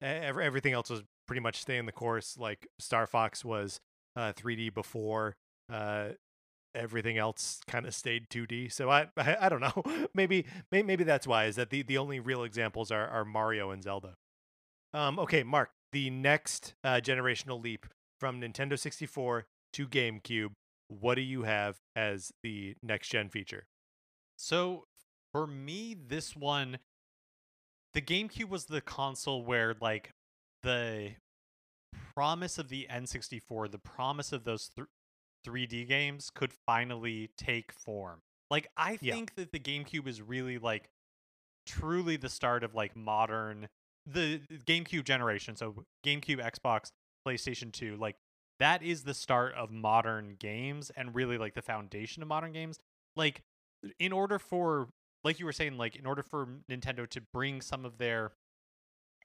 everything 0.00 0.72
else 0.72 0.90
was 0.90 1.02
pretty 1.26 1.40
much 1.40 1.60
staying 1.60 1.86
the 1.86 1.92
course. 1.92 2.36
Like 2.38 2.66
Star 2.78 3.06
Fox 3.06 3.44
was 3.44 3.80
uh 4.16 4.32
3D 4.32 4.70
before 4.70 5.36
uh 5.72 6.08
everything 6.74 7.18
else 7.18 7.60
kind 7.66 7.86
of 7.86 7.94
stayed 7.94 8.30
2D. 8.30 8.68
So 8.68 8.90
I, 8.90 9.08
I 9.16 9.36
I 9.42 9.48
don't 9.48 9.60
know. 9.60 9.82
maybe 10.14 10.46
maybe 10.70 10.86
maybe 10.86 11.04
that's 11.04 11.26
why 11.26 11.46
is 11.46 11.56
that 11.56 11.70
the 11.70 11.82
the 11.82 11.98
only 11.98 12.20
real 12.20 12.44
examples 12.44 12.90
are 12.90 13.08
are 13.08 13.24
Mario 13.24 13.70
and 13.70 13.82
Zelda. 13.82 14.14
Um 14.94 15.18
okay, 15.18 15.42
Mark, 15.42 15.70
the 15.92 16.10
next 16.10 16.74
uh, 16.84 17.00
generational 17.02 17.62
leap 17.62 17.86
from 18.20 18.40
Nintendo 18.40 18.78
64 18.78 19.46
to 19.74 19.86
GameCube, 19.86 20.50
what 20.88 21.14
do 21.14 21.20
you 21.20 21.42
have 21.42 21.76
as 21.94 22.32
the 22.42 22.74
next 22.82 23.08
gen 23.08 23.28
feature? 23.28 23.66
So 24.36 24.84
for 25.32 25.46
me, 25.46 25.94
this 25.94 26.34
one, 26.34 26.78
the 27.94 28.00
GameCube 28.00 28.48
was 28.48 28.66
the 28.66 28.80
console 28.80 29.44
where 29.44 29.74
like 29.80 30.10
the 30.62 31.12
promise 32.14 32.58
of 32.58 32.68
the 32.68 32.86
N64, 32.90 33.70
the 33.70 33.78
promise 33.78 34.32
of 34.32 34.44
those 34.44 34.70
th- 34.74 34.88
3D 35.48 35.86
games 35.86 36.30
could 36.30 36.52
finally 36.52 37.30
take 37.36 37.72
form. 37.72 38.20
Like 38.50 38.68
I 38.76 38.98
Yeah. 39.00 39.14
think 39.14 39.34
that 39.36 39.52
the 39.52 39.60
GameCube 39.60 40.06
is 40.06 40.20
really 40.20 40.58
like 40.58 40.90
truly 41.66 42.16
the 42.16 42.28
start 42.28 42.64
of 42.64 42.74
like 42.74 42.96
modern 42.96 43.68
the 44.06 44.40
GameCube 44.66 45.04
generation. 45.04 45.54
So 45.54 45.84
GameCube, 46.04 46.40
Xbox, 46.40 46.90
PlayStation 47.26 47.72
2, 47.72 47.96
like 47.96 48.16
that 48.58 48.82
is 48.82 49.04
the 49.04 49.14
start 49.14 49.54
of 49.54 49.70
modern 49.70 50.36
games 50.38 50.90
and 50.96 51.14
really 51.14 51.38
like 51.38 51.54
the 51.54 51.62
foundation 51.62 52.22
of 52.22 52.28
modern 52.28 52.52
games. 52.52 52.78
Like 53.16 53.42
in 53.98 54.12
order 54.12 54.38
for 54.38 54.88
like 55.24 55.38
you 55.38 55.44
were 55.46 55.52
saying 55.52 55.76
like 55.76 55.96
in 55.96 56.06
order 56.06 56.22
for 56.22 56.48
Nintendo 56.70 57.08
to 57.10 57.20
bring 57.32 57.60
some 57.60 57.84
of 57.84 57.98
their 57.98 58.32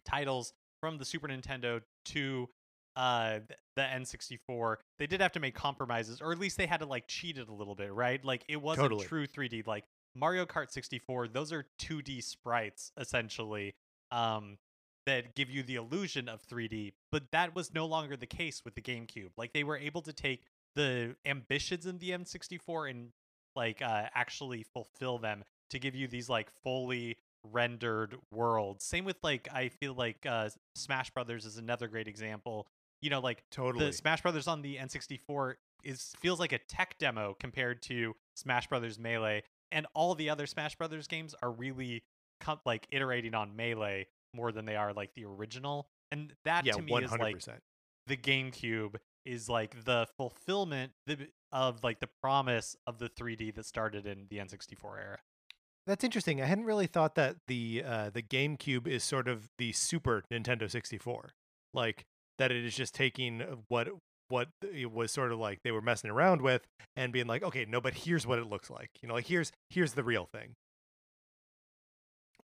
titles 0.05 0.53
from 0.81 0.97
the 0.97 1.05
Super 1.05 1.27
Nintendo 1.27 1.81
to 2.05 2.49
uh 2.95 3.39
the 3.75 3.81
N64 3.81 4.75
they 4.99 5.07
did 5.07 5.21
have 5.21 5.31
to 5.31 5.39
make 5.39 5.55
compromises 5.55 6.21
or 6.21 6.31
at 6.31 6.39
least 6.39 6.57
they 6.57 6.67
had 6.67 6.79
to 6.81 6.85
like 6.85 7.07
cheat 7.07 7.37
it 7.37 7.47
a 7.49 7.53
little 7.53 7.75
bit 7.75 7.91
right 7.93 8.23
like 8.23 8.43
it 8.47 8.61
wasn't 8.61 8.85
Totally. 8.85 9.05
true 9.05 9.27
3D 9.27 9.65
like 9.65 9.83
Mario 10.15 10.45
Kart 10.45 10.71
64 10.71 11.29
those 11.29 11.51
are 11.51 11.65
2D 11.79 12.23
sprites 12.23 12.91
essentially 12.97 13.73
um 14.11 14.57
that 15.05 15.35
give 15.35 15.49
you 15.49 15.63
the 15.63 15.75
illusion 15.75 16.29
of 16.29 16.45
3D 16.47 16.93
but 17.11 17.23
that 17.31 17.55
was 17.55 17.73
no 17.73 17.85
longer 17.85 18.15
the 18.15 18.27
case 18.27 18.61
with 18.63 18.75
the 18.75 18.81
GameCube 18.81 19.31
like 19.37 19.53
they 19.53 19.63
were 19.63 19.77
able 19.77 20.01
to 20.01 20.13
take 20.13 20.43
the 20.75 21.15
ambitions 21.25 21.85
in 21.85 21.97
the 21.97 22.11
N64 22.11 22.89
and 22.91 23.09
like 23.55 23.81
uh 23.81 24.03
actually 24.13 24.63
fulfill 24.73 25.17
them 25.17 25.43
to 25.71 25.79
give 25.79 25.95
you 25.95 26.07
these 26.07 26.29
like 26.29 26.51
fully 26.63 27.17
rendered 27.51 28.15
worlds 28.31 28.85
same 28.85 29.03
with 29.03 29.17
like 29.21 29.49
i 29.53 29.67
feel 29.67 29.93
like 29.93 30.25
uh 30.25 30.47
smash 30.75 31.09
brothers 31.09 31.45
is 31.45 31.57
another 31.57 31.87
great 31.89 32.07
example 32.07 32.67
you 33.03 33.09
know 33.09 33.19
like 33.19 33.43
Totally. 33.51 33.87
the 33.87 33.93
smash 33.93 34.21
brothers 34.21 34.47
on 34.47 34.61
the 34.61 34.77
n64 34.77 35.55
is 35.83 36.13
feels 36.19 36.39
like 36.39 36.53
a 36.53 36.59
tech 36.59 36.95
demo 36.97 37.35
compared 37.39 37.81
to 37.83 38.15
smash 38.35 38.67
brothers 38.67 38.97
melee 38.97 39.43
and 39.71 39.85
all 39.93 40.15
the 40.15 40.29
other 40.29 40.47
smash 40.47 40.75
brothers 40.75 41.07
games 41.07 41.35
are 41.43 41.51
really 41.51 42.03
com- 42.39 42.61
like 42.65 42.87
iterating 42.91 43.35
on 43.35 43.55
melee 43.55 44.07
more 44.33 44.51
than 44.51 44.65
they 44.65 44.75
are 44.75 44.93
like 44.93 45.13
the 45.15 45.25
original 45.25 45.87
and 46.11 46.33
that 46.45 46.65
yeah, 46.65 46.73
to 46.73 46.81
me 46.81 46.91
100%. 46.91 47.03
is 47.35 47.47
like 47.47 47.59
the 48.07 48.17
GameCube 48.17 48.95
is 49.25 49.47
like 49.49 49.85
the 49.85 50.07
fulfillment 50.17 50.91
of 51.51 51.83
like 51.83 51.99
the 51.99 52.09
promise 52.21 52.75
of 52.85 52.99
the 52.99 53.09
3D 53.09 53.55
that 53.55 53.65
started 53.65 54.05
in 54.05 54.27
the 54.29 54.37
N64 54.37 54.97
era. 54.99 55.19
That's 55.87 56.03
interesting. 56.03 56.41
I 56.41 56.45
hadn't 56.45 56.65
really 56.65 56.87
thought 56.87 57.15
that 57.15 57.37
the 57.47 57.83
uh, 57.85 58.09
the 58.09 58.21
GameCube 58.21 58.87
is 58.87 59.03
sort 59.03 59.27
of 59.27 59.49
the 59.57 59.73
Super 59.73 60.23
Nintendo 60.31 60.69
64. 60.69 61.33
Like 61.73 62.05
that 62.37 62.51
it 62.51 62.63
is 62.65 62.75
just 62.75 62.93
taking 62.93 63.63
what 63.67 63.89
what 64.29 64.49
it 64.61 64.91
was 64.91 65.11
sort 65.11 65.31
of 65.31 65.39
like 65.39 65.59
they 65.63 65.71
were 65.71 65.81
messing 65.81 66.09
around 66.09 66.41
with 66.41 66.65
and 66.95 67.13
being 67.13 67.27
like, 67.27 67.43
okay, 67.43 67.65
no, 67.65 67.79
but 67.79 67.93
here's 67.93 68.25
what 68.25 68.39
it 68.39 68.49
looks 68.49 68.69
like. 68.69 68.89
You 69.01 69.07
know, 69.07 69.13
like 69.15 69.27
here's 69.27 69.51
here's 69.69 69.93
the 69.93 70.03
real 70.03 70.25
thing. 70.25 70.55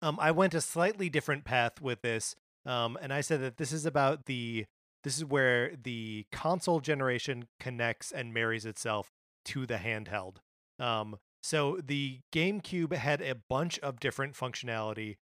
Um, 0.01 0.17
I 0.21 0.31
went 0.31 0.53
a 0.53 0.61
slightly 0.61 1.09
different 1.09 1.43
path 1.43 1.81
with 1.81 2.01
this, 2.01 2.35
um, 2.65 2.97
and 3.01 3.11
I 3.11 3.21
said 3.21 3.41
that 3.41 3.57
this 3.57 3.71
is 3.71 3.85
about 3.85 4.25
the 4.25 4.65
this 5.03 5.17
is 5.17 5.25
where 5.25 5.71
the 5.81 6.25
console 6.31 6.79
generation 6.79 7.47
connects 7.59 8.11
and 8.11 8.33
marries 8.33 8.65
itself 8.65 9.11
to 9.45 9.65
the 9.65 9.77
handheld. 9.77 10.37
Um, 10.79 11.17
so 11.41 11.79
the 11.83 12.19
GameCube 12.33 12.93
had 12.93 13.21
a 13.21 13.35
bunch 13.49 13.79
of 13.79 13.99
different 13.99 14.33
functionality 14.33 15.15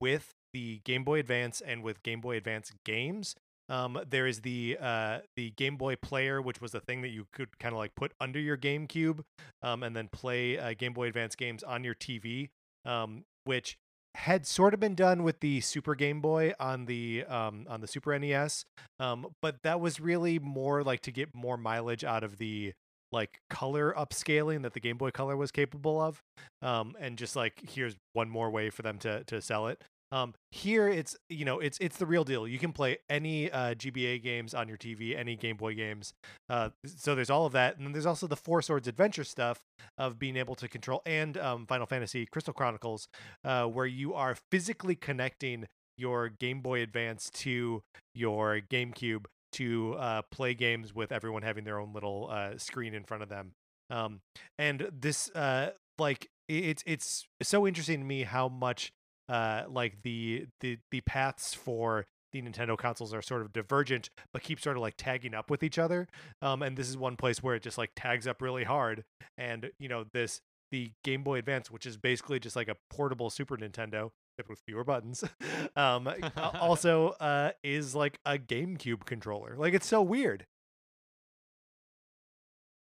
with 0.00 0.32
the 0.52 0.80
Game 0.84 1.02
Boy 1.02 1.18
Advance 1.18 1.60
and 1.60 1.82
with 1.82 2.02
Game 2.02 2.20
Boy 2.20 2.36
Advance 2.36 2.72
games. 2.84 3.34
Um, 3.72 3.98
there 4.08 4.26
is 4.26 4.40
the 4.42 4.76
uh, 4.78 5.20
the 5.34 5.50
Game 5.52 5.78
Boy 5.78 5.96
Player, 5.96 6.42
which 6.42 6.60
was 6.60 6.72
the 6.72 6.80
thing 6.80 7.00
that 7.00 7.08
you 7.08 7.26
could 7.32 7.58
kind 7.58 7.72
of 7.72 7.78
like 7.78 7.94
put 7.94 8.12
under 8.20 8.38
your 8.38 8.58
GameCube, 8.58 9.20
um, 9.62 9.82
and 9.82 9.96
then 9.96 10.08
play 10.12 10.58
uh, 10.58 10.74
Game 10.74 10.92
Boy 10.92 11.06
Advance 11.08 11.34
games 11.34 11.62
on 11.62 11.82
your 11.82 11.94
TV, 11.94 12.50
um, 12.84 13.24
which 13.44 13.78
had 14.14 14.46
sort 14.46 14.74
of 14.74 14.80
been 14.80 14.94
done 14.94 15.22
with 15.22 15.40
the 15.40 15.62
Super 15.62 15.94
Game 15.94 16.20
Boy 16.20 16.52
on 16.60 16.84
the 16.84 17.24
um, 17.26 17.66
on 17.66 17.80
the 17.80 17.86
Super 17.86 18.16
NES, 18.18 18.66
um, 19.00 19.28
but 19.40 19.56
that 19.62 19.80
was 19.80 20.00
really 20.00 20.38
more 20.38 20.82
like 20.82 21.00
to 21.00 21.10
get 21.10 21.34
more 21.34 21.56
mileage 21.56 22.04
out 22.04 22.22
of 22.22 22.36
the 22.36 22.74
like 23.10 23.40
color 23.48 23.94
upscaling 23.96 24.62
that 24.62 24.74
the 24.74 24.80
Game 24.80 24.98
Boy 24.98 25.10
Color 25.10 25.38
was 25.38 25.50
capable 25.50 25.98
of, 25.98 26.20
um, 26.60 26.94
and 27.00 27.16
just 27.16 27.36
like 27.36 27.54
here's 27.66 27.96
one 28.12 28.28
more 28.28 28.50
way 28.50 28.68
for 28.68 28.82
them 28.82 28.98
to 28.98 29.24
to 29.24 29.40
sell 29.40 29.66
it. 29.68 29.82
Um, 30.12 30.34
here 30.50 30.88
it's 30.88 31.16
you 31.30 31.44
know 31.44 31.58
it's 31.58 31.78
it's 31.80 31.96
the 31.96 32.06
real 32.06 32.22
deal. 32.22 32.46
You 32.46 32.58
can 32.58 32.72
play 32.72 32.98
any 33.08 33.50
uh, 33.50 33.74
GBA 33.74 34.22
games 34.22 34.54
on 34.54 34.68
your 34.68 34.76
TV, 34.76 35.18
any 35.18 35.34
Game 35.36 35.56
Boy 35.56 35.74
games. 35.74 36.12
Uh, 36.48 36.68
so 36.84 37.14
there's 37.14 37.30
all 37.30 37.46
of 37.46 37.52
that, 37.54 37.78
and 37.78 37.86
then 37.86 37.92
there's 37.92 38.06
also 38.06 38.26
the 38.26 38.36
Four 38.36 38.60
Swords 38.62 38.86
Adventure 38.86 39.24
stuff 39.24 39.60
of 39.96 40.18
being 40.18 40.36
able 40.36 40.54
to 40.56 40.68
control, 40.68 41.02
and 41.06 41.36
um, 41.38 41.66
Final 41.66 41.86
Fantasy 41.86 42.26
Crystal 42.26 42.52
Chronicles, 42.52 43.08
uh, 43.44 43.64
where 43.64 43.86
you 43.86 44.12
are 44.14 44.36
physically 44.50 44.94
connecting 44.94 45.66
your 45.96 46.28
Game 46.28 46.60
Boy 46.60 46.82
Advance 46.82 47.30
to 47.30 47.82
your 48.14 48.60
GameCube 48.70 49.24
to 49.52 49.94
uh, 49.98 50.22
play 50.30 50.54
games 50.54 50.94
with 50.94 51.12
everyone 51.12 51.42
having 51.42 51.64
their 51.64 51.78
own 51.78 51.92
little 51.92 52.28
uh, 52.30 52.56
screen 52.58 52.94
in 52.94 53.04
front 53.04 53.22
of 53.22 53.28
them. 53.28 53.52
Um, 53.90 54.20
and 54.58 54.88
this, 54.92 55.30
uh, 55.34 55.70
like, 55.98 56.28
it's 56.48 56.82
it's 56.86 57.26
so 57.42 57.66
interesting 57.66 58.00
to 58.00 58.04
me 58.04 58.24
how 58.24 58.48
much, 58.48 58.92
uh, 59.32 59.64
like 59.66 60.02
the 60.02 60.46
the 60.60 60.78
the 60.90 61.00
paths 61.00 61.54
for 61.54 62.04
the 62.32 62.42
Nintendo 62.42 62.76
consoles 62.76 63.14
are 63.14 63.22
sort 63.22 63.42
of 63.42 63.52
divergent, 63.52 64.10
but 64.32 64.42
keep 64.42 64.60
sort 64.60 64.76
of 64.76 64.82
like 64.82 64.94
tagging 64.96 65.34
up 65.34 65.50
with 65.50 65.62
each 65.62 65.78
other. 65.78 66.06
Um, 66.40 66.62
and 66.62 66.76
this 66.76 66.88
is 66.88 66.96
one 66.96 67.16
place 67.16 67.42
where 67.42 67.54
it 67.54 67.62
just 67.62 67.78
like 67.78 67.92
tags 67.96 68.26
up 68.26 68.42
really 68.42 68.64
hard. 68.64 69.04
And 69.38 69.70
you 69.78 69.88
know 69.88 70.04
this 70.12 70.42
the 70.70 70.92
Game 71.02 71.22
Boy 71.22 71.38
Advance, 71.38 71.70
which 71.70 71.86
is 71.86 71.96
basically 71.96 72.40
just 72.40 72.56
like 72.56 72.68
a 72.68 72.76
portable 72.90 73.30
Super 73.30 73.56
Nintendo, 73.56 74.10
with 74.48 74.60
fewer 74.66 74.84
buttons, 74.84 75.24
um, 75.76 76.08
also 76.36 77.08
uh, 77.20 77.52
is 77.62 77.94
like 77.94 78.18
a 78.26 78.38
GameCube 78.38 79.06
controller. 79.06 79.54
Like 79.56 79.72
it's 79.72 79.86
so 79.86 80.02
weird. 80.02 80.46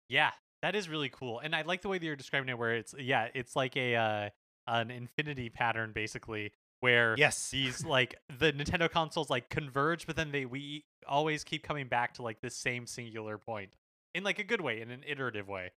Yeah, 0.09 0.31
that 0.61 0.75
is 0.75 0.87
really 0.87 1.09
cool, 1.09 1.39
and 1.39 1.53
I 1.53 1.63
like 1.63 1.81
the 1.81 1.89
way 1.89 1.97
that 1.97 2.05
you're 2.05 2.15
describing 2.15 2.47
it, 2.47 2.57
where 2.57 2.75
it's 2.75 2.95
yeah, 2.97 3.27
it's 3.33 3.55
like 3.55 3.75
a 3.75 3.95
uh, 3.95 4.29
an 4.67 4.91
infinity 4.91 5.49
pattern 5.49 5.91
basically, 5.93 6.51
where 6.81 7.15
Yes. 7.17 7.49
these 7.49 7.83
like 7.85 8.15
the 8.39 8.53
Nintendo 8.53 8.89
consoles 8.89 9.29
like 9.29 9.49
converge, 9.49 10.05
but 10.05 10.15
then 10.15 10.31
they 10.31 10.45
we 10.45 10.83
always 11.07 11.43
keep 11.43 11.63
coming 11.63 11.87
back 11.87 12.13
to 12.15 12.21
like 12.21 12.41
this 12.41 12.55
same 12.55 12.85
singular 12.85 13.37
point 13.37 13.71
in 14.13 14.23
like 14.23 14.39
a 14.39 14.43
good 14.43 14.61
way, 14.61 14.81
in 14.81 14.91
an 14.91 15.03
iterative 15.07 15.47
way. 15.47 15.71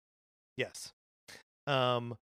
Yes. 0.58 0.92
Um 1.68 2.18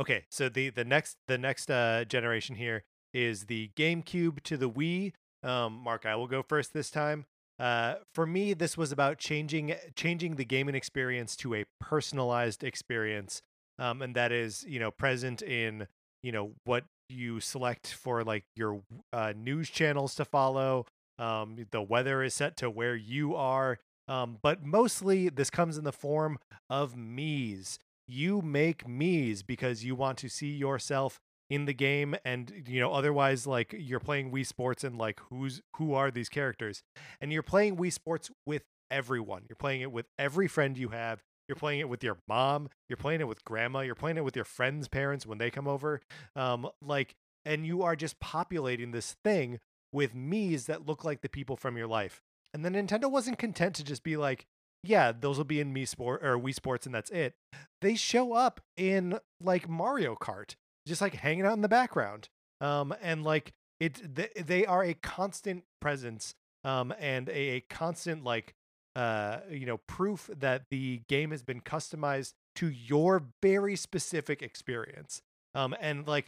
okay, 0.00 0.24
so 0.30 0.48
the 0.48 0.70
the 0.70 0.84
next 0.84 1.16
the 1.26 1.38
next 1.38 1.70
uh 1.70 2.04
generation 2.04 2.56
here 2.56 2.84
is 3.12 3.46
the 3.46 3.70
GameCube 3.76 4.42
to 4.44 4.56
the 4.56 4.70
Wii. 4.70 5.12
Um 5.42 5.72
Mark, 5.74 6.06
I 6.06 6.14
will 6.16 6.28
go 6.28 6.42
first 6.42 6.72
this 6.72 6.90
time. 6.90 7.26
Uh 7.58 7.96
for 8.14 8.24
me 8.26 8.54
this 8.54 8.76
was 8.76 8.92
about 8.92 9.18
changing 9.18 9.74
changing 9.96 10.36
the 10.36 10.44
gaming 10.44 10.74
experience 10.74 11.34
to 11.36 11.54
a 11.54 11.64
personalized 11.80 12.62
experience. 12.62 13.42
Um 13.78 14.02
and 14.02 14.14
that 14.16 14.32
is, 14.32 14.64
you 14.68 14.78
know, 14.80 14.90
present 14.90 15.42
in, 15.42 15.86
you 16.22 16.32
know, 16.32 16.52
what 16.64 16.84
you 17.08 17.40
select 17.40 17.92
for 17.92 18.24
like 18.24 18.44
your 18.56 18.82
uh 19.12 19.32
news 19.36 19.70
channels 19.70 20.14
to 20.16 20.24
follow. 20.24 20.86
Um 21.18 21.56
the 21.70 21.82
weather 21.82 22.22
is 22.22 22.34
set 22.34 22.56
to 22.58 22.70
where 22.70 22.96
you 22.96 23.34
are. 23.34 23.78
Um, 24.08 24.38
but 24.42 24.64
mostly 24.64 25.28
this 25.28 25.50
comes 25.50 25.76
in 25.76 25.84
the 25.84 25.92
form 25.92 26.38
of 26.70 26.96
Miis. 26.96 27.78
You 28.06 28.40
make 28.40 28.86
Miis 28.86 29.42
because 29.46 29.84
you 29.84 29.94
want 29.94 30.16
to 30.18 30.30
see 30.30 30.48
yourself 30.50 31.20
in 31.50 31.64
the 31.64 31.74
game 31.74 32.14
and 32.24 32.52
you 32.66 32.80
know 32.80 32.92
otherwise 32.92 33.46
like 33.46 33.74
you're 33.78 34.00
playing 34.00 34.30
Wii 34.30 34.46
Sports 34.46 34.84
and 34.84 34.98
like 34.98 35.20
who's 35.30 35.62
who 35.76 35.94
are 35.94 36.10
these 36.10 36.28
characters 36.28 36.82
and 37.20 37.32
you're 37.32 37.42
playing 37.42 37.76
Wii 37.76 37.92
Sports 37.92 38.30
with 38.46 38.62
everyone 38.90 39.44
you're 39.48 39.56
playing 39.56 39.80
it 39.80 39.90
with 39.92 40.06
every 40.18 40.46
friend 40.48 40.76
you 40.76 40.88
have 40.88 41.22
you're 41.48 41.56
playing 41.56 41.80
it 41.80 41.88
with 41.88 42.04
your 42.04 42.18
mom 42.28 42.68
you're 42.88 42.96
playing 42.96 43.20
it 43.20 43.28
with 43.28 43.44
grandma 43.44 43.80
you're 43.80 43.94
playing 43.94 44.16
it 44.16 44.24
with 44.24 44.36
your 44.36 44.44
friends 44.44 44.88
parents 44.88 45.26
when 45.26 45.38
they 45.38 45.50
come 45.50 45.66
over 45.66 46.00
um 46.36 46.68
like 46.82 47.14
and 47.44 47.66
you 47.66 47.82
are 47.82 47.96
just 47.96 48.20
populating 48.20 48.90
this 48.90 49.16
thing 49.24 49.58
with 49.92 50.14
Miis 50.14 50.66
that 50.66 50.86
look 50.86 51.04
like 51.04 51.22
the 51.22 51.28
people 51.28 51.56
from 51.56 51.76
your 51.76 51.86
life 51.86 52.20
and 52.52 52.64
then 52.64 52.74
Nintendo 52.74 53.10
wasn't 53.10 53.38
content 53.38 53.74
to 53.76 53.84
just 53.84 54.02
be 54.02 54.16
like 54.16 54.46
yeah, 54.84 55.12
those 55.12 55.36
will 55.36 55.44
be 55.44 55.60
in 55.60 55.72
Me 55.72 55.84
Sport 55.84 56.24
or 56.24 56.38
Wii 56.38 56.54
Sports, 56.54 56.86
and 56.86 56.94
that's 56.94 57.10
it. 57.10 57.34
They 57.80 57.94
show 57.94 58.32
up 58.32 58.60
in 58.76 59.18
like 59.40 59.68
Mario 59.68 60.14
Kart, 60.14 60.54
just 60.86 61.00
like 61.00 61.14
hanging 61.14 61.44
out 61.44 61.54
in 61.54 61.62
the 61.62 61.68
background. 61.68 62.28
Um, 62.60 62.94
and 63.00 63.24
like 63.24 63.52
it, 63.80 64.14
they, 64.14 64.28
they 64.40 64.66
are 64.66 64.84
a 64.84 64.94
constant 64.94 65.64
presence. 65.80 66.34
Um, 66.64 66.92
and 66.98 67.28
a, 67.28 67.32
a 67.32 67.60
constant 67.60 68.24
like 68.24 68.54
uh, 68.98 69.42
you 69.48 69.64
know, 69.64 69.76
proof 69.86 70.28
that 70.36 70.64
the 70.70 71.00
game 71.06 71.30
has 71.30 71.44
been 71.44 71.60
customized 71.60 72.32
to 72.56 72.68
your 72.68 73.22
very 73.40 73.76
specific 73.76 74.42
experience. 74.42 75.22
Um, 75.54 75.72
and 75.80 76.06
like 76.08 76.26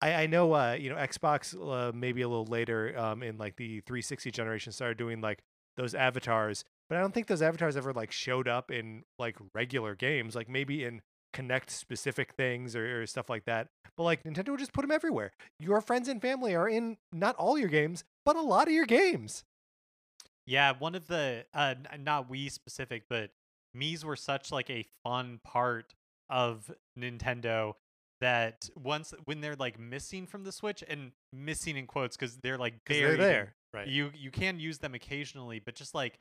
I, 0.00 0.12
I 0.14 0.26
know 0.26 0.52
uh, 0.52 0.76
you 0.78 0.90
know 0.90 0.96
Xbox 0.96 1.54
uh, 1.60 1.90
maybe 1.92 2.22
a 2.22 2.28
little 2.28 2.46
later 2.46 2.96
um, 2.96 3.24
in 3.24 3.36
like 3.36 3.56
the 3.56 3.80
360 3.80 4.30
generation 4.30 4.70
started 4.70 4.96
doing 4.96 5.20
like 5.20 5.40
those 5.76 5.92
avatars, 5.92 6.64
but 6.88 6.98
I 6.98 7.00
don't 7.00 7.12
think 7.12 7.26
those 7.26 7.42
avatars 7.42 7.76
ever 7.76 7.92
like 7.92 8.12
showed 8.12 8.46
up 8.46 8.70
in 8.70 9.02
like 9.18 9.36
regular 9.52 9.96
games, 9.96 10.36
like 10.36 10.48
maybe 10.48 10.84
in 10.84 11.02
Kinect 11.34 11.70
specific 11.70 12.34
things 12.34 12.76
or, 12.76 13.02
or 13.02 13.06
stuff 13.08 13.28
like 13.28 13.44
that. 13.46 13.66
But 13.96 14.04
like 14.04 14.22
Nintendo 14.22 14.50
would 14.50 14.60
just 14.60 14.72
put 14.72 14.82
them 14.82 14.92
everywhere. 14.92 15.32
Your 15.58 15.80
friends 15.80 16.06
and 16.06 16.22
family 16.22 16.54
are 16.54 16.68
in 16.68 16.96
not 17.12 17.34
all 17.34 17.58
your 17.58 17.68
games, 17.68 18.04
but 18.24 18.36
a 18.36 18.40
lot 18.40 18.68
of 18.68 18.72
your 18.72 18.86
games. 18.86 19.42
Yeah, 20.46 20.72
one 20.78 20.94
of 20.94 21.06
the 21.06 21.46
uh 21.54 21.74
not 21.98 22.30
Wii 22.30 22.50
specific, 22.50 23.04
but 23.08 23.30
Mii's 23.76 24.04
were 24.04 24.16
such 24.16 24.52
like 24.52 24.70
a 24.70 24.84
fun 25.02 25.40
part 25.44 25.94
of 26.30 26.70
Nintendo 26.98 27.74
that 28.20 28.68
once 28.76 29.12
when 29.24 29.40
they're 29.40 29.56
like 29.56 29.78
missing 29.78 30.26
from 30.26 30.44
the 30.44 30.52
Switch 30.52 30.82
and 30.86 31.12
missing 31.32 31.76
in 31.76 31.86
quotes 31.86 32.16
because 32.16 32.36
they're 32.42 32.58
like 32.58 32.74
they're 32.86 33.16
there. 33.16 33.54
Right. 33.72 33.88
You 33.88 34.10
you 34.14 34.30
can 34.30 34.60
use 34.60 34.78
them 34.78 34.94
occasionally, 34.94 35.60
but 35.60 35.74
just 35.74 35.94
like 35.94 36.18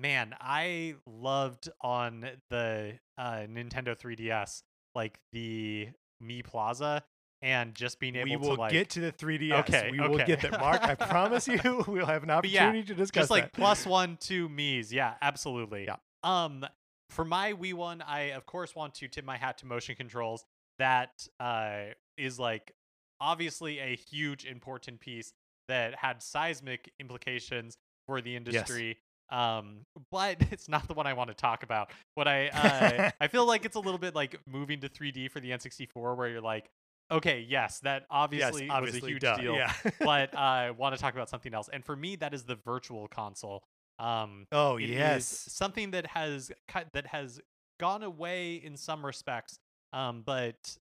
man, 0.00 0.34
I 0.40 0.96
loved 1.06 1.68
on 1.80 2.26
the 2.50 2.98
uh 3.18 3.46
Nintendo 3.48 3.98
3DS 3.98 4.62
like 4.94 5.18
the 5.32 5.88
Mii 6.22 6.44
Plaza 6.44 7.02
and 7.42 7.74
just 7.74 7.98
being 7.98 8.14
able 8.16 8.30
we 8.30 8.36
will 8.36 8.54
to 8.54 8.60
like 8.60 8.72
get 8.72 8.88
to 8.90 9.00
the 9.00 9.12
3DS. 9.12 9.60
Okay, 9.60 9.90
we 9.90 10.00
will 10.00 10.16
get 10.18 10.40
there. 10.40 10.52
Mark, 10.52 10.82
I 10.82 10.94
promise 10.94 11.48
you, 11.48 11.84
we'll 11.88 12.06
have 12.06 12.22
an 12.22 12.28
But 12.28 12.48
yeah, 12.48 12.66
opportunity 12.66 12.86
to 12.88 12.94
discuss 12.94 13.22
just 13.22 13.30
like 13.30 13.44
that. 13.44 13.52
plus 13.52 13.84
one 13.84 14.16
two 14.20 14.48
Mii's 14.48 14.92
yeah 14.92 15.14
absolutely 15.20 15.84
Yeah. 15.86 15.96
um 16.22 16.64
for 17.10 17.24
my 17.26 17.52
wii 17.52 17.74
one 17.74 18.00
i 18.00 18.30
of 18.30 18.46
course 18.46 18.74
want 18.74 18.94
to 18.94 19.08
tip 19.08 19.24
my 19.24 19.36
hat 19.36 19.58
to 19.58 19.66
motion 19.66 19.94
controls 19.94 20.44
that 20.78 21.26
uh 21.40 21.86
is 22.16 22.38
like 22.38 22.72
obviously 23.20 23.78
a 23.80 23.94
huge 23.96 24.44
important 24.46 24.98
piece 25.00 25.32
that 25.68 25.94
had 25.94 26.22
seismic 26.22 26.90
implications 26.98 27.76
for 28.06 28.20
the 28.22 28.34
industry 28.34 28.96
yes. 29.30 29.38
um 29.38 29.84
but 30.10 30.36
it's 30.50 30.68
not 30.68 30.88
the 30.88 30.94
one 30.94 31.06
i 31.06 31.12
want 31.12 31.28
to 31.28 31.34
talk 31.34 31.62
about 31.62 31.90
what 32.14 32.26
i 32.26 32.48
uh, 32.48 33.10
i 33.20 33.28
feel 33.28 33.46
like 33.46 33.64
it's 33.66 33.76
a 33.76 33.80
little 33.80 33.98
bit 33.98 34.14
like 34.14 34.40
moving 34.46 34.80
to 34.80 34.88
3d 34.88 35.30
for 35.30 35.40
the 35.40 35.50
n64 35.50 36.16
where 36.16 36.28
you're 36.28 36.40
like 36.40 36.70
okay 37.10 37.44
yes 37.48 37.80
that 37.80 38.04
obviously, 38.10 38.66
yes, 38.66 38.70
obviously, 38.72 39.00
was 39.00 39.08
a 39.08 39.10
huge 39.10 39.22
duh, 39.22 39.36
deal 39.36 39.54
Yeah. 39.54 39.72
but 40.00 40.36
I 40.36 40.70
want 40.70 40.94
to 40.94 41.00
talk 41.00 41.14
about 41.14 41.28
something 41.28 41.54
else. 41.54 41.68
And 41.72 41.84
for 41.84 41.96
me, 41.96 42.16
that 42.16 42.34
is 42.34 42.44
the 42.44 42.56
virtual 42.56 43.08
console. 43.08 43.64
Um, 43.98 44.46
oh 44.52 44.78
yes. 44.78 45.26
something 45.26 45.92
that 45.92 46.06
has 46.08 46.50
ki- 46.68 46.88
that 46.92 47.06
has 47.06 47.40
gone 47.78 48.02
away 48.02 48.54
in 48.54 48.76
some 48.76 49.04
respects, 49.04 49.58
um, 49.92 50.22
but 50.24 50.76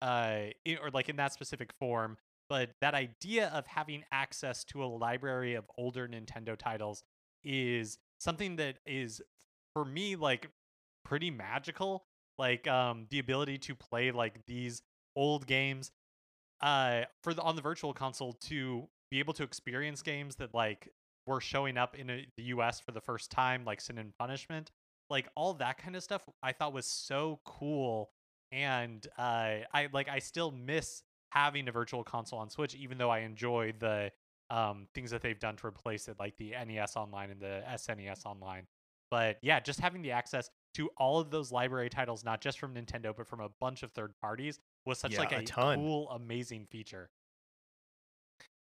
uh, 0.00 0.46
in, 0.64 0.78
or 0.78 0.90
like 0.90 1.08
in 1.08 1.16
that 1.16 1.32
specific 1.32 1.72
form. 1.78 2.16
But 2.48 2.70
that 2.80 2.94
idea 2.94 3.48
of 3.48 3.66
having 3.66 4.04
access 4.12 4.64
to 4.64 4.84
a 4.84 4.86
library 4.86 5.54
of 5.54 5.64
older 5.78 6.06
Nintendo 6.06 6.56
titles 6.56 7.02
is 7.44 7.98
something 8.18 8.56
that 8.56 8.76
is 8.86 9.22
for 9.74 9.84
me 9.84 10.16
like 10.16 10.48
pretty 11.04 11.30
magical. 11.30 12.04
Like 12.38 12.66
um, 12.66 13.06
the 13.10 13.18
ability 13.18 13.58
to 13.58 13.74
play 13.74 14.10
like 14.10 14.44
these 14.46 14.82
old 15.16 15.46
games 15.46 15.90
uh 16.60 17.02
for 17.22 17.34
the 17.34 17.42
on 17.42 17.56
the 17.56 17.62
virtual 17.62 17.92
console 17.92 18.32
to 18.34 18.88
be 19.10 19.18
able 19.18 19.34
to 19.34 19.42
experience 19.42 20.00
games 20.00 20.36
that 20.36 20.54
like 20.54 20.88
were 21.26 21.40
showing 21.40 21.76
up 21.76 21.96
in 21.96 22.10
a, 22.10 22.26
the 22.36 22.44
US 22.44 22.80
for 22.80 22.92
the 22.92 23.00
first 23.00 23.30
time 23.30 23.64
like 23.64 23.80
Sin 23.80 23.98
and 23.98 24.16
Punishment 24.18 24.70
like 25.10 25.28
all 25.36 25.54
that 25.54 25.76
kind 25.76 25.94
of 25.94 26.02
stuff 26.02 26.22
I 26.42 26.52
thought 26.52 26.72
was 26.72 26.86
so 26.86 27.40
cool 27.44 28.10
and 28.50 29.06
uh 29.18 29.58
I 29.72 29.88
like 29.92 30.08
I 30.08 30.18
still 30.18 30.50
miss 30.50 31.02
having 31.30 31.68
a 31.68 31.72
virtual 31.72 32.04
console 32.04 32.38
on 32.38 32.50
Switch 32.50 32.74
even 32.74 32.98
though 32.98 33.10
I 33.10 33.20
enjoy 33.20 33.74
the 33.78 34.10
um 34.50 34.86
things 34.94 35.10
that 35.10 35.22
they've 35.22 35.38
done 35.38 35.56
to 35.56 35.66
replace 35.66 36.08
it 36.08 36.16
like 36.18 36.36
the 36.38 36.52
NES 36.66 36.96
online 36.96 37.30
and 37.30 37.40
the 37.40 37.62
SNES 37.68 38.24
online. 38.24 38.66
But 39.10 39.38
yeah 39.42 39.60
just 39.60 39.80
having 39.80 40.00
the 40.02 40.12
access 40.12 40.48
to 40.74 40.88
all 40.96 41.20
of 41.20 41.30
those 41.30 41.52
library 41.52 41.90
titles 41.90 42.24
not 42.24 42.40
just 42.40 42.58
from 42.58 42.74
Nintendo 42.74 43.14
but 43.14 43.26
from 43.26 43.40
a 43.40 43.50
bunch 43.60 43.82
of 43.82 43.92
third 43.92 44.14
parties 44.20 44.58
was 44.84 44.98
such 44.98 45.12
Yeah, 45.12 45.20
like 45.20 45.32
a 45.32 45.38
a, 45.38 45.42
ton. 45.42 45.78
cool 45.78 46.10
amazing 46.10 46.66
feature 46.70 47.10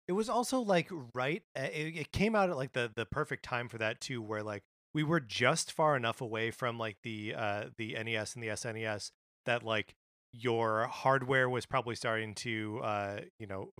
it 0.06 0.12
was 0.12 0.28
also 0.28 0.60
like 0.60 0.88
right 1.14 1.42
uh, 1.58 1.62
it, 1.62 1.96
it 1.96 2.12
came 2.12 2.34
out 2.34 2.50
at 2.50 2.56
like 2.56 2.72
the 2.72 2.90
the 2.94 3.06
perfect 3.06 3.44
time 3.44 3.68
for 3.68 3.78
that 3.78 4.00
too 4.00 4.20
where 4.22 4.42
like 4.42 4.62
we 4.92 5.02
were 5.02 5.20
just 5.20 5.72
far 5.72 5.96
enough 5.96 6.20
away 6.20 6.50
from 6.50 6.78
like 6.78 6.96
the 7.02 7.34
uh 7.34 7.64
the 7.78 7.96
NES 8.02 8.34
and 8.34 8.42
the 8.42 8.48
SNES 8.48 9.10
that 9.46 9.62
like 9.62 9.94
your 10.32 10.86
hardware 10.86 11.48
was 11.48 11.64
probably 11.66 11.94
starting 11.94 12.34
to 12.34 12.80
uh 12.82 13.20
you 13.38 13.46
know 13.46 13.70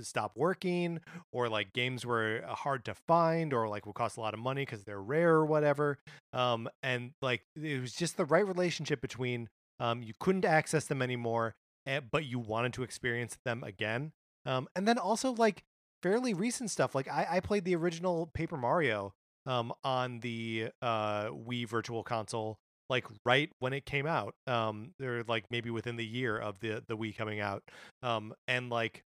stop 0.00 0.32
working 0.36 1.00
or 1.32 1.48
like 1.48 1.72
games 1.72 2.04
were 2.04 2.42
uh, 2.48 2.54
hard 2.54 2.84
to 2.84 2.94
find 3.06 3.52
or 3.52 3.68
like 3.68 3.86
would 3.86 3.94
cost 3.94 4.16
a 4.16 4.20
lot 4.20 4.34
of 4.34 4.40
money 4.40 4.62
because 4.62 4.82
they're 4.84 5.00
rare 5.00 5.34
or 5.34 5.46
whatever 5.46 5.96
um 6.32 6.68
and 6.82 7.12
like 7.22 7.42
it 7.54 7.80
was 7.80 7.92
just 7.92 8.16
the 8.16 8.24
right 8.24 8.46
relationship 8.46 9.00
between 9.00 9.48
um 9.78 10.02
you 10.02 10.12
couldn't 10.18 10.44
access 10.44 10.86
them 10.86 11.02
anymore 11.02 11.54
eh, 11.86 12.00
but 12.10 12.24
you 12.24 12.38
wanted 12.38 12.72
to 12.74 12.82
experience 12.82 13.38
them 13.44 13.62
again 13.64 14.12
um, 14.46 14.68
and 14.76 14.86
then 14.86 14.96
also 14.96 15.32
like 15.32 15.64
fairly 16.02 16.32
recent 16.32 16.70
stuff. 16.70 16.94
Like 16.94 17.08
I, 17.08 17.26
I 17.32 17.40
played 17.40 17.64
the 17.64 17.74
original 17.74 18.30
Paper 18.32 18.56
Mario 18.56 19.12
um, 19.44 19.72
on 19.84 20.20
the 20.20 20.68
uh, 20.80 21.26
Wii 21.26 21.68
Virtual 21.68 22.02
Console, 22.02 22.58
like 22.88 23.04
right 23.24 23.50
when 23.58 23.72
it 23.72 23.84
came 23.84 24.06
out. 24.06 24.34
Um, 24.46 24.92
or 25.02 25.24
like 25.26 25.44
maybe 25.50 25.68
within 25.68 25.96
the 25.96 26.06
year 26.06 26.38
of 26.38 26.60
the 26.60 26.82
the 26.86 26.96
Wii 26.96 27.16
coming 27.16 27.40
out. 27.40 27.64
Um, 28.02 28.32
and 28.46 28.70
like 28.70 29.02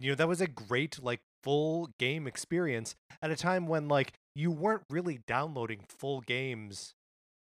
you 0.00 0.10
know 0.10 0.16
that 0.16 0.28
was 0.28 0.40
a 0.40 0.48
great 0.48 1.02
like 1.02 1.20
full 1.44 1.90
game 1.98 2.26
experience 2.26 2.96
at 3.22 3.30
a 3.30 3.36
time 3.36 3.68
when 3.68 3.88
like 3.88 4.12
you 4.34 4.50
weren't 4.50 4.82
really 4.90 5.20
downloading 5.26 5.84
full 5.88 6.20
games 6.22 6.94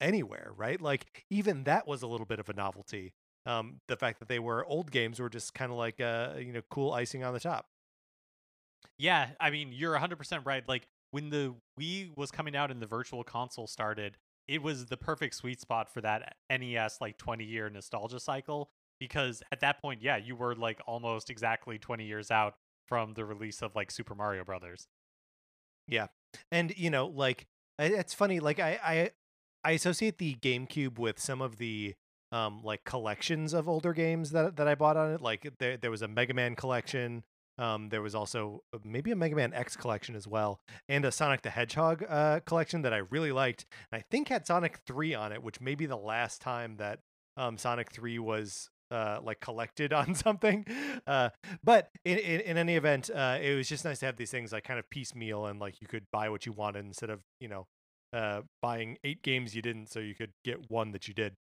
anywhere, 0.00 0.52
right? 0.56 0.80
Like 0.80 1.24
even 1.30 1.64
that 1.64 1.86
was 1.86 2.02
a 2.02 2.06
little 2.06 2.26
bit 2.26 2.40
of 2.40 2.48
a 2.48 2.54
novelty. 2.54 3.12
Um, 3.46 3.80
the 3.88 3.96
fact 3.96 4.18
that 4.18 4.28
they 4.28 4.38
were 4.38 4.64
old 4.66 4.90
games 4.90 5.20
were 5.20 5.30
just 5.30 5.54
kind 5.54 5.72
of 5.72 5.78
like 5.78 6.00
uh, 6.00 6.34
you 6.38 6.52
know 6.52 6.62
cool 6.70 6.92
icing 6.92 7.24
on 7.24 7.32
the 7.32 7.40
top. 7.40 7.66
Yeah, 8.98 9.28
I 9.40 9.50
mean, 9.50 9.70
you're 9.72 9.96
100% 9.96 10.44
right. 10.44 10.68
Like 10.68 10.86
when 11.12 11.30
the 11.30 11.54
Wii 11.80 12.16
was 12.16 12.30
coming 12.30 12.56
out 12.56 12.70
and 12.70 12.82
the 12.82 12.86
virtual 12.86 13.24
console 13.24 13.66
started, 13.66 14.16
it 14.46 14.62
was 14.62 14.86
the 14.86 14.96
perfect 14.96 15.34
sweet 15.34 15.60
spot 15.60 15.92
for 15.92 16.00
that 16.00 16.36
NES 16.50 16.98
like 17.00 17.18
20 17.18 17.44
year 17.44 17.70
nostalgia 17.70 18.18
cycle 18.18 18.70
because 18.98 19.42
at 19.52 19.60
that 19.60 19.80
point, 19.80 20.02
yeah, 20.02 20.16
you 20.16 20.34
were 20.34 20.54
like 20.54 20.80
almost 20.86 21.30
exactly 21.30 21.78
20 21.78 22.04
years 22.04 22.30
out 22.30 22.54
from 22.86 23.14
the 23.14 23.24
release 23.24 23.62
of 23.62 23.76
like 23.76 23.90
Super 23.90 24.14
Mario 24.14 24.44
Brothers. 24.44 24.88
Yeah, 25.86 26.08
and 26.50 26.76
you 26.76 26.90
know, 26.90 27.06
like 27.06 27.46
it's 27.78 28.14
funny. 28.14 28.40
Like 28.40 28.58
I 28.58 28.78
I 28.82 29.10
I 29.64 29.72
associate 29.72 30.18
the 30.18 30.34
GameCube 30.34 30.98
with 30.98 31.18
some 31.18 31.40
of 31.40 31.58
the 31.58 31.94
um 32.32 32.62
like 32.62 32.84
collections 32.84 33.54
of 33.54 33.68
older 33.68 33.92
games 33.92 34.30
that 34.30 34.56
that 34.56 34.68
I 34.68 34.74
bought 34.74 34.96
on 34.96 35.12
it. 35.12 35.20
Like 35.20 35.50
there 35.58 35.76
there 35.76 35.90
was 35.90 36.02
a 36.02 36.08
Mega 36.08 36.34
Man 36.34 36.54
collection. 36.54 37.24
Um, 37.58 37.88
there 37.88 38.02
was 38.02 38.14
also 38.14 38.62
uh, 38.72 38.78
maybe 38.84 39.10
a 39.10 39.16
Mega 39.16 39.34
Man 39.34 39.52
X 39.52 39.76
collection 39.76 40.14
as 40.14 40.28
well, 40.28 40.60
and 40.88 41.04
a 41.04 41.10
Sonic 41.10 41.42
the 41.42 41.50
Hedgehog 41.50 42.04
uh, 42.08 42.40
collection 42.46 42.82
that 42.82 42.92
I 42.92 42.98
really 42.98 43.32
liked. 43.32 43.66
And 43.90 44.00
I 44.00 44.04
think 44.10 44.28
had 44.28 44.46
Sonic 44.46 44.78
Three 44.86 45.14
on 45.14 45.32
it, 45.32 45.42
which 45.42 45.60
may 45.60 45.74
be 45.74 45.86
the 45.86 45.96
last 45.96 46.40
time 46.40 46.76
that 46.76 47.00
um, 47.36 47.58
Sonic 47.58 47.90
Three 47.90 48.18
was 48.18 48.70
uh, 48.90 49.18
like 49.22 49.40
collected 49.40 49.92
on 49.94 50.14
something. 50.14 50.64
Uh, 51.06 51.30
but 51.64 51.90
in, 52.04 52.18
in 52.18 52.40
in 52.42 52.56
any 52.56 52.76
event, 52.76 53.10
uh, 53.10 53.38
it 53.40 53.54
was 53.56 53.68
just 53.68 53.84
nice 53.84 53.98
to 54.00 54.06
have 54.06 54.16
these 54.16 54.30
things 54.30 54.52
like 54.52 54.64
kind 54.64 54.78
of 54.78 54.88
piecemeal 54.90 55.46
and 55.46 55.58
like 55.58 55.80
you 55.80 55.88
could 55.88 56.04
buy 56.12 56.28
what 56.28 56.46
you 56.46 56.52
wanted 56.52 56.84
instead 56.84 57.10
of 57.10 57.20
you 57.40 57.48
know 57.48 57.66
uh, 58.12 58.42
buying 58.62 58.98
eight 59.04 59.22
games 59.22 59.54
you 59.54 59.62
didn't, 59.62 59.88
so 59.88 60.00
you 60.00 60.14
could 60.14 60.32
get 60.44 60.70
one 60.70 60.92
that 60.92 61.08
you 61.08 61.14
did. 61.14 61.34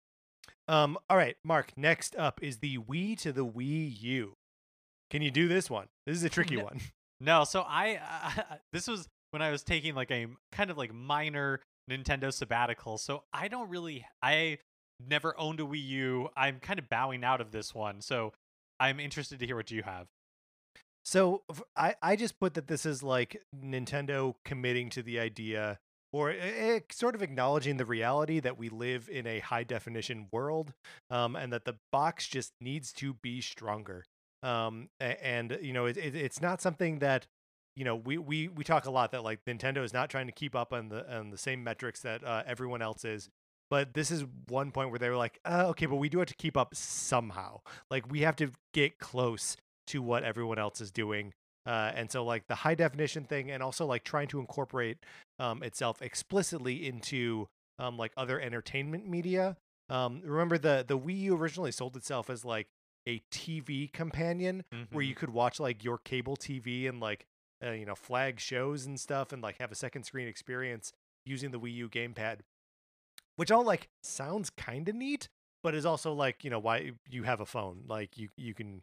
Um, 0.69 0.99
all 1.11 1.17
right, 1.17 1.37
Mark. 1.45 1.73
Next 1.77 2.17
up 2.17 2.43
is 2.43 2.59
the 2.59 2.79
Wii 2.79 3.19
to 3.21 3.33
the 3.33 3.45
Wii 3.47 4.01
U. 4.03 4.35
Can 5.11 5.23
you 5.23 5.31
do 5.31 5.49
this 5.49 5.69
one? 5.71 5.87
This 6.07 6.17
is 6.17 6.25
a 6.25 6.29
tricky 6.31 6.57
No. 6.57 6.65
one. 6.65 6.81
No, 7.21 7.45
so 7.45 7.63
I 7.67 8.01
uh, 8.37 8.57
this 8.73 8.89
was 8.89 9.09
when 9.31 9.41
I 9.41 9.51
was 9.51 9.63
taking 9.63 9.95
like 9.95 10.11
a 10.11 10.27
kind 10.53 10.71
of 10.71 10.77
like 10.77 10.93
minor 10.93 11.61
Nintendo 11.91 12.31
sabbatical. 12.33 12.99
So 12.99 13.23
I 13.33 13.49
don't 13.49 13.71
really 13.71 14.05
I 14.21 14.59
never 15.09 15.39
owned 15.39 15.61
a 15.61 15.63
Wii 15.63 15.83
U. 15.87 16.29
I'm 16.37 16.59
kind 16.61 16.79
of 16.79 16.89
bowing 16.89 17.25
out 17.25 17.41
of 17.41 17.51
this 17.53 17.75
one. 17.75 18.01
So 18.03 18.33
I'm 18.81 18.99
interested 19.01 19.39
to 19.39 19.47
hear 19.47 19.57
what 19.57 19.71
you 19.71 19.83
have. 19.85 20.07
So 21.05 21.43
I 21.77 21.95
I 22.03 22.17
just 22.17 22.39
put 22.41 22.55
that 22.55 22.67
this 22.67 22.85
is 22.85 23.03
like 23.03 23.41
Nintendo 23.57 24.35
committing 24.45 24.91
to 24.91 25.03
the 25.03 25.21
idea 25.21 25.79
or 26.15 26.31
uh, 26.31 26.79
sort 26.91 27.17
of 27.17 27.23
acknowledging 27.23 27.77
the 27.77 27.85
reality 27.85 28.39
that 28.39 28.57
we 28.57 28.69
live 28.69 29.09
in 29.11 29.27
a 29.27 29.41
high 29.41 29.65
definition 29.65 30.29
world 30.33 30.73
um, 31.11 31.35
and 31.35 31.53
that 31.53 31.65
the 31.65 31.75
box 31.91 32.29
just 32.29 32.53
needs 32.61 32.93
to 32.93 33.15
be 33.15 33.41
stronger. 33.41 34.05
Um, 34.43 34.91
and, 35.01 35.59
you 35.61 35.73
know, 35.73 35.87
it, 35.87 35.97
it, 35.97 36.15
it's 36.15 36.41
not 36.41 36.63
something 36.63 37.01
that 37.01 37.27
you 37.77 37.85
know 37.85 37.97
we, 37.97 38.19
we 38.19 38.47
we 38.47 38.63
talk 38.63 38.87
a 38.87 38.91
lot 38.91 39.11
that 39.11 39.25
like 39.25 39.41
nintendo 39.49 39.83
is 39.83 39.93
not 39.93 40.09
trying 40.09 40.27
to 40.27 40.33
keep 40.33 40.55
up 40.55 40.73
on 40.73 40.91
the 40.91 41.13
on 41.13 41.31
the 41.31 41.37
same 41.37 41.65
metrics 41.65 42.03
that 42.03 42.23
uh, 42.23 42.45
everyone 42.47 42.81
else 42.81 43.05
is 43.05 43.29
but 43.71 43.95
this 43.95 44.11
is 44.13 44.25
one 44.49 44.71
point 44.71 44.91
where 44.91 44.99
they 44.99 45.09
were 45.09 45.17
like, 45.17 45.41
uh, 45.45 45.65
okay, 45.69 45.87
but 45.87 45.97
we 45.97 46.09
do 46.09 46.19
have 46.19 46.29
to 46.29 46.37
keep 46.37 46.57
up 46.57 46.75
somehow. 46.75 47.61
Like 47.91 48.11
we 48.11 48.21
have 48.21 48.37
to 48.37 48.53
get 48.73 48.99
close 48.99 49.57
to 49.89 50.03
what 50.03 50.23
everyone 50.23 50.59
else 50.59 50.81
is 50.81 50.91
doing. 50.91 51.33
Uh, 51.67 51.93
and 51.95 52.11
so 52.11 52.25
like 52.25 52.47
the 52.47 52.55
high 52.55 52.75
definition 52.75 53.25
thing 53.25 53.51
and 53.51 53.63
also 53.63 53.87
like 53.87 54.05
trying 54.05 54.29
to 54.29 54.39
incorporate 54.39 54.99
um, 55.39 55.63
itself 55.63 56.03
explicitly 56.03 56.87
into 56.87 57.49
um, 57.79 57.97
like 57.97 58.13
other 58.17 58.41
entertainment 58.41 59.09
media. 59.09 59.57
Um, 59.89 60.23
remember 60.25 60.59
the 60.59 60.85
the 60.87 60.99
Wii 60.99 61.21
U 61.23 61.37
originally 61.37 61.73
sold 61.73 61.97
itself 61.97 62.31
as 62.31 62.45
like 62.45 62.69
a 63.07 63.23
TV 63.31 63.93
companion 63.93 64.65
mm-hmm. 64.73 64.95
where 64.95 65.05
you 65.05 65.15
could 65.15 65.31
watch 65.31 65.61
like 65.61 65.85
your 65.85 65.99
cable 65.99 66.37
TV 66.37 66.89
and 66.89 67.01
like 67.01 67.27
uh, 67.65 67.71
you 67.73 67.85
know 67.85 67.95
flag 67.95 68.41
shows 68.41 68.87
and 68.87 68.99
stuff 68.99 69.33
and 69.33 69.43
like 69.43 69.59
have 69.59 69.73
a 69.73 69.75
second 69.75 70.05
screen 70.05 70.29
experience 70.29 70.93
using 71.27 71.51
the 71.51 71.61
Wii 71.61 71.75
U 71.75 71.89
gamepad 71.89 72.41
which 73.37 73.51
all 73.51 73.65
like 73.65 73.89
sounds 74.03 74.51
kind 74.51 74.89
of 74.89 74.95
neat, 74.95 75.29
but 75.63 75.75
is 75.75 75.87
also 75.87 76.13
like 76.13 76.45
you 76.45 76.51
know 76.51 76.59
why 76.59 76.93
you 77.09 77.25
have 77.25 77.41
a 77.41 77.47
phone, 77.47 77.85
like 77.89 78.17
you 78.17 78.29
you 78.37 78.55
can 78.55 78.83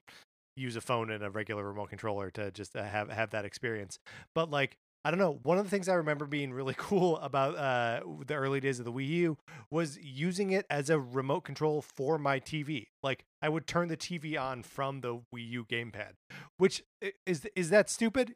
use 0.56 0.76
a 0.76 0.82
phone 0.82 1.10
and 1.12 1.24
a 1.24 1.30
regular 1.30 1.64
remote 1.64 1.90
controller 1.90 2.30
to 2.32 2.52
just 2.52 2.76
uh, 2.76 2.84
have 2.84 3.10
have 3.10 3.32
that 3.32 3.46
experience. 3.46 4.00
But 4.36 4.50
like 4.50 4.78
I 5.04 5.10
don't 5.10 5.20
know. 5.20 5.40
One 5.42 5.58
of 5.58 5.64
the 5.64 5.70
things 5.72 5.90
I 5.90 5.96
remember 5.96 6.26
being 6.26 6.54
really 6.54 6.76
cool 6.78 7.18
about 7.18 7.58
uh, 7.58 8.02
the 8.26 8.36
early 8.36 8.60
days 8.60 8.80
of 8.80 8.86
the 8.86 8.92
Wii 8.92 9.08
U 9.08 9.38
was 9.72 9.98
using 10.02 10.52
it 10.52 10.66
as 10.70 10.90
a 10.90 11.00
remote 11.00 11.42
control 11.42 11.82
for 11.82 12.18
my 12.18 12.40
TV. 12.40 12.88
Like 13.02 13.26
I 13.42 13.50
would 13.50 13.66
turn 13.66 13.88
the 13.88 13.98
TV 13.98 14.40
on 14.40 14.64
from 14.64 15.02
the 15.02 15.16
Wii 15.34 15.50
U 15.50 15.66
gamepad, 15.66 16.14
which 16.58 16.84
is 17.26 17.48
is 17.56 17.70
that 17.72 17.90
stupid? 17.90 18.36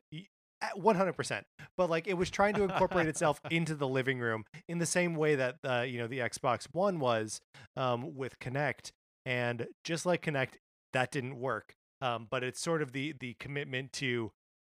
100% 0.78 1.44
but 1.78 1.90
like 1.90 2.08
it 2.08 2.16
was 2.16 2.32
trying 2.32 2.54
to 2.54 2.64
incorporate 2.64 3.08
itself 3.08 3.40
into 3.52 3.76
the 3.76 3.88
living 3.88 4.20
room 4.20 4.46
in 4.68 4.80
the 4.80 4.86
same 4.86 5.14
way 5.16 5.36
that 5.36 5.58
uh, 5.64 5.82
you 5.82 6.00
know 6.00 6.08
the 6.08 6.20
xbox 6.20 6.66
one 6.72 6.98
was 7.00 7.42
um, 7.76 8.16
with 8.16 8.40
kinect 8.40 8.92
and 9.26 9.68
just 9.84 10.06
like 10.06 10.24
kinect 10.24 10.54
that 10.94 11.12
didn't 11.12 11.38
work 11.38 11.76
um, 12.02 12.28
but 12.30 12.44
it's 12.44 12.62
sort 12.62 12.82
of 12.82 12.92
the 12.92 13.14
the 13.20 13.36
commitment 13.40 13.92
to 13.94 14.32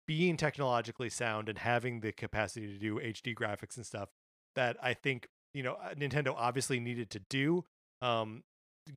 being 0.07 0.37
technologically 0.37 1.09
sound 1.09 1.49
and 1.49 1.59
having 1.59 2.01
the 2.01 2.12
capacity 2.12 2.67
to 2.67 2.79
do 2.79 2.97
hd 2.97 3.35
graphics 3.35 3.77
and 3.77 3.87
stuff 3.87 4.11
that 4.55 4.77
i 4.83 4.95
think 4.95 5.29
you 5.55 5.62
know 5.62 5.75
uh, 5.75 5.95
nintendo 5.95 6.35
obviously 6.37 6.79
needed 6.79 7.11
to 7.11 7.21
do 7.29 7.64
um, 8.03 8.43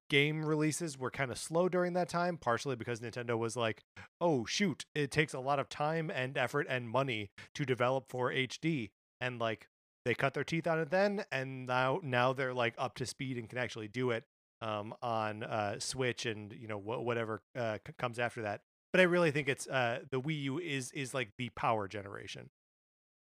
game 0.10 0.46
releases 0.46 0.98
were 0.98 1.12
kind 1.12 1.32
of 1.32 1.38
slow 1.38 1.70
during 1.70 1.94
that 1.94 2.10
time, 2.10 2.38
partially 2.38 2.76
because 2.76 3.00
Nintendo 3.00 3.38
was 3.38 3.56
like, 3.56 3.84
oh, 4.22 4.46
shoot, 4.46 4.86
it 4.94 5.12
takes 5.12 5.34
a 5.34 5.40
lot 5.40 5.60
of 5.60 5.70
time 5.70 6.12
and 6.14 6.38
effort 6.38 6.68
and 6.70 6.90
money 6.90 7.32
to 7.56 7.66
develop 7.66 8.06
for 8.10 8.32
HD. 8.32 8.92
And 9.22 9.40
like 9.40 9.68
they 10.06 10.14
cut 10.14 10.34
their 10.34 10.44
teeth 10.44 10.68
on 10.68 10.80
it 10.80 10.92
then, 10.92 11.26
and 11.32 11.68
now 11.68 12.00
now 12.04 12.34
they're 12.34 12.54
like 12.54 12.74
up 12.78 12.96
to 12.96 13.06
speed 13.06 13.38
and 13.38 13.50
can 13.50 13.58
actually 13.58 13.88
do 13.88 14.12
it 14.12 14.24
um, 14.62 14.94
on 15.02 15.44
uh, 15.44 15.80
Switch 15.80 16.26
and 16.26 16.54
you 16.54 16.68
know 16.68 16.80
wh- 16.80 17.04
whatever 17.04 17.42
uh, 17.58 17.78
c- 17.86 17.94
comes 17.98 18.20
after 18.20 18.42
that. 18.44 18.62
But 18.92 19.02
I 19.02 19.04
really 19.04 19.32
think 19.32 19.48
it's 19.48 19.68
uh, 19.68 20.00
the 20.12 20.20
Wii 20.20 20.44
U 20.44 20.60
is 20.60 20.92
is 20.92 21.14
like 21.14 21.30
the 21.38 21.50
power 21.50 21.88
generation. 21.88 22.50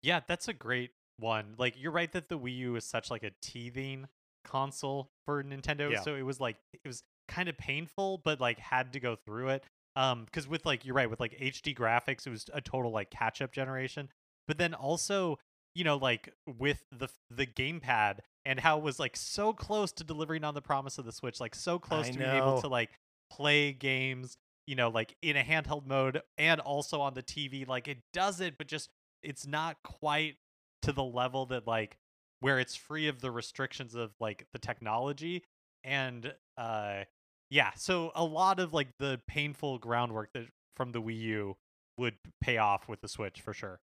Yeah, 0.03 0.21
that's 0.27 0.49
a 0.49 0.53
great 0.53 0.91
one. 1.19 1.55
Like 1.59 1.75
you're 1.81 1.93
right 1.93 2.11
that 2.13 2.29
the 2.29 2.39
Wii 2.39 2.57
U 2.59 2.77
is 2.77 2.85
such 2.85 3.11
like 3.11 3.23
a 3.23 3.31
teething 3.41 4.07
console 4.45 5.11
for 5.25 5.43
Nintendo. 5.43 5.91
Yeah. 5.91 6.03
So 6.03 6.15
it 6.15 6.23
was 6.23 6.41
like 6.41 6.57
it 6.73 6.87
was 6.87 7.03
kind 7.29 7.49
of 7.49 7.57
painful, 7.57 8.21
but 8.25 8.41
like 8.41 8.59
had 8.59 8.93
to 8.93 9.01
go 9.01 9.17
through 9.17 9.51
it. 9.51 9.65
Um, 9.97 10.25
because 10.25 10.49
with 10.49 10.67
like 10.67 10.85
you're 10.85 10.95
right 10.95 11.09
with 11.09 11.21
like 11.21 11.39
HD 11.39 11.75
graphics, 11.75 12.27
it 12.27 12.31
was 12.31 12.47
a 12.53 12.61
total 12.61 12.91
like 12.91 13.11
catch 13.11 13.41
up 13.41 13.53
generation. 13.53 14.09
But 14.49 14.59
then 14.59 14.75
also, 14.75 15.39
you 15.75 15.85
know, 15.85 15.97
like 15.97 16.33
with 16.59 16.83
the 16.91 17.09
the 17.31 17.47
gamepad 17.47 18.19
and 18.47 18.61
how 18.61 18.79
it 18.79 18.83
was 18.83 18.99
like 18.99 19.17
so 19.17 19.53
close 19.53 19.93
to 19.93 20.05
delivering 20.05 20.45
on 20.45 20.55
the 20.55 20.63
promise 20.63 20.99
of 20.99 21.05
the 21.05 21.13
Switch, 21.13 21.41
like 21.41 21.55
so 21.55 21.79
close 21.79 22.09
I 22.09 22.11
to 22.13 22.19
know. 22.19 22.25
being 22.25 22.37
able 22.37 22.61
to 22.61 22.69
like 22.69 22.91
play 23.31 23.73
games, 23.73 24.37
you 24.67 24.77
know, 24.77 24.89
like 24.89 25.17
in 25.23 25.37
a 25.37 25.43
handheld 25.43 25.87
mode 25.87 26.21
and 26.39 26.61
also 26.61 27.01
on 27.01 27.15
the 27.15 27.23
TV. 27.23 27.67
Like 27.67 27.89
it 27.89 27.99
does 28.13 28.41
it, 28.41 28.57
but 28.59 28.67
just 28.67 28.91
it's 29.23 29.47
not 29.47 29.77
quite 29.83 30.37
to 30.83 30.93
the 30.93 31.05
level 31.05 31.47
that 31.47 31.67
like 31.67 31.97
where 32.41 32.59
it's 32.59 32.77
free 32.77 33.09
of 33.09 33.21
the 33.21 33.31
restrictions 33.31 33.95
of 33.95 34.13
like 34.21 34.47
the 34.53 34.59
technology 34.59 35.43
and 35.83 36.35
uh 36.59 37.05
yeah 37.51 37.71
so 37.75 38.13
a 38.15 38.23
lot 38.25 38.61
of 38.61 38.75
like 38.75 38.89
the 38.99 39.19
painful 39.27 39.79
groundwork 39.79 40.29
that 40.35 40.45
from 40.77 40.93
the 40.93 41.01
Wii 41.01 41.19
U 41.21 41.57
would 41.97 42.17
pay 42.43 42.59
off 42.59 42.89
with 42.89 43.01
the 43.01 43.09
Switch 43.09 43.41
for 43.41 43.55
sure. 43.55 43.81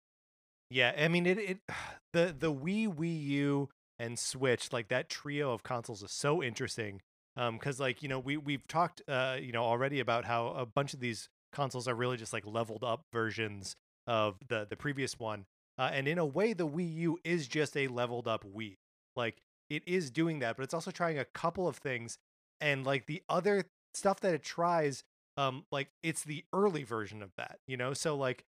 Yeah, 0.69 0.93
I 0.97 1.07
mean 1.07 1.25
it 1.25 1.37
it 1.37 1.59
the 2.13 2.35
the 2.37 2.53
Wii 2.53 2.93
Wii 2.93 3.27
U 3.27 3.69
and 3.99 4.17
Switch 4.17 4.71
like 4.71 4.87
that 4.87 5.09
trio 5.09 5.51
of 5.51 5.63
consoles 5.63 6.01
is 6.03 6.11
so 6.11 6.41
interesting 6.41 7.01
um 7.37 7.59
cuz 7.59 7.79
like 7.79 8.01
you 8.01 8.09
know 8.09 8.19
we 8.19 8.37
we've 8.37 8.67
talked 8.67 9.01
uh 9.07 9.37
you 9.39 9.51
know 9.51 9.63
already 9.63 9.99
about 9.99 10.25
how 10.25 10.47
a 10.47 10.65
bunch 10.65 10.93
of 10.93 10.99
these 10.99 11.29
consoles 11.51 11.87
are 11.87 11.95
really 11.95 12.17
just 12.17 12.33
like 12.33 12.45
leveled 12.45 12.83
up 12.83 13.05
versions 13.11 13.75
of 14.07 14.37
the 14.47 14.65
the 14.69 14.75
previous 14.75 15.19
one 15.19 15.45
uh, 15.79 15.89
and 15.93 16.09
in 16.09 16.17
a 16.17 16.25
way, 16.25 16.51
the 16.51 16.67
Wii 16.67 16.93
U 16.97 17.19
is 17.23 17.47
just 17.47 17.77
a 17.77 17.87
leveled 17.87 18.27
up 18.27 18.43
Wii. 18.43 18.75
Like 19.15 19.37
it 19.69 19.81
is 19.87 20.11
doing 20.11 20.39
that, 20.39 20.57
but 20.57 20.63
it's 20.63 20.73
also 20.73 20.91
trying 20.91 21.17
a 21.17 21.23
couple 21.23 21.69
of 21.69 21.77
things. 21.77 22.17
And 22.59 22.85
like 22.85 23.05
the 23.05 23.23
other 23.29 23.63
stuff 23.93 24.19
that 24.19 24.33
it 24.33 24.43
tries, 24.43 25.05
um, 25.37 25.63
like 25.71 25.87
it's 26.03 26.25
the 26.25 26.43
early 26.51 26.83
version 26.83 27.23
of 27.23 27.31
that, 27.37 27.59
you 27.65 27.77
know? 27.77 27.93
So 27.93 28.17
like 28.17 28.43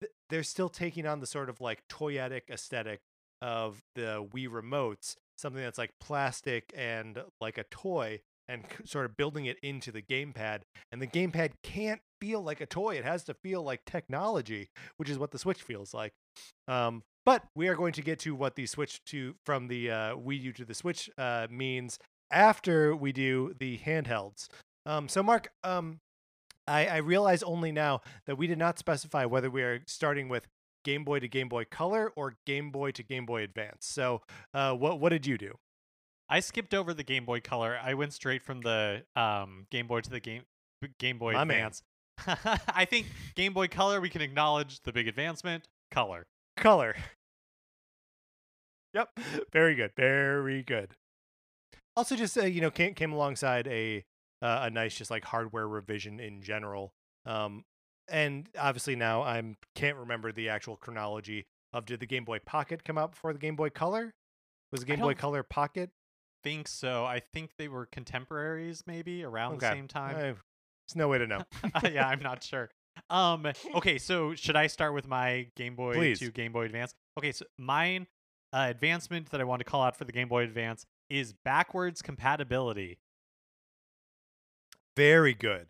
th- 0.00 0.10
they're 0.28 0.42
still 0.42 0.68
taking 0.68 1.06
on 1.06 1.20
the 1.20 1.26
sort 1.26 1.48
of 1.48 1.60
like 1.60 1.84
toyetic 1.88 2.50
aesthetic 2.50 3.00
of 3.42 3.82
the 3.94 4.26
Wii 4.32 4.48
remotes, 4.48 5.16
something 5.36 5.62
that's 5.62 5.78
like 5.78 5.90
plastic 6.00 6.72
and 6.76 7.22
like 7.40 7.58
a 7.58 7.64
toy, 7.64 8.20
and 8.48 8.64
sort 8.84 9.04
of 9.04 9.16
building 9.16 9.46
it 9.46 9.58
into 9.62 9.92
the 9.92 10.02
gamepad. 10.02 10.60
And 10.90 11.02
the 11.02 11.06
gamepad 11.06 11.52
can't 11.62 12.00
feel 12.20 12.40
like 12.40 12.60
a 12.60 12.66
toy; 12.66 12.94
it 12.94 13.04
has 13.04 13.24
to 13.24 13.34
feel 13.34 13.62
like 13.62 13.84
technology, 13.84 14.68
which 14.96 15.10
is 15.10 15.18
what 15.18 15.32
the 15.32 15.38
Switch 15.38 15.60
feels 15.60 15.92
like. 15.92 16.12
Um, 16.68 17.02
but 17.26 17.44
we 17.54 17.68
are 17.68 17.74
going 17.74 17.92
to 17.92 18.02
get 18.02 18.18
to 18.20 18.34
what 18.34 18.56
the 18.56 18.66
switch 18.66 19.04
to 19.06 19.34
from 19.44 19.68
the 19.68 19.90
uh, 19.90 20.16
Wii 20.16 20.40
U 20.42 20.52
to 20.54 20.64
the 20.64 20.74
Switch 20.74 21.10
uh, 21.18 21.46
means 21.50 21.98
after 22.30 22.96
we 22.96 23.12
do 23.12 23.54
the 23.58 23.78
handhelds. 23.78 24.48
Um, 24.86 25.08
so, 25.08 25.22
Mark, 25.22 25.52
um, 25.62 26.00
I, 26.66 26.86
I 26.86 26.96
realize 26.98 27.42
only 27.42 27.72
now 27.72 28.00
that 28.26 28.36
we 28.36 28.46
did 28.46 28.58
not 28.58 28.78
specify 28.78 29.24
whether 29.24 29.50
we 29.50 29.62
are 29.62 29.82
starting 29.86 30.28
with 30.28 30.46
Game 30.84 31.04
Boy 31.04 31.20
to 31.20 31.28
Game 31.28 31.48
Boy 31.48 31.64
Color 31.64 32.12
or 32.16 32.36
Game 32.46 32.70
Boy 32.70 32.90
to 32.92 33.02
Game 33.02 33.26
Boy 33.26 33.42
Advance. 33.42 33.86
So, 33.86 34.22
uh, 34.54 34.74
what 34.74 35.00
what 35.00 35.10
did 35.10 35.26
you 35.26 35.38
do? 35.38 35.58
I 36.28 36.40
skipped 36.40 36.72
over 36.74 36.94
the 36.94 37.04
Game 37.04 37.24
Boy 37.24 37.40
Color. 37.40 37.78
I 37.82 37.94
went 37.94 38.12
straight 38.12 38.42
from 38.42 38.62
the 38.62 39.02
um, 39.16 39.66
Game 39.70 39.86
Boy 39.86 40.00
to 40.00 40.10
the 40.10 40.20
Game 40.20 40.42
Game 40.98 41.18
Boy 41.18 41.32
My 41.32 41.42
Advance. 41.42 41.82
I 42.26 42.84
think 42.84 43.06
Game 43.34 43.52
Boy 43.52 43.68
Color 43.68 44.00
we 44.00 44.08
can 44.08 44.22
acknowledge 44.22 44.80
the 44.82 44.92
big 44.92 45.08
advancement 45.08 45.68
color. 45.90 46.26
Color. 46.56 46.96
Yep. 48.94 49.08
Very 49.52 49.74
good. 49.74 49.92
Very 49.96 50.62
good. 50.62 50.94
Also, 51.96 52.16
just 52.16 52.36
uh, 52.38 52.44
you 52.44 52.60
know, 52.60 52.70
came 52.70 52.94
came 52.94 53.12
alongside 53.12 53.66
a 53.68 54.04
uh, 54.40 54.60
a 54.62 54.70
nice 54.70 54.94
just 54.94 55.10
like 55.10 55.24
hardware 55.24 55.68
revision 55.68 56.20
in 56.20 56.42
general. 56.42 56.92
Um, 57.26 57.64
and 58.12 58.46
obviously 58.58 58.94
now 58.94 59.22
I'm 59.22 59.56
can't 59.74 59.96
remember 59.96 60.30
the 60.30 60.50
actual 60.50 60.76
chronology 60.76 61.46
of 61.72 61.86
did 61.86 61.98
the 61.98 62.06
Game 62.06 62.24
Boy 62.24 62.38
Pocket 62.38 62.84
come 62.84 62.98
out 62.98 63.12
before 63.12 63.32
the 63.32 63.38
Game 63.38 63.56
Boy 63.56 63.70
Color? 63.70 64.14
Was 64.70 64.80
the 64.80 64.86
Game 64.86 65.00
Boy 65.00 65.14
Color 65.14 65.42
Pocket? 65.42 65.90
Think 66.44 66.68
so. 66.68 67.04
I 67.04 67.20
think 67.20 67.52
they 67.56 67.68
were 67.68 67.86
contemporaries, 67.86 68.84
maybe 68.86 69.24
around 69.24 69.54
okay. 69.54 69.68
the 69.68 69.72
same 69.74 69.88
time. 69.88 70.16
there's 70.16 70.36
no 70.94 71.08
way 71.08 71.18
to 71.18 71.26
know. 71.26 71.42
yeah, 71.90 72.06
I'm 72.06 72.20
not 72.20 72.44
sure. 72.44 72.70
Um. 73.08 73.46
Okay. 73.74 73.98
So 73.98 74.34
should 74.34 74.56
I 74.56 74.66
start 74.66 74.92
with 74.92 75.08
my 75.08 75.48
Game 75.56 75.74
Boy 75.74 75.94
Please. 75.94 76.18
to 76.18 76.30
Game 76.30 76.52
Boy 76.52 76.66
Advance? 76.66 76.94
Okay. 77.18 77.32
So 77.32 77.46
mine 77.58 78.06
uh, 78.52 78.66
advancement 78.68 79.30
that 79.30 79.40
I 79.40 79.44
want 79.44 79.60
to 79.60 79.64
call 79.64 79.82
out 79.82 79.96
for 79.96 80.04
the 80.04 80.12
Game 80.12 80.28
Boy 80.28 80.42
Advance 80.44 80.84
is 81.08 81.32
backwards 81.32 82.02
compatibility. 82.02 82.98
Very 84.96 85.32
good. 85.32 85.68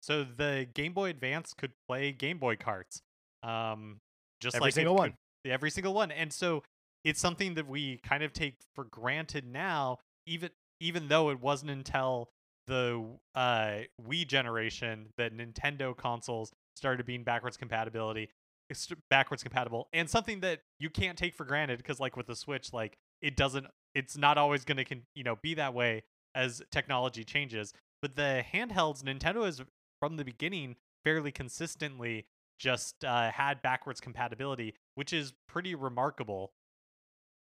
So 0.00 0.24
the 0.24 0.66
Game 0.74 0.92
Boy 0.92 1.10
Advance 1.10 1.54
could 1.54 1.72
play 1.88 2.12
Game 2.12 2.38
Boy 2.38 2.56
carts. 2.56 3.02
Um. 3.42 4.00
Just 4.40 4.56
every 4.56 4.66
like 4.66 4.74
single 4.74 4.94
one. 4.94 5.14
Could, 5.44 5.52
every 5.52 5.70
single 5.70 5.94
one. 5.94 6.12
And 6.12 6.32
so 6.32 6.62
it's 7.04 7.20
something 7.20 7.54
that 7.54 7.66
we 7.66 7.98
kind 7.98 8.22
of 8.22 8.32
take 8.32 8.54
for 8.74 8.84
granted 8.84 9.44
now, 9.44 9.98
even 10.26 10.50
even 10.80 11.08
though 11.08 11.30
it 11.30 11.40
wasn't 11.40 11.70
until 11.70 12.28
the 12.68 13.04
uh, 13.34 13.78
Wii 14.06 14.26
generation 14.28 15.06
that 15.16 15.36
Nintendo 15.36 15.96
consoles 15.96 16.52
started 16.76 17.04
being 17.06 17.24
backwards 17.24 17.56
compatibility. 17.56 18.30
backwards 19.08 19.42
compatible 19.42 19.88
and 19.94 20.10
something 20.10 20.40
that 20.40 20.60
you 20.78 20.90
can't 20.90 21.16
take 21.16 21.34
for 21.34 21.44
granted 21.44 21.78
because 21.78 21.98
like 21.98 22.16
with 22.18 22.26
the 22.26 22.36
switch 22.36 22.70
like 22.72 22.98
it 23.22 23.34
doesn't 23.34 23.66
it's 23.94 24.16
not 24.16 24.36
always 24.36 24.64
going 24.66 24.76
to 24.76 24.84
con- 24.84 25.06
you 25.14 25.24
know 25.24 25.36
be 25.42 25.54
that 25.54 25.72
way 25.72 26.04
as 26.34 26.60
technology 26.70 27.24
changes 27.24 27.72
but 28.02 28.14
the 28.14 28.44
handhelds 28.52 29.02
nintendo 29.02 29.46
has 29.46 29.62
from 30.00 30.16
the 30.16 30.24
beginning 30.24 30.76
fairly 31.04 31.30
consistently 31.32 32.26
just 32.58 33.04
uh, 33.04 33.30
had 33.30 33.62
backwards 33.62 34.00
compatibility 34.00 34.74
which 34.94 35.12
is 35.12 35.32
pretty 35.48 35.74
remarkable 35.74 36.52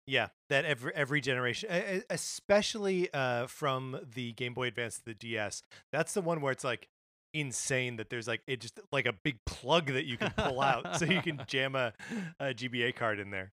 Yeah, 0.06 0.28
that 0.50 0.64
every 0.66 0.92
every 0.94 1.20
generation, 1.22 1.70
especially 2.10 3.08
uh, 3.14 3.46
from 3.46 3.98
the 4.14 4.32
Game 4.32 4.52
Boy 4.52 4.66
Advance 4.68 4.98
to 4.98 5.04
the 5.06 5.14
DS, 5.14 5.62
that's 5.92 6.12
the 6.12 6.20
one 6.20 6.42
where 6.42 6.52
it's 6.52 6.64
like 6.64 6.88
insane 7.32 7.96
that 7.96 8.10
there's 8.10 8.28
like 8.28 8.42
it 8.46 8.60
just 8.60 8.78
like 8.92 9.06
a 9.06 9.12
big 9.12 9.38
plug 9.46 9.86
that 9.86 10.04
you 10.04 10.16
can 10.18 10.30
pull 10.36 10.60
out 10.60 10.98
so 10.98 11.04
you 11.06 11.22
can 11.22 11.40
jam 11.48 11.74
a, 11.74 11.92
a 12.38 12.52
GBA 12.52 12.94
card 12.96 13.18
in 13.18 13.30
there. 13.30 13.52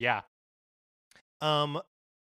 yeah 0.00 0.22
Um, 1.40 1.80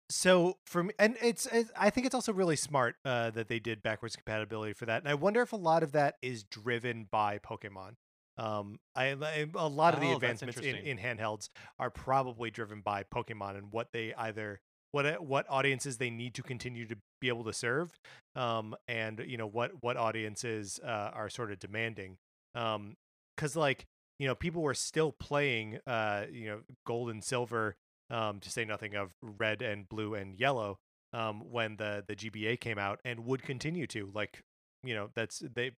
so 0.09 0.57
for 0.65 0.83
me, 0.83 0.93
and 0.99 1.17
it's, 1.21 1.45
it's 1.47 1.71
I 1.77 1.89
think 1.89 2.05
it's 2.05 2.15
also 2.15 2.33
really 2.33 2.55
smart 2.55 2.95
uh, 3.05 3.31
that 3.31 3.47
they 3.47 3.59
did 3.59 3.81
backwards 3.81 4.15
compatibility 4.15 4.73
for 4.73 4.85
that, 4.85 5.01
and 5.01 5.09
I 5.09 5.13
wonder 5.15 5.41
if 5.41 5.53
a 5.53 5.57
lot 5.57 5.83
of 5.83 5.91
that 5.93 6.15
is 6.21 6.43
driven 6.43 7.07
by 7.11 7.39
Pokemon. 7.39 7.93
Um, 8.37 8.79
I 8.95 9.11
I- 9.11 9.45
a 9.55 9.67
lot 9.67 9.93
of 9.93 9.99
the 10.01 10.07
Oh, 10.07 10.19
that's 10.19 10.41
advancements 10.41 10.57
in, 10.59 10.75
in 10.87 10.97
handhelds 10.97 11.49
are 11.79 11.89
probably 11.89 12.49
driven 12.51 12.81
by 12.81 13.03
Pokemon 13.03 13.57
and 13.57 13.71
what 13.71 13.89
they 13.93 14.13
either 14.15 14.59
what 14.91 15.05
uh, 15.05 15.15
what 15.17 15.45
audiences 15.49 15.97
they 15.97 16.09
need 16.09 16.33
to 16.35 16.43
continue 16.43 16.87
to 16.87 16.95
be 17.21 17.27
able 17.27 17.43
to 17.45 17.53
serve, 17.53 17.91
um, 18.35 18.75
and 18.87 19.23
you 19.25 19.37
know 19.37 19.47
what 19.47 19.71
what 19.81 19.97
audiences 19.97 20.79
uh, 20.83 20.87
are 21.13 21.29
sort 21.29 21.51
of 21.51 21.59
demanding. 21.59 22.17
Um, 22.55 22.95
because 23.35 23.55
like 23.55 23.85
you 24.19 24.27
know 24.27 24.35
people 24.35 24.61
were 24.61 24.75
still 24.75 25.11
playing 25.11 25.79
uh 25.87 26.25
you 26.31 26.47
know 26.47 26.59
gold 26.85 27.09
and 27.09 27.23
silver 27.23 27.75
um 28.09 28.39
to 28.39 28.49
say 28.49 28.65
nothing 28.65 28.95
of 28.95 29.11
red 29.21 29.61
and 29.61 29.87
blue 29.89 30.13
and 30.13 30.39
yellow 30.39 30.77
um 31.13 31.41
when 31.51 31.75
the 31.77 32.03
the 32.07 32.15
GBA 32.15 32.59
came 32.59 32.77
out 32.77 32.99
and 33.05 33.25
would 33.25 33.43
continue 33.43 33.87
to 33.87 34.11
like 34.13 34.41
you 34.83 34.93
know 34.95 35.09
that's 35.15 35.39
they 35.39 35.71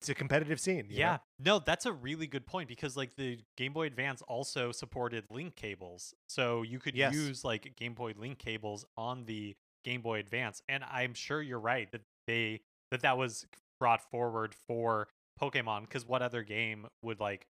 it's 0.00 0.08
a 0.08 0.14
competitive 0.14 0.60
scene 0.60 0.86
you 0.88 0.98
know? 0.98 1.00
Yeah. 1.00 1.18
No, 1.40 1.58
that's 1.58 1.84
a 1.84 1.92
really 1.92 2.28
good 2.28 2.46
point 2.46 2.68
because 2.68 2.96
like 2.96 3.16
the 3.16 3.40
Game 3.56 3.72
Boy 3.72 3.86
Advance 3.86 4.22
also 4.22 4.70
supported 4.70 5.24
link 5.28 5.56
cables. 5.56 6.14
So 6.28 6.62
you 6.62 6.78
could 6.78 6.94
Yes. 6.94 7.14
use 7.14 7.42
like 7.44 7.74
Game 7.76 7.94
Boy 7.94 8.12
link 8.16 8.38
cables 8.38 8.84
on 8.96 9.24
the 9.24 9.56
Game 9.84 10.00
Boy 10.00 10.20
Advance. 10.20 10.62
And 10.68 10.84
I'm 10.84 11.14
sure 11.14 11.42
you're 11.42 11.58
right 11.58 11.90
that 11.90 12.02
they 12.28 12.60
that 12.92 13.00
that 13.02 13.18
was 13.18 13.44
brought 13.80 14.00
forward 14.08 14.54
for 14.68 15.08
Pokemon 15.40 15.82
because 15.82 16.06
what 16.06 16.22
other 16.22 16.42
game 16.44 16.86
would 17.02 17.18
like 17.18 17.46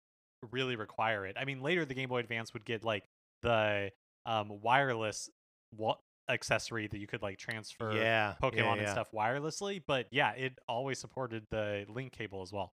really 0.52 0.76
require 0.76 1.26
it? 1.26 1.36
I 1.36 1.44
mean, 1.44 1.62
later 1.62 1.84
the 1.84 1.94
Game 1.94 2.08
Boy 2.10 2.18
Advance 2.18 2.52
would 2.52 2.64
get 2.64 2.84
like 2.84 3.02
the 3.42 3.90
um 4.24 4.60
wireless 4.60 5.30
wa- 5.76 5.98
accessory 6.28 6.86
that 6.88 6.98
you 6.98 7.06
could 7.06 7.22
like 7.22 7.38
transfer 7.38 7.92
yeah 7.92 8.02
yeah, 8.02 8.34
Pokemon 8.42 8.78
and 8.78 8.88
stuff 8.88 9.08
wirelessly, 9.12 9.82
but 9.86 10.06
yeah, 10.10 10.32
it 10.32 10.58
always 10.68 10.98
supported 10.98 11.44
the 11.50 11.84
link 11.88 12.12
cable 12.12 12.42
as 12.42 12.52
well. 12.52 12.72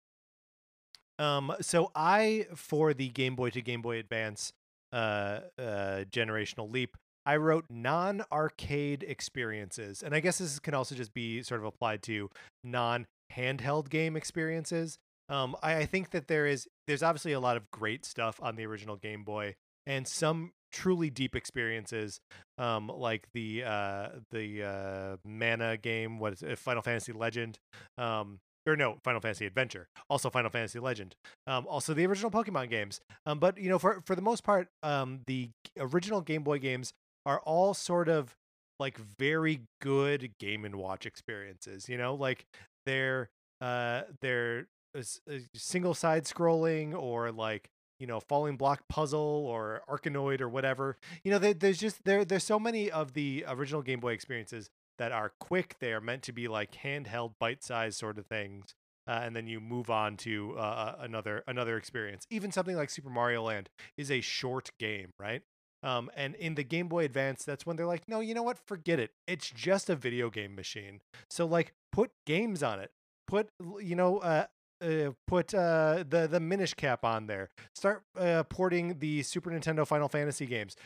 Um, 1.19 1.55
so 1.61 1.91
I 1.95 2.47
for 2.55 2.93
the 2.93 3.09
Game 3.09 3.37
Boy 3.37 3.51
to 3.51 3.63
Game 3.63 3.83
Boy 3.83 3.99
Advance 3.99 4.53
uh, 4.93 5.41
uh, 5.59 6.05
generational 6.11 6.71
leap, 6.71 6.97
I 7.25 7.37
wrote 7.37 7.65
non-arcade 7.71 9.03
experiences, 9.03 10.03
and 10.03 10.15
I 10.15 10.21
guess 10.21 10.39
this 10.39 10.59
can 10.59 10.75
also 10.75 10.95
just 10.95 11.15
be 11.15 11.43
sort 11.43 11.61
of 11.61 11.67
applied 11.67 12.03
to 12.05 12.31
non-handheld 12.65 13.89
game 13.89 14.17
experiences. 14.17 14.99
Um, 15.29 15.57
I, 15.63 15.77
I 15.79 15.87
think 15.87 16.11
that 16.11 16.29
there 16.29 16.47
is 16.47 16.69
there's 16.87 17.03
obviously 17.03 17.33
a 17.33 17.41
lot 17.41 17.57
of 17.57 17.71
great 17.71 18.05
stuff 18.05 18.39
on 18.43 18.57
the 18.57 18.67
original 18.67 18.97
Game 18.97 19.25
Boy, 19.25 19.55
and 19.87 20.07
some 20.07 20.53
truly 20.73 21.11
deep 21.11 21.35
experiences, 21.35 22.21
um, 22.59 22.89
like 22.89 23.27
the 23.35 23.65
uh, 23.65 24.09
the 24.31 24.63
uh, 24.63 25.17
Mana 25.25 25.77
game, 25.77 26.19
what 26.19 26.35
is 26.35 26.43
it, 26.43 26.59
Final 26.59 26.83
Fantasy 26.83 27.13
Legend, 27.13 27.59
um, 27.99 28.39
or 28.67 28.77
no, 28.77 28.99
Final 29.05 29.21
Fantasy 29.21 29.47
Adventure, 29.47 29.87
also 30.11 30.29
Final 30.29 30.51
Fantasy 30.51 30.79
Legend, 30.79 31.15
um, 31.47 31.67
also 31.69 31.95
the 31.95 32.07
original 32.07 32.31
Pokemon 32.31 32.69
games. 32.69 33.01
Um, 33.25 33.39
but 33.39 33.59
you 33.59 33.69
know, 33.69 33.79
for 33.79 34.03
for 34.05 34.15
the 34.15 34.23
most 34.23 34.45
part, 34.45 34.69
um, 34.83 35.21
the 35.27 35.51
original 35.79 36.21
Game 36.21 36.43
Boy 36.43 36.59
games 36.59 36.93
are 37.25 37.41
all 37.41 37.75
sort 37.75 38.09
of 38.09 38.35
like 38.79 38.99
very 39.19 39.63
good 39.81 40.31
Game 40.39 40.65
and 40.65 40.77
Watch 40.77 41.07
experiences. 41.07 41.89
You 41.89 41.97
know, 41.97 42.15
like 42.15 42.45
they're 42.85 43.29
uh 43.61 44.03
they're 44.21 44.67
uh, 44.97 45.03
uh, 45.31 45.39
single 45.55 45.95
side 45.95 46.25
scrolling 46.25 46.95
or 46.95 47.33
like 47.33 47.69
you 47.99 48.07
know 48.07 48.21
falling 48.21 48.57
block 48.57 48.83
puzzle 48.89 49.21
or 49.21 49.83
arkanoid 49.89 50.41
or 50.41 50.49
whatever. 50.49 50.97
You 51.25 51.33
know 51.33 51.39
there, 51.39 51.55
there's 51.55 51.79
just 51.79 52.05
there 52.05 52.25
there's 52.25 52.45
so 52.45 52.59
many 52.59 52.91
of 52.91 53.15
the 53.15 53.45
original 53.49 53.83
game 53.83 54.01
boy 54.01 54.13
experiences 54.13 54.71
that 54.99 55.13
are 55.13 55.33
quick. 55.41 55.77
They 55.81 55.93
are 55.93 56.01
meant 56.01 56.23
to 56.23 56.33
be 56.33 56.49
like 56.49 56.73
handheld 56.83 57.35
bite-sized 57.39 57.99
sort 57.99 58.19
of 58.19 58.27
things 58.27 58.75
uh, 59.07 59.21
and 59.23 59.37
then 59.37 59.47
you 59.47 59.61
move 59.61 59.91
on 59.91 60.17
to 60.17 60.57
uh, 60.59 60.97
another 61.01 61.45
another 61.47 61.77
experience. 61.77 62.27
Even 62.31 62.51
something 62.51 62.77
like 62.77 62.91
super 62.91 63.11
mario 63.11 63.43
land 63.43 63.69
is 63.97 64.11
a 64.11 64.21
short 64.21 64.71
game 64.79 65.11
right? 65.19 65.43
Um, 65.83 66.11
and 66.17 66.35
in 66.37 66.55
the 66.55 66.65
game 66.65 66.89
boy 66.89 67.05
advance 67.05 67.45
that's 67.45 67.65
when 67.65 67.77
they're 67.77 67.87
like 67.87 68.09
no 68.09 68.21
you 68.21 68.35
know 68.35 68.43
what? 68.43 68.59
Forget 68.59 68.99
it. 68.99 69.13
It's 69.27 69.51
just 69.51 69.89
a 69.89 69.97
video 69.97 70.31
game 70.31 70.55
machine. 70.55 71.01
So 71.31 71.47
like 71.47 71.73
put 71.93 72.11
games 72.27 72.63
on 72.63 72.81
it. 72.81 72.91
Put 73.29 73.49
you 73.81 73.97
know 73.97 74.19
uh, 74.19 74.47
uh, 74.83 75.11
put 75.27 75.55
uh, 75.55 76.05
the 76.09 76.27
the 76.29 76.41
Minish 76.41 76.75
cap 76.75 77.05
on 77.05 77.27
there. 77.27 77.51
Start 77.75 78.03
uh, 78.19 78.43
porting 78.45 78.99
the 78.99 79.23
Super 79.23 79.51
Nintendo 79.51 79.87
Final 79.87 80.09
Fantasy 80.09 80.47
games. 80.47 80.77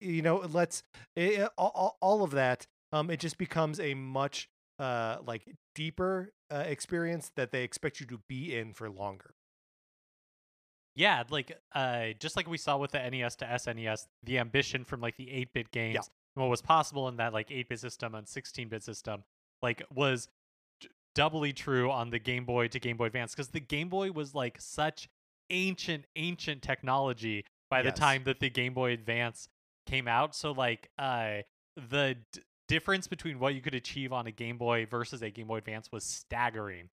You 0.00 0.22
know, 0.22 0.36
let's 0.52 0.82
eh, 1.16 1.46
all, 1.58 1.72
all- 1.74 1.98
all 2.00 2.22
of 2.24 2.30
that. 2.32 2.66
Um, 2.92 3.10
it 3.10 3.18
just 3.20 3.38
becomes 3.38 3.80
a 3.80 3.94
much 3.94 4.48
uh 4.80 5.18
like 5.24 5.42
deeper 5.74 6.32
uh, 6.50 6.64
experience 6.66 7.30
that 7.36 7.52
they 7.52 7.62
expect 7.62 8.00
you 8.00 8.06
to 8.06 8.18
be 8.28 8.56
in 8.56 8.72
for 8.72 8.90
longer. 8.90 9.34
Yeah, 10.96 11.24
like 11.30 11.58
uh 11.74 12.08
just 12.20 12.36
like 12.36 12.48
we 12.48 12.58
saw 12.58 12.76
with 12.76 12.92
the 12.92 12.98
NES 13.10 13.36
to 13.36 13.44
SNES, 13.46 14.06
the 14.22 14.38
ambition 14.38 14.84
from 14.84 15.00
like 15.00 15.16
the 15.16 15.26
8-bit 15.26 15.70
games, 15.72 15.94
and 16.36 16.42
what 16.42 16.50
was 16.50 16.62
possible 16.62 17.08
in 17.08 17.16
that 17.16 17.32
like 17.32 17.48
8-bit 17.48 17.80
system 17.80 18.14
and 18.14 18.26
16-bit 18.26 18.82
system, 18.84 19.24
like 19.62 19.82
was 19.92 20.28
doubly 21.14 21.52
true 21.52 21.90
on 21.90 22.10
the 22.10 22.18
Game 22.18 22.44
Boy 22.44 22.68
to 22.68 22.78
Game 22.78 22.96
Boy 22.96 23.06
Advance 23.06 23.32
because 23.32 23.48
the 23.48 23.60
Game 23.60 23.88
Boy 23.88 24.10
was 24.10 24.34
like 24.34 24.60
such 24.60 25.08
ancient 25.50 26.04
ancient 26.16 26.62
technology 26.62 27.44
by 27.70 27.82
the 27.82 27.92
time 27.92 28.24
that 28.24 28.40
the 28.40 28.50
Game 28.50 28.74
Boy 28.74 28.92
Advance 28.92 29.48
came 29.86 30.08
out. 30.08 30.34
So 30.34 30.52
like 30.52 30.88
uh 30.98 31.38
the 31.76 32.16
d- 32.32 32.40
difference 32.68 33.06
between 33.06 33.38
what 33.38 33.54
you 33.54 33.60
could 33.60 33.74
achieve 33.74 34.12
on 34.12 34.26
a 34.26 34.32
Game 34.32 34.58
Boy 34.58 34.86
versus 34.86 35.22
a 35.22 35.30
Game 35.30 35.46
Boy 35.46 35.58
Advance 35.58 35.90
was 35.92 36.04
staggering. 36.04 36.88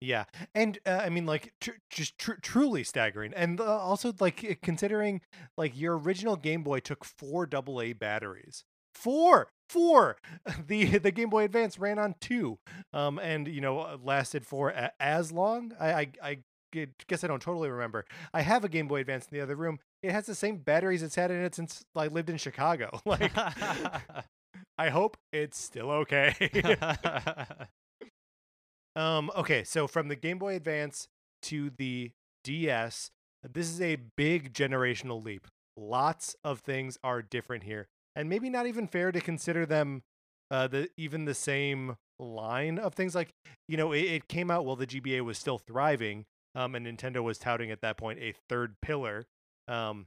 Yeah, 0.00 0.24
and 0.54 0.78
uh, 0.84 1.00
I 1.02 1.08
mean, 1.08 1.24
like, 1.24 1.54
tr- 1.60 1.70
just 1.88 2.18
tr- 2.18 2.34
truly 2.42 2.84
staggering, 2.84 3.32
and 3.34 3.58
uh, 3.58 3.64
also 3.64 4.12
like 4.20 4.58
considering 4.62 5.22
like 5.56 5.78
your 5.78 5.98
original 5.98 6.36
Game 6.36 6.62
Boy 6.62 6.80
took 6.80 7.02
four 7.02 7.48
AA 7.50 7.94
batteries, 7.98 8.64
four, 8.92 9.48
four. 9.68 10.16
The 10.68 10.98
the 10.98 11.10
Game 11.10 11.30
Boy 11.30 11.44
Advance 11.44 11.78
ran 11.78 11.98
on 11.98 12.14
two, 12.20 12.58
um, 12.92 13.18
and 13.18 13.46
you 13.48 13.60
know 13.60 13.80
uh, 13.80 13.96
lasted 14.02 14.46
for 14.46 14.70
a- 14.70 14.92
as 15.00 15.32
long. 15.32 15.72
I 15.80 16.08
I 16.22 16.38
guess 17.08 17.24
I 17.24 17.26
don't 17.26 17.40
totally 17.42 17.70
remember. 17.70 18.04
I 18.34 18.42
have 18.42 18.64
a 18.64 18.68
Game 18.68 18.88
Boy 18.88 19.00
Advance 19.00 19.26
in 19.30 19.36
the 19.36 19.42
other 19.42 19.56
room. 19.56 19.78
It 20.02 20.12
has 20.12 20.26
the 20.26 20.34
same 20.34 20.58
batteries 20.58 21.02
it's 21.02 21.14
had 21.14 21.30
in 21.30 21.42
it 21.42 21.54
since 21.54 21.84
I 21.94 22.08
lived 22.08 22.30
in 22.30 22.36
Chicago. 22.36 23.00
Like, 23.06 23.32
I 24.78 24.88
hope 24.90 25.16
it's 25.32 25.58
still 25.58 25.90
okay. 25.90 26.34
Um, 28.94 29.30
okay, 29.36 29.62
so 29.64 29.86
from 29.86 30.08
the 30.08 30.16
Game 30.16 30.38
Boy 30.38 30.54
Advance 30.56 31.08
to 31.42 31.70
the 31.76 32.12
DS, 32.44 33.10
this 33.42 33.68
is 33.68 33.80
a 33.80 33.96
big 34.16 34.54
generational 34.54 35.22
leap. 35.22 35.46
Lots 35.76 36.34
of 36.42 36.60
things 36.60 36.96
are 37.04 37.20
different 37.20 37.64
here, 37.64 37.88
and 38.16 38.28
maybe 38.28 38.50
not 38.50 38.66
even 38.66 38.88
fair 38.88 39.12
to 39.12 39.20
consider 39.20 39.66
them 39.66 40.02
uh, 40.50 40.66
the 40.66 40.88
even 40.96 41.24
the 41.24 41.34
same 41.34 41.96
line 42.18 42.78
of 42.78 42.94
things. 42.94 43.14
Like 43.14 43.30
you 43.68 43.76
know, 43.76 43.92
it, 43.92 44.00
it 44.00 44.28
came 44.28 44.50
out 44.50 44.64
while 44.64 44.76
the 44.76 44.86
GBA 44.86 45.20
was 45.20 45.38
still 45.38 45.58
thriving, 45.58 46.24
um, 46.54 46.74
and 46.74 46.86
Nintendo 46.86 47.22
was 47.22 47.38
touting 47.38 47.70
at 47.70 47.80
that 47.82 47.96
point 47.96 48.18
a 48.18 48.34
third 48.48 48.74
pillar. 48.82 49.26
Um, 49.68 50.06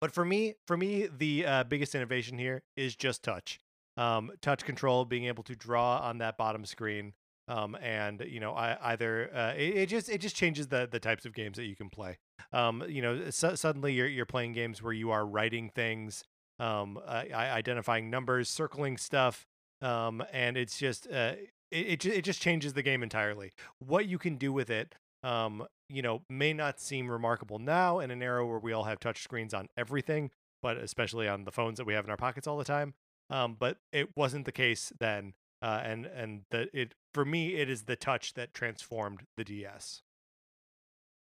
but 0.00 0.12
for 0.12 0.24
me, 0.24 0.54
for 0.66 0.76
me, 0.76 1.08
the 1.14 1.44
uh, 1.44 1.64
biggest 1.64 1.94
innovation 1.94 2.38
here 2.38 2.62
is 2.76 2.96
just 2.96 3.22
touch. 3.22 3.58
Um, 3.98 4.30
touch 4.40 4.64
control, 4.64 5.04
being 5.04 5.24
able 5.24 5.42
to 5.44 5.56
draw 5.56 5.98
on 5.98 6.18
that 6.18 6.36
bottom 6.36 6.64
screen 6.64 7.14
um, 7.48 7.76
and 7.80 8.24
you 8.26 8.40
know 8.40 8.52
I, 8.52 8.76
either 8.92 9.30
uh, 9.34 9.52
it, 9.56 9.76
it 9.76 9.88
just 9.88 10.08
it 10.08 10.18
just 10.18 10.36
changes 10.36 10.68
the 10.68 10.88
the 10.90 10.98
types 10.98 11.24
of 11.24 11.34
games 11.34 11.56
that 11.56 11.64
you 11.64 11.76
can 11.76 11.90
play. 11.90 12.18
Um, 12.52 12.84
you 12.88 13.02
know, 13.02 13.30
su- 13.30 13.56
suddenly 13.56 13.92
you're 13.92 14.06
you're 14.06 14.26
playing 14.26 14.52
games 14.52 14.82
where 14.82 14.92
you 14.92 15.10
are 15.10 15.24
writing 15.24 15.70
things, 15.74 16.24
um, 16.58 16.98
uh, 17.06 17.24
identifying 17.32 18.10
numbers, 18.10 18.48
circling 18.48 18.96
stuff, 18.96 19.46
um, 19.82 20.22
and 20.32 20.56
it's 20.56 20.78
just 20.78 21.06
uh, 21.10 21.34
it 21.70 22.04
it, 22.04 22.06
it 22.06 22.22
just 22.22 22.40
changes 22.40 22.72
the 22.72 22.82
game 22.82 23.02
entirely. 23.02 23.52
What 23.78 24.06
you 24.06 24.18
can 24.18 24.36
do 24.36 24.52
with 24.52 24.70
it 24.70 24.94
um, 25.22 25.66
you 25.88 26.02
know, 26.02 26.22
may 26.30 26.52
not 26.52 26.80
seem 26.80 27.10
remarkable 27.10 27.58
now 27.58 27.98
in 27.98 28.10
an 28.10 28.22
era 28.22 28.46
where 28.46 28.58
we 28.58 28.72
all 28.72 28.84
have 28.84 29.00
touch 29.00 29.22
screens 29.22 29.52
on 29.54 29.68
everything, 29.76 30.30
but 30.62 30.76
especially 30.76 31.28
on 31.28 31.44
the 31.44 31.50
phones 31.50 31.78
that 31.78 31.86
we 31.86 31.94
have 31.94 32.04
in 32.04 32.10
our 32.10 32.16
pockets 32.16 32.46
all 32.46 32.56
the 32.56 32.64
time. 32.64 32.94
Um, 33.28 33.56
but 33.58 33.78
it 33.92 34.10
wasn't 34.16 34.44
the 34.44 34.52
case 34.52 34.92
then, 35.00 35.34
uh, 35.60 35.80
and 35.82 36.06
and 36.06 36.42
the 36.50 36.68
it 36.72 36.94
for 37.12 37.24
me 37.24 37.56
it 37.56 37.68
is 37.68 37.82
the 37.82 37.96
touch 37.96 38.34
that 38.34 38.54
transformed 38.54 39.24
the 39.36 39.42
DS. 39.42 40.02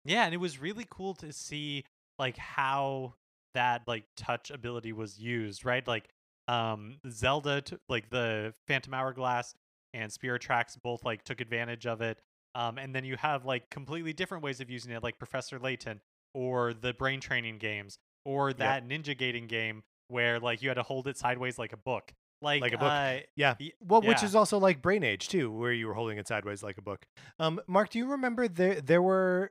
Yeah, 0.04 0.24
and 0.24 0.34
it 0.34 0.38
was 0.38 0.60
really 0.60 0.86
cool 0.90 1.14
to 1.14 1.32
see 1.32 1.84
like 2.18 2.36
how 2.36 3.14
that 3.54 3.82
like 3.86 4.04
touch 4.16 4.50
ability 4.50 4.92
was 4.92 5.18
used, 5.18 5.64
right? 5.64 5.86
Like 5.86 6.08
um 6.48 6.98
Zelda 7.08 7.62
t- 7.62 7.76
like 7.88 8.10
the 8.10 8.52
Phantom 8.68 8.92
Hourglass 8.94 9.54
and 9.94 10.12
Spirit 10.12 10.42
Tracks 10.42 10.76
both 10.76 11.04
like 11.04 11.24
took 11.24 11.40
advantage 11.40 11.86
of 11.86 12.00
it. 12.00 12.18
Um 12.54 12.78
and 12.78 12.94
then 12.94 13.04
you 13.04 13.16
have 13.16 13.44
like 13.44 13.70
completely 13.70 14.12
different 14.12 14.44
ways 14.44 14.60
of 14.60 14.70
using 14.70 14.92
it 14.92 15.02
like 15.02 15.18
Professor 15.18 15.58
Layton 15.58 16.00
or 16.34 16.74
the 16.74 16.92
brain 16.92 17.20
training 17.20 17.58
games 17.58 17.98
or 18.24 18.52
that 18.54 18.86
Ninja 18.88 19.18
Gaiden 19.18 19.48
game 19.48 19.82
where 20.08 20.38
like 20.38 20.62
you 20.62 20.68
had 20.68 20.74
to 20.74 20.82
hold 20.82 21.08
it 21.08 21.16
sideways 21.16 21.58
like 21.58 21.72
a 21.72 21.76
book. 21.76 22.12
Like, 22.42 22.60
Like 22.60 22.74
a 22.74 22.78
book. 22.78 22.92
Uh, 22.92 23.18
Yeah. 23.36 23.54
Well, 23.80 24.02
which 24.02 24.22
is 24.22 24.34
also 24.34 24.58
like 24.58 24.82
Brain 24.82 25.02
Age 25.02 25.28
too, 25.28 25.50
where 25.50 25.72
you 25.72 25.86
were 25.86 25.94
holding 25.94 26.18
it 26.18 26.28
sideways 26.28 26.62
like 26.62 26.76
a 26.76 26.82
book. 26.82 27.06
Um, 27.38 27.58
Mark, 27.66 27.88
do 27.88 27.98
you 27.98 28.06
remember 28.10 28.48
there 28.48 28.80
there 28.82 29.00
were 29.00 29.50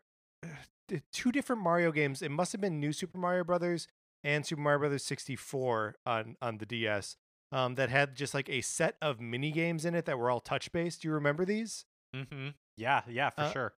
two 1.12 1.32
different 1.32 1.62
Mario 1.62 1.92
games? 1.92 2.22
It 2.22 2.32
must 2.32 2.52
have 2.52 2.62
been 2.62 2.80
New 2.80 2.94
Super 2.94 3.18
Mario 3.18 3.44
Brothers 3.44 3.88
and 4.24 4.46
Super 4.46 4.62
Mario 4.62 4.80
Brothers 4.80 5.04
64 5.06 5.96
on 6.06 6.38
on 6.42 6.58
the 6.60 6.66
DS. 6.66 7.18
Um, 7.52 7.76
that 7.76 7.90
had 7.90 8.16
just 8.16 8.34
like 8.34 8.50
a 8.50 8.62
set 8.62 8.96
of 9.00 9.22
mini 9.22 9.52
games 9.52 9.86
in 9.86 9.94
it 9.94 10.06
that 10.06 10.18
were 10.18 10.32
all 10.32 10.40
touch 10.40 10.72
based. 10.72 11.04
Do 11.04 11.08
you 11.08 11.14
remember 11.14 11.46
these? 11.46 11.86
Mm-hmm. 12.16 12.50
Yeah, 12.78 13.02
yeah, 13.08 13.30
for 13.30 13.42
Uh, 13.42 13.52
sure. 13.52 13.74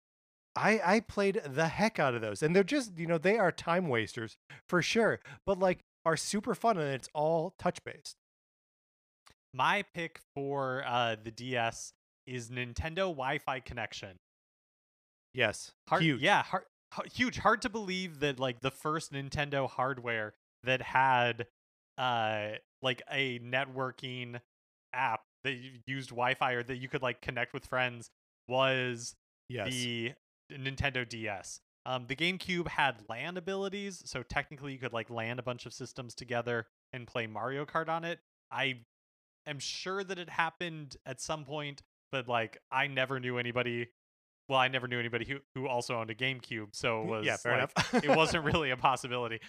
I 0.56 0.80
I 0.86 1.00
played 1.02 1.42
the 1.46 1.68
heck 1.68 2.00
out 2.00 2.16
of 2.16 2.22
those, 2.22 2.42
and 2.42 2.56
they're 2.56 2.64
just 2.64 2.98
you 2.98 3.06
know 3.08 3.18
they 3.18 3.38
are 3.38 3.52
time 3.52 3.90
wasters 3.90 4.38
for 4.70 4.82
sure, 4.82 5.20
but 5.46 5.60
like 5.60 5.80
are 6.06 6.16
super 6.16 6.56
fun, 6.56 6.78
and 6.78 6.94
it's 6.94 7.10
all 7.14 7.54
touch 7.60 7.84
based. 7.84 8.16
My 9.54 9.84
pick 9.94 10.20
for 10.34 10.84
uh 10.88 11.16
the 11.22 11.32
DS 11.32 11.92
is 12.26 12.50
Nintendo 12.50 13.10
Wi-Fi 13.10 13.60
connection. 13.60 14.18
Yes, 15.34 15.74
Hard, 15.90 16.02
huge. 16.04 16.22
Yeah, 16.22 16.44
hard, 16.44 16.64
hu- 16.64 16.70
huge. 17.14 17.38
Hard 17.38 17.62
to 17.64 17.70
believe 17.70 18.20
that 18.20 18.40
like 18.40 18.62
the 18.62 18.72
first 18.72 19.12
Nintendo 19.14 19.70
hardware 19.70 20.34
that 20.64 20.82
had 20.82 21.48
uh 21.98 22.50
like 22.82 23.02
a 23.12 23.40
networking 23.40 24.40
app 24.94 25.22
that 25.44 25.56
used 25.86 26.10
Wi-Fi 26.10 26.54
or 26.54 26.64
that 26.64 26.78
you 26.78 26.90
could 26.90 27.02
like 27.02 27.22
connect 27.22 27.54
with 27.54 27.66
friends 27.66 28.10
was 28.48 29.16
yes. 29.50 29.72
the 29.72 30.14
Nintendo 30.52 31.08
DS. 31.08 31.60
Um, 31.86 32.06
the 32.08 32.16
GameCube 32.16 32.68
had 32.68 33.04
LAN 33.10 33.38
abilities, 33.38 34.02
so 34.06 34.24
technically 34.24 34.74
you 34.74 34.80
could 34.80 34.94
like 34.94 35.10
LAN 35.10 35.38
a 35.38 35.44
bunch 35.44 35.68
of 35.68 35.74
systems 35.74 36.16
together 36.16 36.66
and 36.94 37.06
play 37.06 37.28
Mario 37.28 37.66
Kart 37.66 37.90
on 37.90 38.04
it. 38.04 38.20
I 38.52 38.80
am 39.46 39.60
sure 39.60 40.04
that 40.04 40.18
it 40.18 40.30
happened 40.30 40.98
at 41.06 41.22
some 41.22 41.46
point, 41.46 41.84
but 42.12 42.28
like 42.28 42.58
I 42.72 42.88
never 42.88 43.20
knew 43.20 43.38
anybody. 43.38 43.90
Well, 44.48 44.60
I 44.60 44.68
never 44.68 44.88
knew 44.88 45.00
anybody 45.00 45.26
who 45.26 45.40
who 45.56 45.68
also 45.68 45.96
owned 45.96 46.10
a 46.12 46.16
GameCube, 46.16 46.70
so 46.74 47.02
it 47.02 47.08
was 47.08 47.26
yeah, 47.26 47.38
fair 47.38 47.60
like, 47.60 47.72
enough. 47.76 48.04
it 48.04 48.16
wasn't 48.16 48.44
really 48.44 48.72
a 48.72 48.78
possibility. 48.78 49.40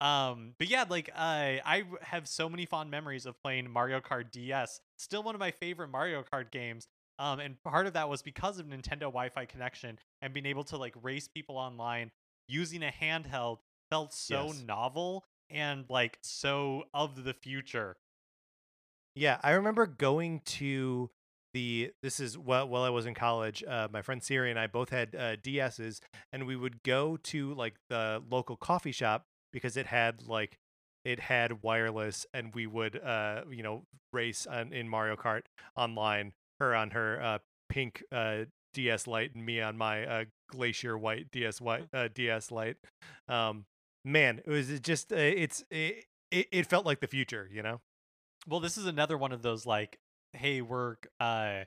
Um, 0.00 0.54
but 0.58 0.68
yeah, 0.68 0.84
like 0.88 1.10
I 1.14 1.84
have 2.02 2.28
so 2.28 2.48
many 2.48 2.66
fond 2.66 2.90
memories 2.90 3.26
of 3.26 3.40
playing 3.42 3.70
Mario 3.70 4.00
Kart 4.00 4.30
DS. 4.30 4.80
Still 4.96 5.22
one 5.22 5.34
of 5.34 5.40
my 5.40 5.50
favorite 5.50 5.88
Mario 5.88 6.22
Kart 6.22 6.50
games. 6.50 6.86
Um, 7.18 7.40
and 7.40 7.60
part 7.64 7.86
of 7.86 7.94
that 7.94 8.08
was 8.08 8.22
because 8.22 8.60
of 8.60 8.66
Nintendo 8.66 9.00
Wi-Fi 9.00 9.44
connection 9.46 9.98
and 10.22 10.32
being 10.32 10.46
able 10.46 10.62
to 10.64 10.76
like 10.76 10.94
race 11.02 11.26
people 11.26 11.56
online 11.56 12.12
using 12.46 12.82
a 12.84 12.92
handheld 12.92 13.58
felt 13.90 14.14
so 14.14 14.46
Yes. 14.46 14.62
novel 14.66 15.24
and 15.50 15.84
like 15.88 16.18
so 16.22 16.84
of 16.94 17.24
the 17.24 17.34
future. 17.34 17.96
Yeah, 19.16 19.38
I 19.42 19.52
remember 19.52 19.86
going 19.86 20.42
to 20.44 21.10
the. 21.52 21.92
This 22.02 22.20
is 22.20 22.36
while 22.36 22.68
while 22.68 22.82
I 22.82 22.90
was 22.90 23.06
in 23.06 23.14
college. 23.14 23.64
Uh, 23.66 23.88
my 23.92 24.02
friend 24.02 24.22
Siri 24.22 24.50
and 24.50 24.58
I 24.58 24.66
both 24.66 24.90
had 24.90 25.14
uh, 25.14 25.36
DSs, 25.36 26.00
and 26.32 26.46
we 26.46 26.56
would 26.56 26.82
go 26.82 27.16
to 27.24 27.54
like 27.54 27.74
the 27.88 28.22
local 28.30 28.56
coffee 28.56 28.92
shop 28.92 29.24
because 29.52 29.76
it 29.76 29.86
had 29.86 30.26
like 30.26 30.58
it 31.04 31.20
had 31.20 31.62
wireless, 31.62 32.26
and 32.32 32.54
we 32.54 32.66
would 32.66 33.00
uh 33.02 33.42
you 33.50 33.62
know 33.62 33.84
race 34.12 34.46
on, 34.46 34.72
in 34.72 34.88
Mario 34.88 35.16
Kart 35.16 35.42
online. 35.76 36.32
Her 36.60 36.74
on 36.74 36.90
her 36.90 37.22
uh, 37.22 37.38
pink 37.68 38.02
uh, 38.10 38.44
DS 38.74 39.06
Lite, 39.06 39.34
and 39.34 39.46
me 39.46 39.60
on 39.60 39.76
my 39.76 40.04
uh, 40.04 40.24
glacier 40.50 40.98
white 40.98 41.30
DS 41.30 41.60
white 41.60 41.86
uh, 41.92 42.08
DS 42.12 42.50
Lite. 42.50 42.76
Um, 43.28 43.64
man, 44.04 44.40
it 44.44 44.50
was 44.50 44.80
just 44.80 45.12
uh, 45.12 45.16
it's 45.16 45.64
it, 45.70 46.04
it 46.30 46.48
it 46.50 46.66
felt 46.66 46.86
like 46.86 47.00
the 47.00 47.06
future, 47.06 47.48
you 47.52 47.62
know. 47.62 47.80
Well, 48.46 48.60
this 48.60 48.78
is 48.78 48.86
another 48.86 49.18
one 49.18 49.32
of 49.32 49.42
those 49.42 49.66
like, 49.66 49.98
hey, 50.32 50.60
we're 50.60 50.96
uh 51.20 51.64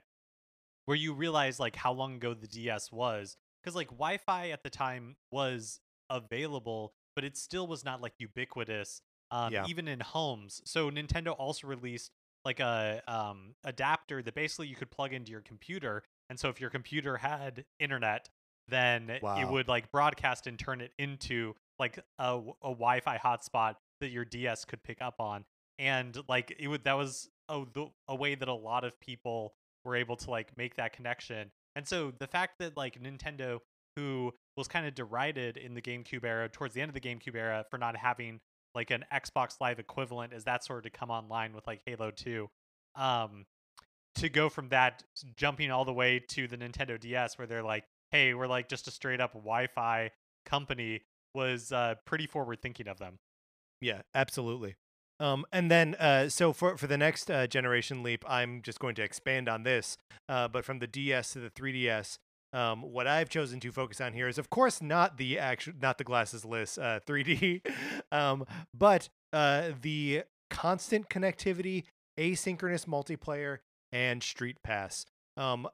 where 0.86 0.96
you 0.96 1.12
realize 1.14 1.60
like 1.60 1.76
how 1.76 1.92
long 1.92 2.16
ago 2.16 2.34
the 2.34 2.46
DS 2.48 2.90
was 2.90 3.36
because 3.62 3.76
like 3.76 3.88
Wi-Fi 3.88 4.50
at 4.50 4.62
the 4.62 4.70
time 4.70 5.16
was 5.30 5.80
available, 6.10 6.92
but 7.14 7.24
it 7.24 7.36
still 7.36 7.66
was 7.66 7.84
not 7.84 8.00
like 8.00 8.14
ubiquitous, 8.18 9.00
um, 9.30 9.52
Yeah. 9.52 9.64
even 9.66 9.86
in 9.88 10.00
homes. 10.00 10.60
So 10.64 10.90
Nintendo 10.90 11.34
also 11.38 11.66
released 11.66 12.10
like 12.44 12.58
a 12.60 13.02
um 13.06 13.54
adapter 13.64 14.22
that 14.22 14.34
basically 14.34 14.66
you 14.66 14.74
could 14.76 14.90
plug 14.90 15.12
into 15.12 15.30
your 15.30 15.42
computer, 15.42 16.02
and 16.28 16.38
so 16.38 16.48
if 16.48 16.60
your 16.60 16.70
computer 16.70 17.16
had 17.18 17.64
internet, 17.78 18.28
then 18.68 19.10
it 19.40 19.48
would 19.48 19.68
like 19.68 19.90
broadcast 19.92 20.46
and 20.46 20.58
turn 20.58 20.80
it 20.80 20.92
into 20.98 21.54
like 21.78 21.98
a, 22.18 22.38
a 22.62 22.70
Wi-Fi 22.70 23.18
hotspot 23.18 23.76
that 24.00 24.10
your 24.10 24.24
DS 24.24 24.64
could 24.64 24.82
pick 24.82 25.00
up 25.00 25.20
on 25.20 25.44
and 25.78 26.16
like 26.28 26.54
it 26.58 26.68
would 26.68 26.84
that 26.84 26.96
was 26.96 27.28
a, 27.48 27.64
a 28.08 28.14
way 28.14 28.34
that 28.34 28.48
a 28.48 28.54
lot 28.54 28.84
of 28.84 28.98
people 29.00 29.54
were 29.84 29.96
able 29.96 30.16
to 30.16 30.30
like 30.30 30.56
make 30.56 30.76
that 30.76 30.92
connection 30.92 31.50
and 31.76 31.86
so 31.86 32.12
the 32.18 32.26
fact 32.26 32.58
that 32.58 32.76
like 32.76 33.00
nintendo 33.02 33.58
who 33.96 34.32
was 34.56 34.68
kind 34.68 34.86
of 34.86 34.94
derided 34.94 35.56
in 35.56 35.74
the 35.74 35.82
gamecube 35.82 36.24
era 36.24 36.48
towards 36.48 36.74
the 36.74 36.80
end 36.80 36.88
of 36.88 36.94
the 36.94 37.00
gamecube 37.00 37.34
era 37.34 37.64
for 37.70 37.78
not 37.78 37.96
having 37.96 38.40
like 38.74 38.90
an 38.90 39.04
xbox 39.14 39.56
live 39.60 39.78
equivalent 39.78 40.32
as 40.32 40.44
that 40.44 40.64
sort 40.64 40.78
of 40.86 40.92
to 40.92 40.98
come 40.98 41.10
online 41.10 41.52
with 41.54 41.66
like 41.66 41.80
halo 41.86 42.10
2 42.10 42.48
um 42.94 43.44
to 44.14 44.28
go 44.28 44.48
from 44.48 44.68
that 44.68 45.02
jumping 45.36 45.70
all 45.70 45.84
the 45.84 45.92
way 45.92 46.20
to 46.28 46.46
the 46.46 46.56
nintendo 46.56 46.98
ds 46.98 47.36
where 47.38 47.46
they're 47.46 47.62
like 47.62 47.84
hey 48.12 48.34
we're 48.34 48.46
like 48.46 48.68
just 48.68 48.86
a 48.86 48.90
straight 48.90 49.20
up 49.20 49.32
wi-fi 49.32 50.10
company 50.46 51.00
was 51.34 51.72
uh 51.72 51.94
pretty 52.06 52.26
forward 52.26 52.60
thinking 52.62 52.88
of 52.88 52.98
them 52.98 53.18
Yeah, 53.80 54.02
absolutely. 54.14 54.76
Um, 55.20 55.44
and 55.52 55.70
then, 55.70 55.94
uh, 55.96 56.28
so 56.28 56.52
for 56.52 56.76
for 56.76 56.86
the 56.86 56.98
next 56.98 57.30
uh, 57.30 57.46
generation 57.46 58.02
leap, 58.02 58.24
I'm 58.28 58.62
just 58.62 58.78
going 58.78 58.94
to 58.96 59.02
expand 59.02 59.48
on 59.48 59.62
this. 59.62 59.96
Uh, 60.28 60.48
but 60.48 60.64
from 60.64 60.78
the 60.78 60.86
DS 60.86 61.32
to 61.34 61.40
the 61.40 61.50
3DS, 61.50 62.18
um, 62.52 62.82
what 62.82 63.06
I've 63.06 63.28
chosen 63.28 63.60
to 63.60 63.72
focus 63.72 64.00
on 64.00 64.12
here 64.12 64.28
is, 64.28 64.38
of 64.38 64.50
course, 64.50 64.82
not 64.82 65.16
the 65.16 65.38
actual, 65.38 65.74
not 65.80 65.98
the 65.98 66.04
glasses-less 66.04 66.76
uh, 66.76 67.00
3D, 67.06 67.62
um, 68.12 68.44
but 68.76 69.08
uh, 69.32 69.70
the 69.80 70.24
constant 70.50 71.08
connectivity, 71.08 71.84
asynchronous 72.18 72.86
multiplayer, 72.86 73.58
and 73.90 74.22
Street 74.22 74.58
Pass. 74.62 75.06
Um, 75.36 75.68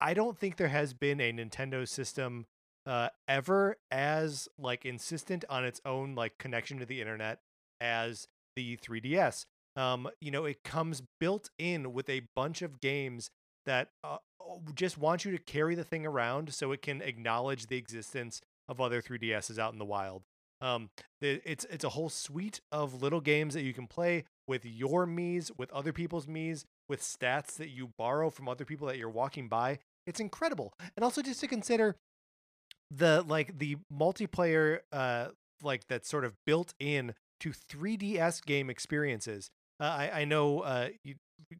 I 0.00 0.14
don't 0.14 0.38
think 0.38 0.56
there 0.56 0.68
has 0.68 0.92
been 0.92 1.20
a 1.20 1.32
Nintendo 1.32 1.88
system 1.88 2.46
uh, 2.86 3.08
ever 3.26 3.76
as 3.90 4.48
like 4.58 4.84
insistent 4.84 5.44
on 5.50 5.64
its 5.64 5.80
own 5.84 6.14
like 6.14 6.38
connection 6.38 6.78
to 6.78 6.86
the 6.86 7.00
internet 7.00 7.40
as 7.80 8.28
the 8.58 8.76
3DS. 8.76 9.44
Um, 9.76 10.08
you 10.20 10.32
know, 10.32 10.44
it 10.44 10.64
comes 10.64 11.02
built 11.20 11.50
in 11.58 11.92
with 11.92 12.08
a 12.08 12.22
bunch 12.34 12.62
of 12.62 12.80
games 12.80 13.30
that 13.64 13.90
uh, 14.02 14.16
oh, 14.42 14.62
just 14.74 14.98
want 14.98 15.24
you 15.24 15.30
to 15.30 15.38
carry 15.38 15.76
the 15.76 15.84
thing 15.84 16.04
around 16.04 16.52
so 16.52 16.72
it 16.72 16.82
can 16.82 17.00
acknowledge 17.00 17.68
the 17.68 17.76
existence 17.76 18.40
of 18.68 18.80
other 18.80 19.00
3DSs 19.00 19.58
out 19.58 19.72
in 19.72 19.78
the 19.78 19.84
wild. 19.84 20.22
Um, 20.60 20.90
it's 21.20 21.64
it's 21.70 21.84
a 21.84 21.90
whole 21.90 22.08
suite 22.08 22.60
of 22.72 23.00
little 23.00 23.20
games 23.20 23.54
that 23.54 23.62
you 23.62 23.72
can 23.72 23.86
play 23.86 24.24
with 24.48 24.64
your 24.64 25.06
Mii's, 25.06 25.52
with 25.56 25.70
other 25.70 25.92
people's 25.92 26.26
Mii's, 26.26 26.64
with 26.88 27.00
stats 27.00 27.54
that 27.58 27.68
you 27.68 27.90
borrow 27.96 28.28
from 28.28 28.48
other 28.48 28.64
people 28.64 28.88
that 28.88 28.98
you're 28.98 29.08
walking 29.08 29.46
by. 29.46 29.78
It's 30.04 30.18
incredible, 30.18 30.72
and 30.96 31.04
also 31.04 31.22
just 31.22 31.38
to 31.40 31.46
consider 31.46 31.94
the 32.90 33.22
like 33.28 33.56
the 33.58 33.76
multiplayer 33.92 34.80
uh 34.92 35.26
like 35.62 35.86
that's 35.88 36.08
sort 36.08 36.24
of 36.24 36.32
built 36.46 36.74
in 36.80 37.14
to 37.40 37.50
3DS 37.50 38.44
game 38.44 38.70
experiences. 38.70 39.50
Uh, 39.80 39.84
I 39.84 40.10
I 40.20 40.24
know 40.24 40.60
uh 40.60 40.88
you, 41.04 41.14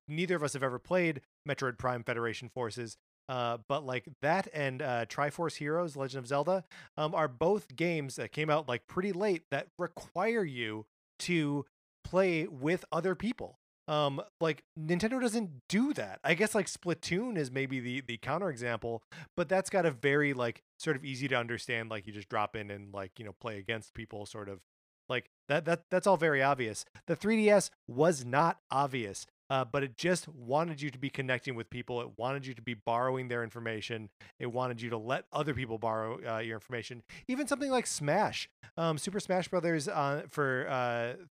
neither 0.07 0.37
of 0.37 0.43
us 0.43 0.53
have 0.53 0.63
ever 0.63 0.79
played 0.79 1.21
Metroid 1.49 1.79
Prime 1.79 2.03
Federation 2.03 2.49
Forces, 2.49 2.97
uh, 3.29 3.59
but 3.69 3.85
like 3.85 4.09
that 4.23 4.49
and 4.53 4.83
uh, 4.83 5.07
Triforce 5.07 5.57
Heroes: 5.57 5.97
Legend 5.97 6.25
of 6.25 6.29
Zelda 6.29 6.65
um, 6.97 7.15
are 7.15 7.29
both 7.29 7.77
games 7.77 8.17
that 8.17 8.33
came 8.33 8.51
out 8.51 8.69
like 8.69 8.87
pretty 8.87 9.13
late 9.13 9.43
that 9.51 9.69
require 9.79 10.45
you 10.45 10.87
to 11.21 11.65
play 12.05 12.47
with 12.47 12.85
other 12.91 13.15
people. 13.15 13.59
Um, 13.87 14.21
like 14.41 14.63
Nintendo 14.79 15.21
doesn't 15.21 15.51
do 15.69 15.95
that. 15.95 16.21
I 16.23 16.35
guess 16.35 16.55
like 16.55 16.67
Splatoon 16.67 17.39
is 17.39 17.51
maybe 17.51 17.81
the 17.81 18.03
the 18.03 18.19
counterexample, 18.19 19.01
but 19.37 19.49
that's 19.49 19.71
got 19.71 19.87
a 19.87 19.91
very 19.91 20.35
like 20.35 20.63
sort 20.79 20.97
of 20.97 21.05
easy 21.05 21.29
to 21.29 21.37
understand. 21.37 21.91
Like 21.91 22.07
you 22.07 22.13
just 22.13 22.29
drop 22.29 22.55
in 22.55 22.71
and 22.71 22.93
like 22.93 23.13
you 23.19 23.25
know 23.25 23.35
play 23.41 23.59
against 23.59 23.95
people, 23.95 24.27
sort 24.27 24.49
of 24.49 24.61
like 25.09 25.31
that. 25.49 25.65
That 25.65 25.85
that's 25.91 26.07
all 26.07 26.17
very 26.17 26.43
obvious. 26.43 26.85
The 27.07 27.17
3DS 27.17 27.71
was 27.87 28.25
not 28.25 28.59
obvious 28.71 29.27
uh, 29.51 29.65
but 29.65 29.83
it 29.83 29.97
just 29.97 30.29
wanted 30.29 30.81
you 30.83 30.91
to 30.91 30.99
be 30.99 31.09
connecting 31.09 31.55
with 31.55 31.71
people. 31.71 32.01
It 32.01 32.11
wanted 32.19 32.47
you 32.47 32.55
to 32.55 32.63
be 32.63 32.75
borrowing 32.75 33.29
their 33.29 33.43
information. 33.43 34.11
It 34.39 34.47
wanted 34.47 34.83
you 34.83 34.91
to 34.91 34.99
let 34.99 35.25
other 35.33 35.55
people 35.55 35.79
borrow 35.79 36.19
uh, 36.27 36.39
your 36.39 36.55
information. 36.55 37.03
Even 37.29 37.47
something 37.47 37.71
like 37.71 37.87
Smash, 37.87 38.49
um, 38.77 38.99
Super 38.99 39.21
Smash 39.21 39.49
Brothers 39.49 39.89
uh, 39.89 40.23
for 40.29 40.67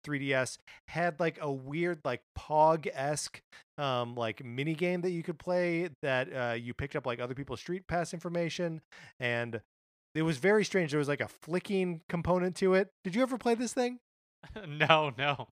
3DS 0.06 0.58
uh, 0.58 0.62
had 0.88 1.20
like 1.20 1.40
a 1.42 1.52
weird, 1.52 2.00
like 2.06 2.22
Pog 2.38 2.88
esque, 2.94 3.42
um, 3.80 4.14
like 4.16 4.46
mini 4.46 4.76
game 4.76 5.02
that 5.02 5.12
you 5.12 5.24
could 5.24 5.40
play 5.40 5.90
that 6.04 6.30
uh, 6.34 6.54
you 6.54 6.74
picked 6.74 6.96
up 6.96 7.08
like 7.08 7.20
other 7.20 7.34
people's 7.34 7.60
Street 7.60 7.88
Pass 7.88 8.14
information, 8.14 8.82
and 9.20 9.62
it 10.16 10.22
was 10.22 10.38
very 10.38 10.64
strange. 10.66 10.92
There 10.92 11.00
was 11.00 11.08
like 11.08 11.22
a 11.22 11.28
flicking 11.28 12.02
component 12.10 12.56
to 12.58 12.74
it. 12.74 12.90
Did 13.04 13.16
you 13.16 13.22
ever 13.22 13.38
play 13.38 13.56
this 13.56 13.74
thing? 13.74 14.00
no, 14.68 15.12
no. 15.18 15.48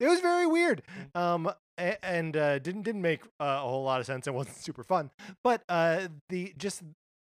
It 0.00 0.06
was 0.06 0.20
very 0.20 0.46
weird. 0.46 0.82
Mm. 1.14 1.20
Um, 1.20 1.52
and 1.78 2.36
uh, 2.36 2.58
didn't 2.58 2.82
didn't 2.82 3.02
make 3.02 3.22
uh, 3.40 3.44
a 3.44 3.60
whole 3.60 3.84
lot 3.84 4.00
of 4.00 4.06
sense. 4.06 4.26
It 4.26 4.34
wasn't 4.34 4.56
super 4.56 4.84
fun, 4.84 5.10
but 5.42 5.62
uh, 5.68 6.08
the 6.28 6.52
just 6.56 6.82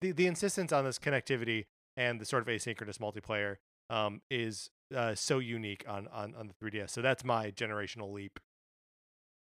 the 0.00 0.12
the 0.12 0.26
insistence 0.26 0.72
on 0.72 0.84
this 0.84 0.98
connectivity 0.98 1.66
and 1.96 2.20
the 2.20 2.24
sort 2.24 2.42
of 2.42 2.48
asynchronous 2.48 2.98
multiplayer 2.98 3.56
um, 3.90 4.20
is 4.30 4.70
uh, 4.94 5.14
so 5.14 5.38
unique 5.38 5.84
on, 5.88 6.08
on 6.08 6.34
on 6.34 6.48
the 6.48 6.54
3ds. 6.54 6.90
So 6.90 7.02
that's 7.02 7.24
my 7.24 7.50
generational 7.50 8.12
leap. 8.12 8.40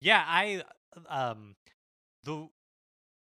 Yeah, 0.01 0.25
I 0.27 0.63
um 1.09 1.57
the 2.25 2.49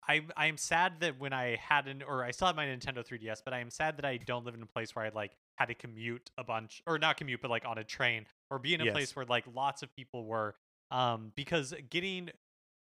I 0.09 0.23
I 0.37 0.47
am 0.47 0.57
sad 0.57 0.95
that 1.01 1.21
when 1.21 1.33
I 1.33 1.57
had 1.57 1.87
an 1.87 2.03
or 2.03 2.25
I 2.25 2.31
still 2.31 2.47
have 2.47 2.57
my 2.57 2.67
Nintendo 2.67 3.07
3DS, 3.07 3.43
but 3.45 3.53
I 3.53 3.61
am 3.61 3.71
sad 3.71 3.99
that 3.99 4.05
I 4.05 4.17
don't 4.17 4.45
live 4.45 4.55
in 4.55 4.63
a 4.63 4.67
place 4.67 4.97
where 4.97 5.05
I 5.05 5.11
like 5.11 5.33
had 5.57 5.67
to 5.67 5.75
commute 5.75 6.31
a 6.39 6.45
bunch 6.45 6.83
or 6.87 6.99
not 6.99 7.17
commute, 7.19 7.43
but 7.43 7.51
like 7.51 7.65
on 7.67 7.79
a 7.79 7.85
train 7.85 8.27
or 8.51 8.59
be 8.59 8.75
in 8.75 8.81
a 8.81 8.87
yes. 8.87 8.93
place 8.93 9.15
where 9.15 9.27
like 9.27 9.45
lots 9.55 9.83
of 9.83 9.95
people 9.95 10.25
were. 10.25 10.55
Um, 10.91 11.33
because 11.37 11.75
getting 11.91 12.31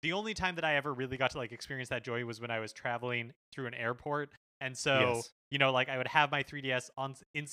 the 0.01 0.13
only 0.13 0.33
time 0.33 0.55
that 0.55 0.63
I 0.63 0.75
ever 0.75 0.93
really 0.93 1.17
got 1.17 1.31
to 1.31 1.37
like 1.37 1.51
experience 1.51 1.89
that 1.89 2.03
joy 2.03 2.23
was 2.23 2.39
when 2.39 2.51
I 2.51 2.59
was 2.59 2.71
traveling 2.71 3.33
through 3.53 3.67
an 3.67 3.73
airport, 3.73 4.29
and 4.61 4.77
so 4.77 5.15
yes. 5.15 5.29
you 5.51 5.57
know 5.57 5.71
like 5.71 5.89
I 5.89 5.97
would 5.97 6.07
have 6.07 6.31
my 6.31 6.43
3ds 6.43 6.89
on 6.97 7.15
in 7.33 7.45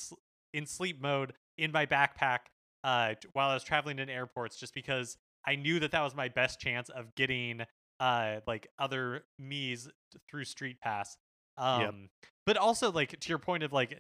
in 0.53 0.67
sleep 0.67 1.03
mode 1.03 1.33
in 1.59 1.73
my 1.73 1.85
backpack 1.87 2.39
uh 2.85 3.15
while 3.33 3.51
I 3.51 3.55
was 3.55 3.65
traveling 3.65 3.99
in 3.99 4.09
airports, 4.09 4.57
just 4.57 4.75
because 4.75 5.17
I 5.45 5.57
knew 5.57 5.81
that 5.81 5.91
that 5.91 6.03
was 6.03 6.15
my 6.15 6.29
best 6.29 6.61
chance 6.61 6.89
of 6.91 7.15
getting 7.17 7.63
uh 8.05 8.41
like 8.47 8.69
other 8.79 9.25
Mii's 9.41 9.89
through 10.31 10.45
Street 10.45 10.77
Pass. 10.81 11.17
Um, 11.57 11.81
yep. 11.81 11.95
but 12.47 12.57
also 12.57 12.91
like 12.93 13.19
to 13.19 13.29
your 13.29 13.39
point 13.39 13.63
of 13.63 13.73
like 13.73 13.97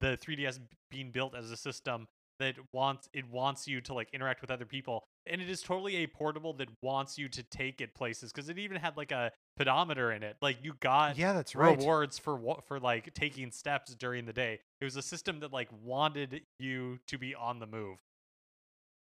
the 0.00 0.18
3ds 0.18 0.58
being 0.90 1.10
built 1.10 1.34
as 1.36 1.50
a 1.50 1.56
system 1.56 2.06
that 2.38 2.56
wants 2.74 3.08
it 3.14 3.30
wants 3.30 3.66
you 3.66 3.80
to 3.80 3.94
like 3.94 4.08
interact 4.12 4.40
with 4.40 4.50
other 4.50 4.66
people 4.66 5.04
and 5.24 5.40
it 5.40 5.48
is 5.48 5.62
totally 5.62 5.96
a 5.96 6.06
portable 6.06 6.52
that 6.52 6.68
wants 6.82 7.16
you 7.16 7.28
to 7.28 7.42
take 7.44 7.80
it 7.80 7.94
places 7.94 8.30
because 8.30 8.50
it 8.50 8.58
even 8.58 8.76
had 8.76 8.96
like 8.96 9.10
a 9.10 9.30
pedometer 9.56 10.12
in 10.12 10.22
it 10.22 10.36
like 10.42 10.58
you 10.62 10.74
got 10.80 11.16
yeah 11.16 11.32
that's 11.32 11.54
right 11.54 11.78
rewards 11.78 12.18
for 12.18 12.36
what 12.36 12.66
for 12.66 12.78
like 12.78 13.14
taking 13.14 13.50
steps 13.50 13.94
during 13.94 14.26
the 14.26 14.32
day 14.32 14.58
it 14.80 14.84
was 14.84 14.96
a 14.96 15.02
system 15.02 15.40
that 15.40 15.52
like 15.52 15.68
wanted 15.82 16.42
you 16.58 16.98
to 17.06 17.16
be 17.16 17.34
on 17.34 17.58
the 17.58 17.66
move 17.66 17.96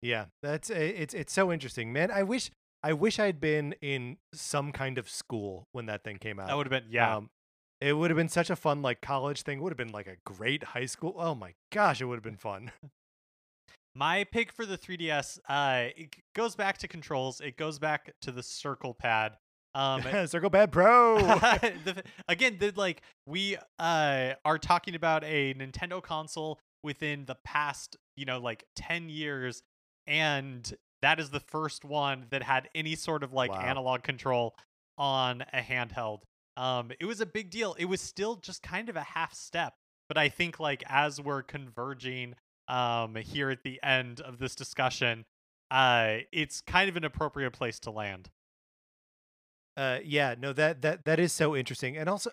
yeah 0.04 0.26
that's 0.44 0.70
it's 0.70 1.14
it's 1.14 1.34
so 1.34 1.52
interesting 1.52 1.92
man 1.92 2.12
i 2.12 2.22
wish 2.22 2.52
i 2.84 2.94
wish 2.94 3.20
i'd 3.20 3.40
been 3.40 3.74
in 3.82 4.18
some 4.34 4.72
kind 4.72 4.98
of 4.98 5.10
school 5.10 5.68
when 5.72 5.86
that 5.86 6.04
thing 6.04 6.18
came 6.18 6.40
out 6.40 6.48
that 6.48 6.58
would 6.58 6.72
have 6.72 6.84
been 6.84 6.92
yeah 6.92 7.18
um, 7.18 7.30
it 7.84 7.98
would 7.98 8.10
have 8.10 8.18
been 8.18 8.30
such 8.30 8.50
a 8.50 8.56
fun 8.56 8.82
like 8.82 9.02
college 9.02 9.42
thing. 9.42 9.58
It 9.58 9.62
would 9.62 9.72
have 9.72 9.78
been 9.78 9.92
like 9.92 10.08
a 10.08 10.16
great 10.24 10.64
high 10.64 10.86
school. 10.86 11.16
Oh 11.18 11.36
my 11.36 11.54
gosh, 11.70 12.00
it 12.00 12.06
would 12.06 12.16
have 12.16 12.24
been 12.24 12.38
fun. 12.38 12.72
My 13.96 14.24
pick 14.24 14.52
for 14.54 14.66
the 14.66 14.78
3DS, 14.78 15.38
uh, 15.48 15.90
it 15.96 16.16
goes 16.34 16.56
back 16.56 16.78
to 16.80 16.88
controls. 16.88 17.42
It 17.42 17.58
goes 17.58 17.78
back 17.78 18.14
to 18.22 18.32
the 18.32 18.42
Circle 18.44 18.94
Pad. 18.94 19.38
Um, 19.76 20.04
Circle 20.28 20.52
Pad 20.52 20.72
Pro. 20.72 21.18
the, 21.18 22.04
again, 22.28 22.58
the, 22.60 22.72
like 22.76 23.02
we 23.26 23.58
uh 23.80 24.34
are 24.46 24.60
talking 24.60 24.94
about 24.94 25.24
a 25.24 25.56
Nintendo 25.56 26.00
console 26.00 26.60
within 26.84 27.26
the 27.26 27.38
past, 27.44 27.98
you 28.16 28.26
know, 28.26 28.40
like 28.40 28.66
10 28.76 29.10
years, 29.10 29.64
and 30.06 30.72
that 31.04 31.20
is 31.20 31.30
the 31.30 31.40
first 31.40 31.84
one 31.84 32.26
that 32.30 32.42
had 32.42 32.70
any 32.74 32.96
sort 32.96 33.24
of 33.24 33.34
like 33.34 33.52
wow. 33.52 33.60
analog 33.60 34.04
control 34.04 34.56
on 34.98 35.44
a 35.54 35.60
handheld. 35.60 36.20
Um, 36.56 36.92
it 37.00 37.06
was 37.06 37.20
a 37.20 37.26
big 37.26 37.50
deal. 37.50 37.76
It 37.78 37.86
was 37.86 38.00
still 38.00 38.38
just 38.38 38.64
kind 38.64 38.88
of 38.88 38.96
a 38.96 39.02
half 39.02 39.34
step, 39.34 39.74
but 40.08 40.18
I 40.18 40.30
think 40.30 40.60
like 40.60 40.84
as 40.88 41.20
we're 41.20 41.44
converging 41.44 42.36
um 42.70 43.16
here 43.16 43.50
at 43.50 43.64
the 43.64 43.80
end 43.84 44.22
of 44.22 44.40
this 44.40 44.56
discussion, 44.56 45.26
uh, 45.70 46.20
it's 46.32 46.62
kind 46.62 46.90
of 46.90 46.96
an 46.96 47.04
appropriate 47.04 47.52
place 47.52 47.80
to 47.80 47.92
land. 47.92 48.30
Uh, 49.76 50.00
yeah, 50.06 50.36
no, 50.40 50.54
that 50.54 50.82
that 50.84 51.04
that 51.04 51.20
is 51.20 51.34
so 51.34 51.56
interesting, 51.56 51.98
and 51.98 52.08
also 52.08 52.32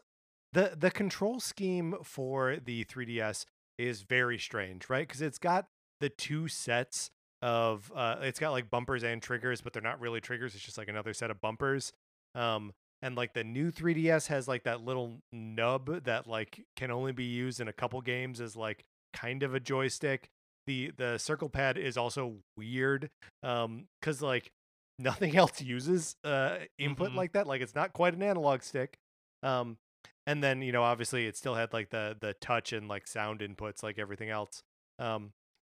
the 0.52 0.76
the 0.78 0.90
control 0.90 1.40
scheme 1.40 1.96
for 2.04 2.56
the 2.62 2.84
3ds 2.84 3.46
is 3.78 4.02
very 4.02 4.38
strange, 4.38 4.88
right? 4.88 5.08
Because 5.08 5.22
it's 5.22 5.38
got 5.38 5.66
the 6.00 6.08
two 6.08 6.46
sets 6.48 7.10
of 7.42 7.90
uh, 7.94 8.16
it's 8.22 8.38
got 8.38 8.50
like 8.50 8.70
bumpers 8.70 9.02
and 9.02 9.22
triggers, 9.22 9.60
but 9.60 9.72
they're 9.72 9.82
not 9.82 10.00
really 10.00 10.20
triggers. 10.20 10.54
It's 10.54 10.64
just 10.64 10.78
like 10.78 10.88
another 10.88 11.12
set 11.12 11.30
of 11.30 11.40
bumpers. 11.40 11.92
Um, 12.34 12.72
and 13.02 13.16
like 13.16 13.32
the 13.34 13.44
new 13.44 13.70
3ds 13.70 14.26
has 14.26 14.46
like 14.46 14.64
that 14.64 14.84
little 14.84 15.20
nub 15.32 16.04
that 16.04 16.26
like 16.26 16.64
can 16.76 16.90
only 16.90 17.12
be 17.12 17.24
used 17.24 17.60
in 17.60 17.68
a 17.68 17.72
couple 17.72 18.00
games 18.00 18.40
as 18.40 18.56
like 18.56 18.84
kind 19.12 19.42
of 19.42 19.54
a 19.54 19.60
joystick 19.60 20.28
the 20.66 20.92
the 20.96 21.18
circle 21.18 21.48
pad 21.48 21.78
is 21.78 21.96
also 21.96 22.34
weird 22.56 23.10
um 23.42 23.86
cuz 24.02 24.22
like 24.22 24.50
nothing 24.98 25.34
else 25.34 25.62
uses 25.62 26.14
uh 26.24 26.58
input 26.78 27.08
mm-hmm. 27.08 27.16
like 27.16 27.32
that 27.32 27.46
like 27.46 27.62
it's 27.62 27.74
not 27.74 27.92
quite 27.92 28.14
an 28.14 28.22
analog 28.22 28.62
stick 28.62 28.98
um 29.42 29.78
and 30.26 30.44
then 30.44 30.60
you 30.60 30.72
know 30.72 30.82
obviously 30.82 31.26
it 31.26 31.36
still 31.36 31.54
had 31.54 31.72
like 31.72 31.88
the 31.88 32.16
the 32.20 32.34
touch 32.34 32.72
and 32.72 32.86
like 32.86 33.06
sound 33.06 33.40
inputs 33.40 33.82
like 33.82 33.98
everything 33.98 34.28
else 34.28 34.62
um 34.98 35.32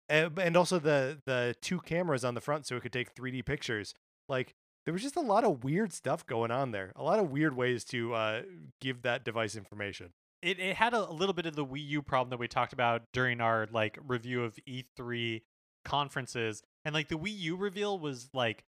and, 0.09 0.55
also 0.57 0.79
the 0.79 1.19
the 1.25 1.55
two 1.61 1.79
cameras 1.79 2.23
on 2.23 2.35
the 2.35 2.41
front 2.41 2.65
so 2.65 2.75
it 2.75 2.81
could 2.81 2.93
take 2.93 3.15
3D 3.15 3.45
pictures 3.45 3.93
like 4.29 4.55
there 4.85 4.93
was 4.93 5.01
just 5.01 5.15
a 5.15 5.21
lot 5.21 5.43
of 5.43 5.63
weird 5.63 5.91
stuff 5.91 6.25
going 6.25 6.51
on 6.51 6.71
there. 6.71 6.91
A 6.95 7.03
lot 7.03 7.19
of 7.19 7.31
weird 7.31 7.55
ways 7.55 7.83
to 7.85 8.13
uh, 8.13 8.41
give 8.79 9.01
that 9.01 9.25
device 9.25 9.55
information. 9.55 10.13
It 10.41 10.59
it 10.59 10.75
had 10.75 10.93
a, 10.93 11.09
a 11.09 11.11
little 11.11 11.33
bit 11.33 11.45
of 11.47 11.55
the 11.55 11.65
Wii 11.65 11.87
U 11.89 12.01
problem 12.01 12.29
that 12.29 12.37
we 12.37 12.47
talked 12.47 12.73
about 12.73 13.01
during 13.11 13.41
our 13.41 13.67
like 13.71 13.97
review 14.07 14.43
of 14.43 14.57
E3 14.67 15.41
conferences, 15.83 16.61
and 16.83 16.93
like 16.93 17.09
the 17.09 17.17
Wii 17.17 17.37
U 17.39 17.55
reveal 17.55 17.97
was 17.99 18.29
like 18.33 18.63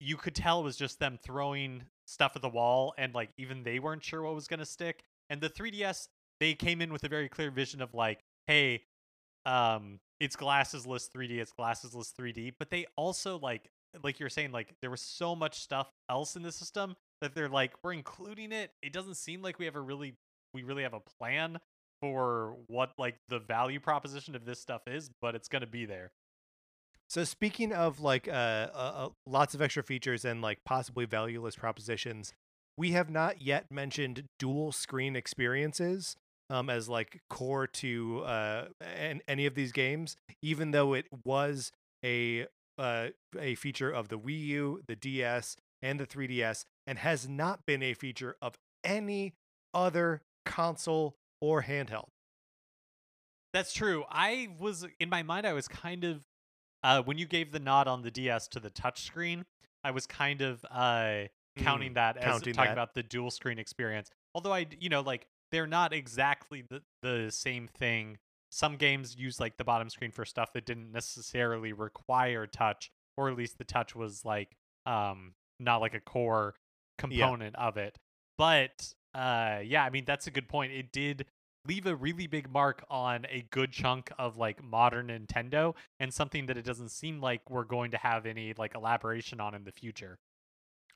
you 0.00 0.16
could 0.16 0.34
tell 0.34 0.60
it 0.60 0.64
was 0.64 0.76
just 0.76 1.00
them 1.00 1.18
throwing 1.22 1.82
stuff 2.06 2.32
at 2.34 2.42
the 2.42 2.48
wall, 2.48 2.94
and 2.96 3.14
like 3.14 3.30
even 3.36 3.62
they 3.62 3.78
weren't 3.78 4.02
sure 4.02 4.22
what 4.22 4.34
was 4.34 4.48
gonna 4.48 4.64
stick. 4.64 5.04
And 5.28 5.40
the 5.42 5.50
3DS 5.50 6.08
they 6.40 6.54
came 6.54 6.80
in 6.80 6.92
with 6.92 7.04
a 7.04 7.08
very 7.08 7.28
clear 7.28 7.50
vision 7.50 7.82
of 7.82 7.92
like, 7.92 8.20
hey, 8.46 8.84
um, 9.44 10.00
it's 10.20 10.36
glassesless 10.36 11.08
3D, 11.10 11.38
it's 11.38 11.52
glassesless 11.52 12.12
3D, 12.12 12.54
but 12.58 12.70
they 12.70 12.86
also 12.96 13.38
like 13.38 13.70
like 14.02 14.20
you're 14.20 14.28
saying, 14.28 14.52
like 14.52 14.74
there 14.80 14.90
was 14.90 15.00
so 15.00 15.34
much 15.34 15.60
stuff 15.60 15.90
else 16.10 16.36
in 16.36 16.42
the 16.42 16.52
system 16.52 16.94
that 17.20 17.34
they're 17.34 17.48
like, 17.48 17.72
we're 17.82 17.92
including 17.92 18.52
it. 18.52 18.70
It 18.82 18.92
doesn't 18.92 19.14
seem 19.14 19.42
like 19.42 19.58
we 19.58 19.64
have 19.64 19.76
a 19.76 19.80
really 19.80 20.14
we 20.54 20.62
really 20.62 20.82
have 20.82 20.94
a 20.94 21.00
plan 21.00 21.58
for 22.00 22.56
what 22.68 22.92
like 22.98 23.16
the 23.28 23.38
value 23.38 23.80
proposition 23.80 24.34
of 24.34 24.44
this 24.44 24.60
stuff 24.60 24.82
is, 24.86 25.10
but 25.20 25.34
it's 25.34 25.48
gonna 25.48 25.66
be 25.66 25.84
there. 25.86 26.12
So 27.08 27.24
speaking 27.24 27.72
of 27.72 28.00
like 28.00 28.28
uh, 28.28 28.30
uh, 28.30 28.68
uh, 28.74 29.08
lots 29.26 29.54
of 29.54 29.62
extra 29.62 29.82
features 29.82 30.24
and 30.24 30.42
like 30.42 30.58
possibly 30.64 31.06
valueless 31.06 31.56
propositions, 31.56 32.34
we 32.76 32.92
have 32.92 33.10
not 33.10 33.40
yet 33.40 33.70
mentioned 33.70 34.24
dual 34.38 34.72
screen 34.72 35.16
experiences 35.16 36.16
um, 36.50 36.70
as 36.70 36.88
like 36.88 37.20
core 37.28 37.66
to 37.66 38.22
uh, 38.24 38.64
an, 38.80 39.20
any 39.28 39.46
of 39.46 39.54
these 39.54 39.72
games, 39.72 40.16
even 40.42 40.70
though 40.70 40.94
it 40.94 41.06
was 41.24 41.72
a 42.04 42.46
uh, 42.78 43.08
a 43.38 43.54
feature 43.56 43.90
of 43.90 44.08
the 44.08 44.18
Wii 44.18 44.46
U, 44.46 44.82
the 44.86 44.96
DS, 44.96 45.56
and 45.82 45.98
the 45.98 46.06
3DS, 46.06 46.64
and 46.86 46.98
has 46.98 47.28
not 47.28 47.66
been 47.66 47.82
a 47.82 47.92
feature 47.92 48.36
of 48.40 48.56
any 48.84 49.34
other 49.74 50.22
console 50.46 51.16
or 51.40 51.64
handheld. 51.64 52.08
That's 53.52 53.72
true. 53.72 54.04
I 54.10 54.48
was 54.58 54.86
in 55.00 55.08
my 55.08 55.22
mind. 55.22 55.46
I 55.46 55.52
was 55.52 55.68
kind 55.68 56.04
of 56.04 56.22
uh, 56.82 57.02
when 57.02 57.18
you 57.18 57.26
gave 57.26 57.50
the 57.50 57.58
nod 57.58 57.88
on 57.88 58.02
the 58.02 58.10
DS 58.10 58.48
to 58.48 58.60
the 58.60 58.70
touchscreen. 58.70 59.44
I 59.82 59.90
was 59.90 60.06
kind 60.06 60.42
of 60.42 60.64
uh, 60.70 61.22
counting 61.56 61.92
mm, 61.92 61.94
that 61.94 62.16
as 62.16 62.24
counting 62.24 62.54
talking 62.54 62.70
that. 62.70 62.72
about 62.72 62.94
the 62.94 63.02
dual 63.02 63.30
screen 63.30 63.58
experience. 63.58 64.10
Although 64.34 64.52
I, 64.52 64.66
you 64.78 64.88
know, 64.88 65.00
like 65.00 65.26
they're 65.50 65.66
not 65.66 65.92
exactly 65.92 66.62
the 66.68 66.82
the 67.02 67.30
same 67.30 67.68
thing 67.68 68.18
some 68.50 68.76
games 68.76 69.16
use 69.16 69.40
like 69.40 69.56
the 69.56 69.64
bottom 69.64 69.90
screen 69.90 70.10
for 70.10 70.24
stuff 70.24 70.52
that 70.54 70.64
didn't 70.64 70.92
necessarily 70.92 71.72
require 71.72 72.46
touch, 72.46 72.90
or 73.16 73.28
at 73.28 73.36
least 73.36 73.58
the 73.58 73.64
touch 73.64 73.94
was 73.94 74.24
like 74.24 74.56
um, 74.86 75.34
not 75.60 75.80
like 75.80 75.94
a 75.94 76.00
core 76.00 76.54
component 76.96 77.54
of 77.56 77.76
it. 77.76 77.98
But 78.36 78.94
uh, 79.14 79.58
yeah, 79.64 79.84
I 79.84 79.90
mean 79.90 80.04
that's 80.06 80.26
a 80.26 80.30
good 80.30 80.48
point. 80.48 80.72
It 80.72 80.92
did 80.92 81.26
leave 81.66 81.86
a 81.86 81.94
really 81.94 82.26
big 82.26 82.50
mark 82.50 82.84
on 82.88 83.26
a 83.28 83.44
good 83.50 83.72
chunk 83.72 84.10
of 84.18 84.38
like 84.38 84.62
modern 84.62 85.08
Nintendo 85.08 85.74
and 86.00 86.14
something 86.14 86.46
that 86.46 86.56
it 86.56 86.64
doesn't 86.64 86.90
seem 86.90 87.20
like 87.20 87.50
we're 87.50 87.64
going 87.64 87.90
to 87.90 87.98
have 87.98 88.24
any 88.24 88.54
like 88.56 88.74
elaboration 88.74 89.40
on 89.40 89.54
in 89.54 89.64
the 89.64 89.72
future. 89.72 90.18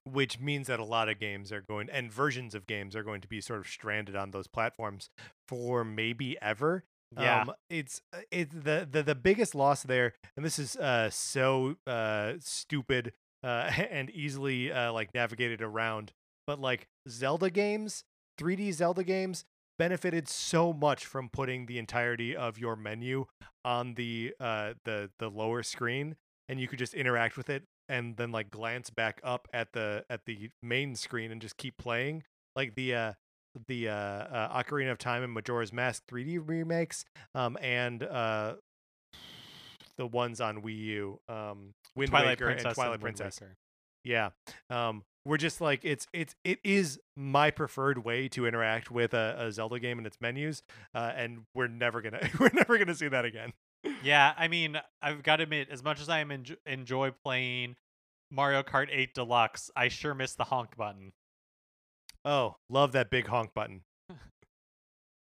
Which 0.04 0.40
means 0.40 0.66
that 0.66 0.80
a 0.80 0.84
lot 0.84 1.08
of 1.08 1.20
games 1.20 1.52
are 1.52 1.60
going 1.60 1.88
and 1.90 2.10
versions 2.10 2.54
of 2.54 2.66
games 2.66 2.96
are 2.96 3.04
going 3.04 3.20
to 3.20 3.28
be 3.28 3.40
sort 3.40 3.60
of 3.60 3.68
stranded 3.68 4.16
on 4.16 4.32
those 4.32 4.48
platforms 4.48 5.10
for 5.46 5.84
maybe 5.84 6.36
ever. 6.42 6.84
Yeah. 7.16 7.42
Um, 7.42 7.52
it's 7.70 8.00
uh, 8.12 8.20
it's 8.30 8.54
the, 8.54 8.88
the 8.90 9.02
the 9.02 9.14
biggest 9.14 9.54
loss 9.54 9.82
there, 9.82 10.14
and 10.36 10.44
this 10.44 10.58
is 10.58 10.76
uh 10.76 11.10
so 11.10 11.76
uh 11.86 12.34
stupid 12.40 13.12
uh 13.44 13.70
and 13.90 14.10
easily 14.10 14.72
uh 14.72 14.92
like 14.92 15.14
navigated 15.14 15.62
around. 15.62 16.12
But 16.46 16.58
like 16.58 16.88
Zelda 17.08 17.50
games, 17.50 18.04
3D 18.40 18.72
Zelda 18.72 19.04
games 19.04 19.44
benefited 19.78 20.28
so 20.28 20.72
much 20.72 21.06
from 21.06 21.28
putting 21.28 21.66
the 21.66 21.78
entirety 21.78 22.36
of 22.36 22.58
your 22.58 22.76
menu 22.76 23.26
on 23.64 23.94
the 23.94 24.34
uh 24.40 24.74
the 24.84 25.10
the 25.18 25.28
lower 25.28 25.62
screen 25.62 26.16
and 26.48 26.60
you 26.60 26.68
could 26.68 26.78
just 26.78 26.94
interact 26.94 27.36
with 27.36 27.48
it 27.48 27.64
and 27.92 28.16
then 28.16 28.32
like 28.32 28.50
glance 28.50 28.90
back 28.90 29.20
up 29.22 29.46
at 29.52 29.72
the 29.72 30.04
at 30.08 30.24
the 30.24 30.50
main 30.62 30.96
screen 30.96 31.30
and 31.30 31.40
just 31.40 31.56
keep 31.58 31.76
playing 31.76 32.24
like 32.56 32.74
the 32.74 32.94
uh 32.94 33.12
the 33.68 33.88
uh, 33.88 33.92
uh 33.92 34.62
Ocarina 34.62 34.90
of 34.90 34.98
Time 34.98 35.22
and 35.22 35.32
Majora's 35.32 35.72
Mask 35.72 36.02
3D 36.10 36.40
remakes 36.44 37.04
um 37.34 37.58
and 37.60 38.02
uh 38.02 38.54
the 39.98 40.06
ones 40.06 40.40
on 40.40 40.62
Wii 40.62 40.78
U 40.78 41.20
um 41.28 41.74
Wind 41.94 42.10
Twilight 42.10 42.28
Waker 42.28 42.46
Princess 42.46 42.64
and 42.64 42.74
Twilight 42.74 42.90
Wind 43.02 43.02
Princess 43.02 43.40
Waker. 43.40 43.56
yeah. 44.04 44.30
Um 44.70 45.04
we're 45.24 45.36
just 45.36 45.60
like 45.60 45.80
it's 45.84 46.06
it's 46.14 46.34
it 46.44 46.58
is 46.64 46.98
my 47.14 47.50
preferred 47.50 48.04
way 48.04 48.26
to 48.28 48.46
interact 48.46 48.90
with 48.90 49.12
a, 49.12 49.36
a 49.38 49.52
Zelda 49.52 49.78
game 49.78 49.98
and 49.98 50.06
its 50.06 50.16
menus. 50.20 50.62
Uh 50.94 51.12
and 51.14 51.42
we're 51.54 51.68
never 51.68 52.00
gonna 52.00 52.26
we're 52.40 52.50
never 52.54 52.78
gonna 52.78 52.94
see 52.94 53.08
that 53.08 53.26
again. 53.26 53.52
Yeah, 54.02 54.32
I 54.36 54.48
mean, 54.48 54.78
I've 55.00 55.22
got 55.22 55.36
to 55.36 55.42
admit, 55.44 55.68
as 55.70 55.82
much 55.82 56.00
as 56.00 56.08
I 56.08 56.20
am 56.20 56.30
enjoy 56.66 57.10
playing 57.24 57.76
Mario 58.32 58.62
Kart 58.62 58.88
8 58.90 59.14
Deluxe, 59.14 59.70
I 59.76 59.88
sure 59.88 60.14
miss 60.14 60.34
the 60.34 60.44
honk 60.44 60.76
button. 60.76 61.12
Oh, 62.24 62.56
love 62.70 62.92
that 62.92 63.10
big 63.10 63.26
honk 63.26 63.52
button. 63.54 63.82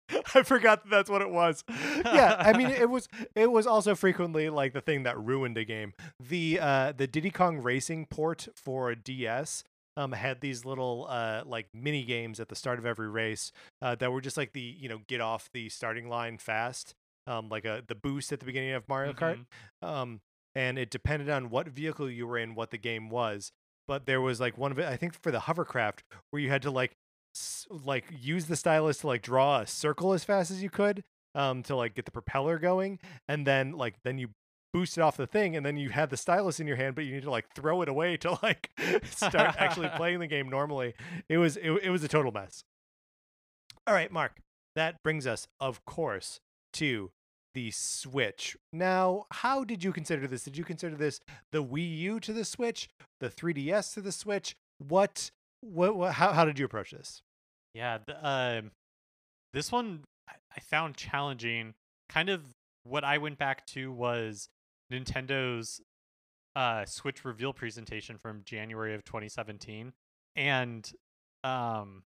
I 0.36 0.44
forgot 0.44 0.84
that 0.84 0.90
that's 0.90 1.10
what 1.10 1.22
it 1.22 1.30
was. 1.30 1.64
Yeah, 1.70 2.36
I 2.40 2.54
mean 2.58 2.70
it 2.70 2.90
was 2.90 3.08
it 3.36 3.52
was 3.52 3.66
also 3.66 3.96
frequently 3.96 4.50
like 4.50 4.74
the 4.74 4.82
thing 4.82 5.04
that 5.04 5.18
ruined 5.20 5.58
a 5.58 5.66
game. 5.66 5.94
The 6.20 6.60
uh 6.60 6.92
the 6.92 7.08
Diddy 7.08 7.32
Kong 7.32 7.60
Racing 7.60 8.08
port 8.08 8.48
for 8.56 8.94
DS 8.96 9.64
um 9.98 10.12
had 10.14 10.42
these 10.42 10.66
little 10.66 11.08
uh 11.10 11.44
like 11.46 11.68
mini 11.74 12.04
games 12.04 12.40
at 12.40 12.50
the 12.50 12.56
start 12.56 12.80
of 12.80 12.86
every 12.86 13.10
race 13.10 13.52
uh 13.82 13.96
that 13.96 14.12
were 14.12 14.22
just 14.22 14.38
like 14.38 14.54
the, 14.54 14.62
you 14.62 14.90
know, 14.90 15.00
get 15.08 15.22
off 15.22 15.50
the 15.54 15.70
starting 15.70 16.10
line 16.10 16.38
fast. 16.38 16.94
Um 17.28 17.50
like 17.50 17.66
a 17.66 17.84
the 17.88 17.96
boost 17.96 18.32
at 18.34 18.40
the 18.40 18.46
beginning 18.46 18.72
of 18.72 18.88
Mario 18.90 19.14
Kart. 19.14 19.46
Mhm. 19.84 19.88
Um 19.88 20.22
and 20.56 20.78
it 20.78 20.90
depended 20.90 21.30
on 21.30 21.50
what 21.50 21.68
vehicle 21.70 22.10
you 22.10 22.28
were 22.28 22.38
in, 22.38 22.56
what 22.56 22.72
the 22.72 22.78
game 22.78 23.10
was. 23.10 23.52
But 23.88 24.06
there 24.06 24.22
was 24.22 24.40
like 24.40 24.58
one 24.58 24.72
of 24.72 24.80
it, 24.80 24.86
I 24.86 24.96
think 24.98 25.14
for 25.22 25.32
the 25.32 25.42
hovercraft, 25.42 26.04
where 26.30 26.42
you 26.42 26.50
had 26.50 26.62
to 26.64 26.72
like 26.72 26.94
s- 27.36 27.68
like 27.70 28.06
use 28.20 28.46
the 28.46 28.56
stylus 28.56 29.00
to 29.00 29.08
like 29.08 29.22
draw 29.22 29.60
a 29.62 29.68
circle 29.68 30.14
as 30.14 30.24
fast 30.24 30.52
as 30.52 30.62
you 30.62 30.70
could 30.70 31.04
um 31.34 31.64
to 31.64 31.76
like 31.76 31.96
get 31.96 32.04
the 32.04 32.12
propeller 32.12 32.60
going 32.60 33.00
and 33.30 33.48
then 33.48 33.72
like 33.72 33.96
then 34.04 34.18
you 34.18 34.28
boost 34.74 34.98
it 34.98 35.02
off 35.02 35.16
the 35.16 35.26
thing 35.26 35.56
and 35.56 35.66
then 35.66 35.78
you 35.78 35.90
had 35.90 36.10
the 36.10 36.18
stylus 36.18 36.60
in 36.60 36.68
your 36.68 36.76
hand 36.76 36.94
but 36.94 37.06
you 37.06 37.14
need 37.14 37.24
to 37.24 37.32
like 37.32 37.46
throw 37.56 37.82
it 37.82 37.88
away 37.88 38.18
to 38.18 38.38
like 38.44 38.70
start 39.06 39.56
actually 39.58 39.88
playing 39.96 40.20
the 40.20 40.28
game 40.28 40.50
normally 40.50 40.94
it 41.30 41.38
was 41.38 41.56
it, 41.56 41.72
it 41.84 41.90
was 41.90 42.04
a 42.04 42.08
total 42.10 42.34
mess 42.34 42.66
all 43.88 43.94
right 43.94 44.12
mark 44.12 44.42
that 44.76 45.02
brings 45.04 45.26
us 45.26 45.48
of 45.62 45.84
course 45.86 46.40
to 46.74 47.12
the 47.54 47.72
switch. 47.72 48.56
Now 48.72 49.26
how 49.32 49.64
did 49.64 49.84
you 49.84 49.92
consider 49.92 50.28
this? 50.28 50.44
Did 50.44 50.58
you 50.58 50.64
consider 50.64 50.96
this 50.96 51.20
the 51.52 51.64
wii 51.64 51.98
u 51.98 52.20
to 52.20 52.34
the 52.34 52.46
switch 52.46 52.90
the 53.20 53.30
3ds 53.30 53.94
to 53.94 54.02
the 54.02 54.12
switch? 54.12 54.56
What 54.80 55.32
what, 55.62 55.96
what 55.96 56.14
how, 56.14 56.32
how 56.32 56.46
did 56.46 56.58
you 56.60 56.66
approach 56.66 56.92
this? 56.92 57.22
Yeah, 57.74 58.00
the, 58.06 58.28
um, 58.28 58.72
this 59.54 59.72
one 59.72 60.02
I- 60.28 60.60
found 60.60 60.96
challenging. 60.96 61.74
Kind 62.10 62.30
of 62.30 62.44
what 62.84 63.04
I 63.04 63.18
went 63.20 63.38
back 63.38 63.66
to 63.68 63.92
was 63.92 64.50
Nintendo's 64.92 65.82
uh, 66.56 66.86
Switch 66.86 67.24
reveal 67.24 67.54
presentation 67.54 68.18
from 68.18 68.42
January 68.44 68.94
of 68.94 69.06
2017, 69.06 69.94
and 70.36 70.92
um, 71.44 72.04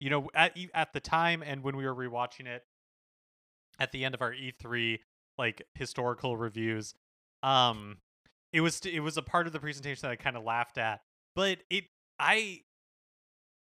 you 0.00 0.10
know, 0.10 0.30
at 0.34 0.56
at 0.74 0.92
the 0.92 1.00
time 1.00 1.42
and 1.44 1.62
when 1.62 1.76
we 1.76 1.84
were 1.84 1.94
rewatching 1.94 2.46
it 2.46 2.62
at 3.78 3.92
the 3.92 4.04
end 4.04 4.14
of 4.14 4.22
our 4.22 4.32
E3 4.32 5.00
like 5.36 5.62
historical 5.74 6.36
reviews, 6.36 6.94
um, 7.42 7.98
it 8.52 8.60
was 8.60 8.80
it 8.80 9.00
was 9.00 9.16
a 9.16 9.22
part 9.22 9.46
of 9.46 9.52
the 9.52 9.60
presentation 9.60 10.02
that 10.02 10.10
I 10.12 10.16
kind 10.16 10.36
of 10.36 10.44
laughed 10.44 10.78
at, 10.78 11.00
but 11.34 11.58
it 11.70 11.84
I 12.18 12.62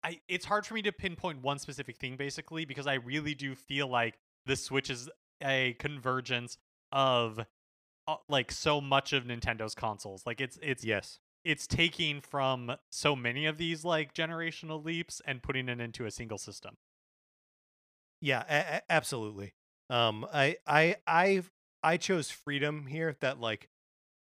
I 0.03 0.20
it's 0.28 0.45
hard 0.45 0.66
for 0.66 0.74
me 0.74 0.82
to 0.84 0.91
pinpoint 0.91 1.41
one 1.41 1.60
specific 1.60 1.97
thing 1.97 2.16
basically 2.16 2.66
because 2.66 2.88
I 2.88 2.95
really 2.95 3.36
do 3.36 3.55
feel 3.55 3.88
like 3.88 4.18
the 4.45 4.55
Switch 4.55 4.89
is 4.89 5.10
a 5.43 5.76
convergence 5.80 6.58
of 6.91 7.39
uh, 8.08 8.16
like 8.30 8.51
so 8.51 8.80
much 8.80 9.14
of 9.14 9.26
Nintendo's 9.26 9.76
consoles. 9.76 10.26
Like 10.26 10.39
it's 10.39 10.58
it's 10.62 10.86
yes 10.86 11.20
it's 11.43 11.68
taking 11.68 12.20
from 12.22 12.76
so 12.89 13.16
many 13.16 13.45
of 13.45 13.58
these 13.58 13.86
like 13.86 14.14
generational 14.14 14.84
leaps 14.84 15.22
and 15.26 15.41
putting 15.41 15.70
it 15.70 15.80
into 15.80 16.05
a 16.05 16.12
single 16.12 16.38
system. 16.38 16.76
Yeah, 18.22 18.43
a- 18.49 18.91
absolutely. 18.91 19.53
Um, 19.89 20.25
I, 20.33 20.57
I, 20.65 20.95
I, 21.05 21.43
I 21.83 21.97
chose 21.97 22.29
freedom 22.29 22.88
here. 22.88 23.15
That 23.21 23.39
like 23.39 23.67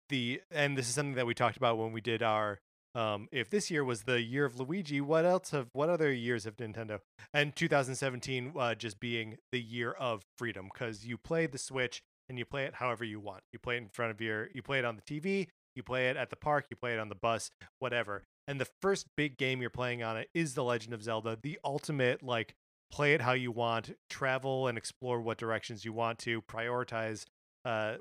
the, 0.09 0.41
and 0.51 0.77
this 0.77 0.87
is 0.87 0.95
something 0.95 1.15
that 1.15 1.25
we 1.25 1.33
talked 1.33 1.57
about 1.57 1.77
when 1.77 1.91
we 1.91 2.01
did 2.01 2.23
our. 2.23 2.59
Um, 2.93 3.29
if 3.31 3.49
this 3.49 3.71
year 3.71 3.85
was 3.85 4.03
the 4.03 4.21
year 4.21 4.43
of 4.43 4.59
Luigi, 4.59 4.99
what 4.99 5.23
else 5.23 5.51
have 5.51 5.69
what 5.71 5.87
other 5.87 6.11
years 6.11 6.45
of 6.45 6.57
Nintendo? 6.57 6.99
And 7.33 7.55
2017 7.55 8.51
uh, 8.57 8.75
just 8.75 8.99
being 8.99 9.37
the 9.53 9.61
year 9.61 9.91
of 9.91 10.23
freedom 10.37 10.69
because 10.73 11.05
you 11.05 11.17
play 11.17 11.45
the 11.45 11.57
Switch 11.57 12.01
and 12.27 12.37
you 12.37 12.45
play 12.45 12.65
it 12.65 12.75
however 12.75 13.05
you 13.05 13.19
want. 13.19 13.43
You 13.53 13.59
play 13.59 13.75
it 13.75 13.83
in 13.83 13.89
front 13.89 14.11
of 14.11 14.19
your, 14.19 14.49
you 14.53 14.61
play 14.61 14.79
it 14.79 14.85
on 14.85 14.97
the 14.97 15.01
TV, 15.01 15.47
you 15.75 15.83
play 15.83 16.09
it 16.09 16.17
at 16.17 16.29
the 16.29 16.35
park, 16.35 16.65
you 16.69 16.75
play 16.75 16.93
it 16.93 16.99
on 16.99 17.09
the 17.09 17.15
bus, 17.15 17.51
whatever. 17.79 18.23
And 18.47 18.59
the 18.59 18.67
first 18.81 19.07
big 19.15 19.37
game 19.37 19.61
you're 19.61 19.69
playing 19.69 20.03
on 20.03 20.17
it 20.17 20.29
is 20.33 20.53
The 20.53 20.63
Legend 20.63 20.93
of 20.93 21.03
Zelda, 21.03 21.37
the 21.41 21.59
ultimate 21.63 22.23
like 22.23 22.55
play 22.91 23.13
it 23.13 23.21
how 23.21 23.33
you 23.33 23.51
want, 23.51 23.91
travel 24.09 24.67
and 24.67 24.77
explore 24.77 25.21
what 25.21 25.37
directions 25.37 25.85
you 25.85 25.93
want 25.93 26.19
to, 26.19 26.41
prioritize 26.43 27.25
uh 27.63 27.95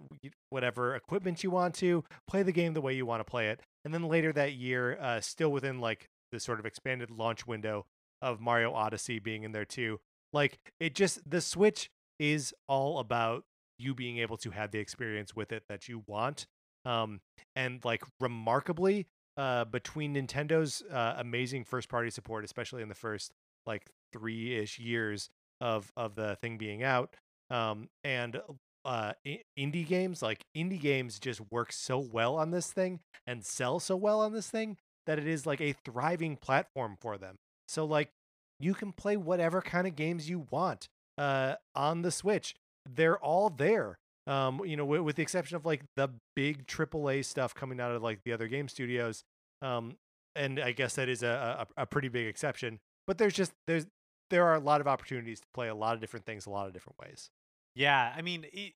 whatever 0.49 0.95
equipment 0.97 1.45
you 1.45 1.51
want 1.51 1.75
to, 1.75 2.03
play 2.27 2.43
the 2.43 2.53
game 2.53 2.73
the 2.73 2.81
way 2.81 2.95
you 2.95 3.05
want 3.05 3.21
to 3.21 3.31
play 3.31 3.49
it. 3.49 3.61
And 3.85 3.93
then 3.93 4.05
later 4.05 4.33
that 4.33 4.55
year, 4.55 4.99
uh 5.01 5.21
still 5.21 5.51
within 5.51 5.81
like 5.81 6.07
the 6.33 6.41
sort 6.41 6.61
of 6.61 6.67
expanded 6.67 7.11
launch 7.11 7.47
window 7.47 7.87
of 8.23 8.41
Mario 8.41 8.73
Odyssey 8.73 9.19
being 9.19 9.43
in 9.45 9.53
there 9.53 9.65
too. 9.65 9.99
Like 10.33 10.59
it 10.79 10.95
just 10.95 11.19
the 11.29 11.41
Switch 11.41 11.91
is 12.19 12.55
all 12.69 12.99
about 12.99 13.45
you 13.79 13.95
being 13.95 14.19
able 14.19 14.37
to 14.39 14.51
have 14.51 14.71
the 14.71 14.79
experience 14.79 15.35
with 15.35 15.53
it 15.53 15.63
that 15.69 15.89
you 15.89 16.05
want. 16.07 16.47
Um 16.85 17.21
and 17.55 17.85
like 17.85 18.03
remarkably 18.19 19.07
uh 19.37 19.65
between 19.67 20.15
Nintendo's 20.15 20.83
uh, 20.91 21.15
amazing 21.19 21.65
first 21.65 21.89
party 21.89 22.11
support 22.11 22.45
especially 22.45 22.83
in 22.83 22.89
the 22.89 22.95
first 22.95 23.33
like 23.67 23.87
three 24.13 24.57
ish 24.57 24.79
years 24.79 25.29
of 25.61 25.93
of 25.97 26.15
the 26.15 26.37
thing 26.37 26.57
being 26.59 26.83
out 26.83 27.15
um 27.51 27.89
and 28.05 28.41
uh 28.85 29.13
i- 29.27 29.43
indie 29.59 29.87
games 29.87 30.23
like 30.23 30.43
indie 30.57 30.81
games 30.81 31.19
just 31.19 31.41
work 31.51 31.73
so 31.73 31.99
well 31.99 32.37
on 32.37 32.51
this 32.51 32.73
thing 32.73 33.01
and 33.27 33.45
sell 33.45 33.79
so 33.79 33.95
well 33.97 34.21
on 34.21 34.33
this 34.33 34.49
thing 34.49 34.77
that 35.07 35.19
it 35.19 35.27
is 35.27 35.45
like 35.47 35.61
a 35.61 35.75
thriving 35.85 36.37
platform 36.37 36.97
for 37.01 37.19
them. 37.19 37.37
So 37.69 37.85
like 37.85 38.11
you 38.59 38.75
can 38.75 38.93
play 38.93 39.17
whatever 39.17 39.61
kind 39.61 39.87
of 39.87 39.97
games 39.97 40.29
you 40.31 40.47
want 40.51 40.87
uh 41.19 41.57
on 41.75 42.03
the 42.03 42.11
switch. 42.11 42.55
They're 42.89 43.19
all 43.19 43.51
there 43.51 43.99
um 44.27 44.63
you 44.65 44.77
know 44.77 44.85
with, 44.85 45.01
with 45.03 45.17
the 45.17 45.23
exception 45.23 45.57
of 45.57 45.67
like 45.67 45.83
the 45.97 46.09
big 46.37 46.67
AAA 46.67 47.25
stuff 47.25 47.55
coming 47.55 47.81
out 47.81 47.93
of 47.93 48.03
like 48.03 48.21
the 48.25 48.33
other 48.33 48.49
game 48.49 48.69
studios 48.69 49.23
um 49.63 49.97
and 50.37 50.61
i 50.61 50.73
guess 50.73 50.95
that 50.95 51.09
is 51.09 51.23
a, 51.23 51.67
a 51.77 51.83
a 51.83 51.87
pretty 51.87 52.09
big 52.09 52.27
exception 52.27 52.79
but 53.07 53.19
there's 53.19 53.33
just 53.35 53.53
there's 53.67 53.87
there 54.31 54.47
are 54.47 54.55
a 54.55 54.61
lot 54.61 54.81
of 54.81 54.87
opportunities 54.87 55.41
to 55.41 55.47
play 55.53 55.69
a 55.69 55.75
lot 55.75 55.95
of 55.95 56.01
different 56.01 56.25
things 56.25 56.47
a 56.47 56.51
lot 56.51 56.67
of 56.67 56.73
different 56.73 56.99
ways 56.99 57.31
Yeah, 57.75 58.13
I 58.17 58.23
mean 58.23 58.47
it 58.53 58.73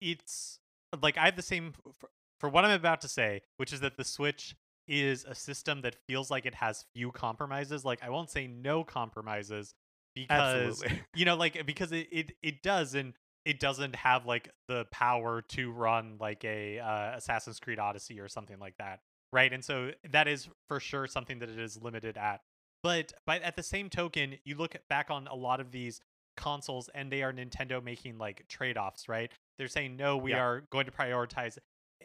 it's 0.00 0.58
like 1.02 1.16
I 1.16 1.26
have 1.26 1.36
the 1.36 1.42
same 1.42 1.72
for, 1.98 2.08
for 2.40 2.48
what 2.48 2.64
I'm 2.64 2.72
about 2.72 3.00
to 3.02 3.08
say, 3.08 3.42
which 3.56 3.72
is 3.72 3.80
that 3.80 3.96
the 3.96 4.04
Switch 4.04 4.56
is 4.86 5.24
a 5.24 5.34
system 5.34 5.80
that 5.82 5.96
feels 6.06 6.30
like 6.30 6.44
it 6.44 6.54
has 6.54 6.84
few 6.94 7.10
compromises. 7.10 7.84
Like 7.84 8.02
I 8.02 8.10
won't 8.10 8.30
say 8.30 8.46
no 8.46 8.84
compromises 8.84 9.74
because 10.14 10.82
absolutely 10.82 11.00
you 11.14 11.24
know 11.24 11.36
like 11.36 11.64
because 11.66 11.92
it, 11.92 12.08
it 12.12 12.32
it 12.42 12.62
does 12.62 12.94
and 12.94 13.14
it 13.44 13.60
doesn't 13.60 13.94
have 13.94 14.26
like 14.26 14.48
the 14.68 14.86
power 14.86 15.42
to 15.42 15.70
run 15.70 16.16
like 16.18 16.44
a 16.44 16.78
uh, 16.78 17.16
assassin's 17.16 17.60
creed 17.60 17.78
odyssey 17.78 18.18
or 18.18 18.28
something 18.28 18.58
like 18.58 18.76
that 18.78 19.00
right? 19.34 19.52
And 19.52 19.62
so 19.62 19.90
that 20.10 20.28
is 20.28 20.48
for 20.68 20.80
sure 20.80 21.06
something 21.06 21.40
that 21.40 21.50
it 21.50 21.58
is 21.58 21.82
limited 21.82 22.16
at. 22.16 22.40
But 22.84 23.14
but 23.26 23.42
at 23.42 23.56
the 23.56 23.62
same 23.62 23.88
token, 23.90 24.36
you 24.44 24.56
look 24.56 24.76
back 24.88 25.10
on 25.10 25.26
a 25.26 25.34
lot 25.34 25.58
of 25.58 25.72
these 25.72 26.00
consoles 26.36 26.90
and 26.94 27.10
they 27.10 27.22
are 27.22 27.32
Nintendo 27.32 27.82
making 27.82 28.18
like 28.18 28.46
trade-offs, 28.48 29.08
right? 29.08 29.32
They're 29.58 29.68
saying 29.68 29.96
no, 29.96 30.18
we 30.18 30.32
Yeah. 30.32 30.40
are 30.42 30.60
going 30.70 30.84
to 30.86 30.92
prioritize 30.92 31.58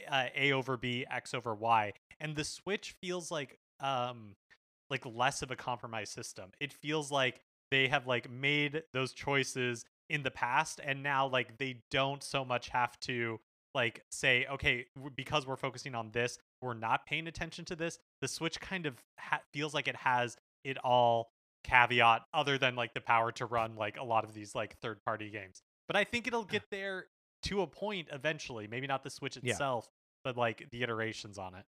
uh, 0.10 0.28
A 0.36 0.54
over 0.54 0.78
B, 0.78 1.06
X 1.12 1.34
over 1.34 1.54
Y. 1.54 1.94
And 2.22 2.36
the 2.36 2.46
Switch 2.46 2.96
feels 3.02 3.30
like 3.30 3.60
um 3.82 4.36
like 4.90 5.06
less 5.06 5.42
of 5.42 5.52
a 5.52 5.56
compromise 5.56 6.10
system. 6.10 6.52
It 6.60 6.74
feels 6.74 7.12
like 7.12 7.42
they 7.72 7.90
have 7.90 8.08
like 8.08 8.30
made 8.32 8.84
those 8.94 9.12
choices 9.14 9.86
in 10.10 10.24
the 10.24 10.32
past 10.32 10.80
and 10.84 11.04
now 11.04 11.28
like 11.28 11.58
they 11.58 11.84
don't 11.92 12.24
so 12.24 12.44
much 12.46 12.70
have 12.70 13.00
to 13.02 13.40
like 13.76 14.04
say 14.10 14.48
okay 14.50 14.86
because 15.16 15.46
we're 15.46 15.56
focusing 15.56 15.94
on 15.94 16.10
this 16.12 16.40
we're 16.64 16.74
not 16.74 17.06
paying 17.06 17.28
attention 17.28 17.64
to 17.66 17.76
this 17.76 18.00
the 18.20 18.28
switch 18.28 18.60
kind 18.60 18.88
of 18.88 18.96
ha- 19.20 19.42
feels 19.54 19.76
like 19.76 19.88
it 19.88 19.96
has 19.96 20.36
it 20.64 20.78
all 20.84 21.32
caveat 21.64 22.22
other 22.34 22.58
than 22.58 22.76
like 22.76 22.94
the 22.94 23.02
power 23.02 23.32
to 23.34 23.46
run 23.46 23.76
like 23.76 23.98
a 23.98 24.04
lot 24.04 24.24
of 24.24 24.34
these 24.34 24.56
like 24.56 24.78
third 24.80 25.04
party 25.04 25.30
games 25.30 25.62
but 25.88 25.96
i 25.98 26.04
think 26.04 26.26
it'll 26.26 26.46
get 26.46 26.64
there 26.72 27.06
to 27.44 27.62
a 27.62 27.68
point 27.68 28.08
eventually 28.12 28.66
maybe 28.68 28.88
not 28.88 29.04
the 29.04 29.10
switch 29.10 29.38
Yeah. 29.42 29.52
itself 29.52 29.90
but 30.24 30.38
like 30.38 30.68
the 30.72 30.82
iterations 30.84 31.38
on 31.38 31.56
it 31.56 31.66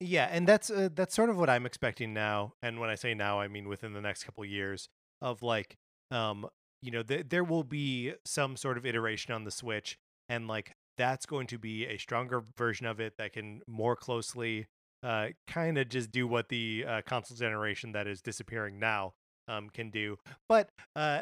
Yeah, 0.00 0.28
and 0.30 0.46
that's 0.46 0.70
uh, 0.70 0.88
that's 0.94 1.14
sort 1.14 1.30
of 1.30 1.36
what 1.38 1.48
I'm 1.48 1.64
expecting 1.66 2.12
now. 2.12 2.54
And 2.62 2.80
when 2.80 2.90
I 2.90 2.96
say 2.96 3.14
now, 3.14 3.38
I 3.40 3.48
mean 3.48 3.68
within 3.68 3.92
the 3.92 4.00
next 4.00 4.24
couple 4.24 4.44
years 4.44 4.88
of 5.22 5.42
like, 5.42 5.76
um, 6.10 6.46
you 6.82 6.90
know, 6.90 7.02
th- 7.02 7.26
there 7.28 7.44
will 7.44 7.62
be 7.64 8.12
some 8.24 8.56
sort 8.56 8.76
of 8.76 8.84
iteration 8.84 9.32
on 9.34 9.44
the 9.44 9.50
Switch, 9.50 9.96
and 10.28 10.48
like 10.48 10.72
that's 10.98 11.26
going 11.26 11.46
to 11.48 11.58
be 11.58 11.86
a 11.86 11.96
stronger 11.96 12.42
version 12.58 12.86
of 12.86 13.00
it 13.00 13.16
that 13.18 13.32
can 13.34 13.62
more 13.68 13.94
closely, 13.96 14.66
uh, 15.04 15.28
kind 15.46 15.78
of 15.78 15.88
just 15.88 16.10
do 16.10 16.26
what 16.26 16.48
the 16.48 16.84
uh, 16.88 17.02
console 17.06 17.36
generation 17.36 17.92
that 17.92 18.06
is 18.06 18.20
disappearing 18.20 18.78
now, 18.78 19.14
um, 19.46 19.68
can 19.68 19.90
do. 19.90 20.16
But 20.48 20.70
uh, 20.96 21.20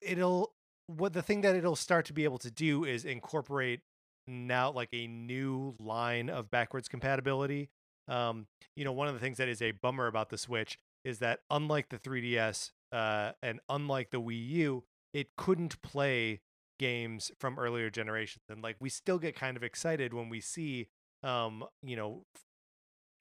it'll 0.00 0.52
what 0.86 1.12
the 1.12 1.22
thing 1.22 1.40
that 1.40 1.56
it'll 1.56 1.76
start 1.76 2.06
to 2.06 2.12
be 2.12 2.24
able 2.24 2.38
to 2.38 2.50
do 2.50 2.84
is 2.84 3.04
incorporate 3.04 3.80
now 4.26 4.70
like 4.70 4.88
a 4.92 5.06
new 5.06 5.74
line 5.80 6.28
of 6.28 6.50
backwards 6.50 6.88
compatibility 6.88 7.70
um, 8.10 8.46
you 8.76 8.84
know, 8.84 8.92
one 8.92 9.08
of 9.08 9.14
the 9.14 9.20
things 9.20 9.38
that 9.38 9.48
is 9.48 9.62
a 9.62 9.70
bummer 9.70 10.06
about 10.08 10.30
the 10.30 10.36
Switch 10.36 10.78
is 11.04 11.20
that 11.20 11.40
unlike 11.48 11.88
the 11.88 11.98
3DS 11.98 12.72
uh, 12.92 13.32
and 13.42 13.60
unlike 13.68 14.10
the 14.10 14.20
Wii 14.20 14.48
U, 14.48 14.84
it 15.14 15.28
couldn't 15.36 15.80
play 15.80 16.40
games 16.78 17.30
from 17.38 17.58
earlier 17.58 17.88
generations. 17.88 18.42
And 18.48 18.62
like 18.62 18.76
we 18.80 18.88
still 18.88 19.18
get 19.18 19.36
kind 19.36 19.56
of 19.56 19.62
excited 19.62 20.12
when 20.12 20.28
we 20.28 20.40
see, 20.40 20.88
um, 21.22 21.64
you 21.82 21.96
know, 21.96 22.24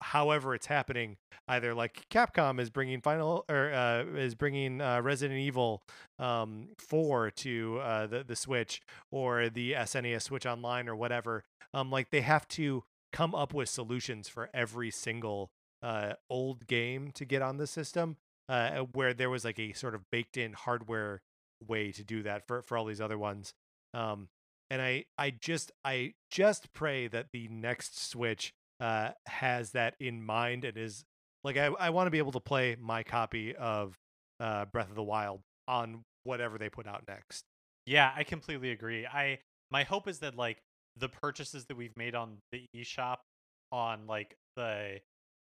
however 0.01 0.55
it's 0.55 0.67
happening, 0.67 1.17
either 1.47 1.73
like 1.73 2.07
Capcom 2.09 2.59
is 2.59 2.69
bringing 2.69 3.01
Final 3.01 3.45
or 3.49 3.71
uh, 3.73 4.03
is 4.15 4.35
bringing 4.35 4.81
uh, 4.81 5.01
Resident 5.01 5.39
Evil 5.39 5.83
um, 6.17 6.69
4 6.77 7.31
to 7.31 7.79
uh, 7.81 8.07
the 8.07 8.23
the 8.23 8.35
Switch 8.35 8.81
or 9.11 9.49
the 9.49 9.73
SNES 9.73 10.23
Switch 10.23 10.45
Online 10.45 10.87
or 10.87 10.95
whatever. 10.95 11.43
Um, 11.73 11.91
like 11.91 12.09
they 12.09 12.21
have 12.21 12.47
to 12.49 12.83
come 13.11 13.35
up 13.35 13.53
with 13.53 13.69
solutions 13.69 14.27
for 14.27 14.49
every 14.53 14.91
single 14.91 15.51
uh, 15.81 16.13
old 16.29 16.67
game 16.67 17.11
to 17.13 17.25
get 17.25 17.41
on 17.41 17.57
the 17.57 17.67
system 17.67 18.17
uh, 18.47 18.81
where 18.93 19.13
there 19.13 19.29
was 19.29 19.45
like 19.45 19.59
a 19.59 19.73
sort 19.73 19.95
of 19.95 20.09
baked 20.11 20.37
in 20.37 20.53
hardware 20.53 21.21
way 21.65 21.91
to 21.91 22.03
do 22.03 22.23
that 22.23 22.45
for, 22.47 22.61
for 22.61 22.77
all 22.77 22.85
these 22.85 23.01
other 23.01 23.17
ones 23.17 23.53
um, 23.93 24.29
and 24.69 24.81
I, 24.81 25.05
I 25.17 25.31
just 25.31 25.71
i 25.83 26.13
just 26.29 26.73
pray 26.73 27.07
that 27.07 27.27
the 27.31 27.47
next 27.49 27.99
switch 27.99 28.53
uh, 28.79 29.11
has 29.25 29.71
that 29.71 29.95
in 29.99 30.23
mind 30.23 30.63
and 30.65 30.77
is 30.77 31.03
like 31.43 31.57
i, 31.57 31.65
I 31.65 31.89
want 31.89 32.07
to 32.07 32.11
be 32.11 32.17
able 32.17 32.31
to 32.33 32.39
play 32.39 32.75
my 32.79 33.03
copy 33.03 33.55
of 33.55 33.97
uh, 34.39 34.65
breath 34.65 34.89
of 34.89 34.95
the 34.95 35.03
wild 35.03 35.41
on 35.67 36.03
whatever 36.23 36.57
they 36.57 36.69
put 36.69 36.87
out 36.87 37.03
next 37.07 37.45
Yeah, 37.85 38.11
I 38.15 38.23
completely 38.23 38.71
agree. 38.71 39.05
I 39.05 39.39
my 39.71 39.83
hope 39.83 40.07
is 40.07 40.19
that 40.19 40.35
like 40.35 40.61
the 40.95 41.09
purchases 41.09 41.65
that 41.65 41.77
we've 41.77 41.95
made 41.97 42.13
on 42.15 42.37
the 42.51 42.65
eShop 42.75 43.17
on 43.71 44.05
like 44.07 44.35
the 44.55 44.99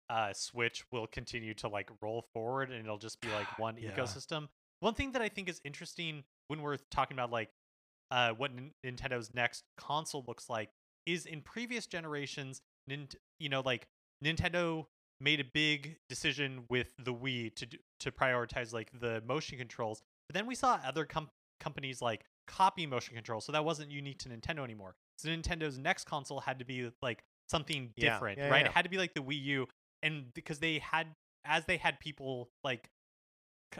uh 0.09 0.31
Switch 0.33 0.83
will 0.91 1.07
continue 1.07 1.53
to 1.55 1.67
like 1.67 1.89
roll 2.01 2.25
forward 2.33 2.69
and 2.71 2.79
it'll 2.79 2.97
just 2.97 3.19
be 3.21 3.29
like 3.29 3.47
one 3.59 3.77
Yeah. 3.79 3.91
ecosystem. 3.91 4.47
One 4.81 4.93
thing 4.93 5.13
that 5.13 5.21
I 5.21 5.29
think 5.29 5.49
is 5.49 5.59
interesting 5.63 6.23
when 6.47 6.61
we're 6.61 6.77
talking 6.91 7.15
about 7.15 7.31
like 7.31 7.49
uh 8.11 8.31
what 8.31 8.51
Nin- 8.53 8.73
Nintendo's 8.85 9.33
next 9.33 9.63
console 9.77 10.23
looks 10.27 10.49
like 10.49 10.69
is 11.05 11.25
in 11.25 11.41
previous 11.41 11.87
generations 11.87 12.61
Nint- 12.89 13.15
you 13.39 13.49
know 13.49 13.61
like 13.61 13.87
Nintendo 14.23 14.85
made 15.21 15.39
a 15.39 15.45
big 15.45 15.97
decision 16.09 16.65
with 16.69 16.87
the 17.03 17.13
Wii 17.13 17.55
to 17.55 17.65
do, 17.65 17.77
to 17.99 18.11
prioritize 18.11 18.73
like 18.73 18.91
the 18.99 19.21
motion 19.25 19.57
controls. 19.57 20.01
But 20.27 20.35
then 20.35 20.45
we 20.45 20.55
saw 20.55 20.79
other 20.85 21.05
com- 21.05 21.29
companies 21.59 22.01
like 22.01 22.25
copy 22.47 22.85
motion 22.85 23.15
control, 23.15 23.41
so 23.41 23.51
that 23.51 23.63
wasn't 23.63 23.91
unique 23.91 24.19
to 24.19 24.29
Nintendo 24.29 24.63
anymore. 24.63 24.95
So 25.17 25.29
Nintendo's 25.29 25.77
next 25.77 26.05
console 26.05 26.39
had 26.41 26.59
to 26.59 26.65
be 26.65 26.91
like 27.01 27.23
something 27.49 27.91
different, 27.97 28.37
yeah, 28.37 28.49
right? 28.49 28.61
yeah. 28.61 28.67
It 28.67 28.73
had 28.73 28.83
to 28.83 28.89
be 28.89 28.97
like 28.97 29.13
the 29.13 29.21
Wii 29.21 29.41
U, 29.43 29.67
and 30.03 30.33
because 30.33 30.59
they 30.59 30.79
had, 30.79 31.07
as 31.45 31.65
they 31.65 31.77
had 31.77 31.99
people 31.99 32.49
like 32.63 32.89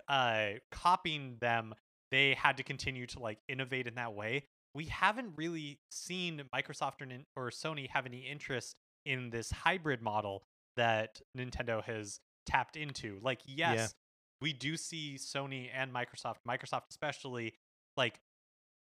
uh 0.07 0.47
copying 0.71 1.37
them, 1.39 1.73
they 2.11 2.33
had 2.33 2.57
to 2.57 2.63
continue 2.63 3.07
to 3.07 3.19
like 3.19 3.39
innovate 3.47 3.87
in 3.87 3.95
that 3.95 4.13
way. 4.13 4.45
We 4.73 4.85
haven't 4.85 5.33
really 5.37 5.79
seen 5.89 6.43
Microsoft 6.53 7.01
or, 7.01 7.07
or 7.35 7.49
Sony 7.49 7.89
have 7.89 8.05
any 8.05 8.19
interest 8.19 8.75
in 9.05 9.29
this 9.29 9.51
hybrid 9.51 10.01
model 10.01 10.43
that 10.75 11.21
Nintendo 11.37 11.83
has 11.83 12.19
tapped 12.45 12.75
into. 12.75 13.19
Like, 13.21 13.41
yes, 13.45 13.95
we 14.41 14.53
do 14.53 14.77
see 14.77 15.15
Sony 15.17 15.69
and 15.73 15.93
Microsoft, 15.93 16.35
Microsoft 16.47 16.83
especially, 16.89 17.53
like 17.97 18.19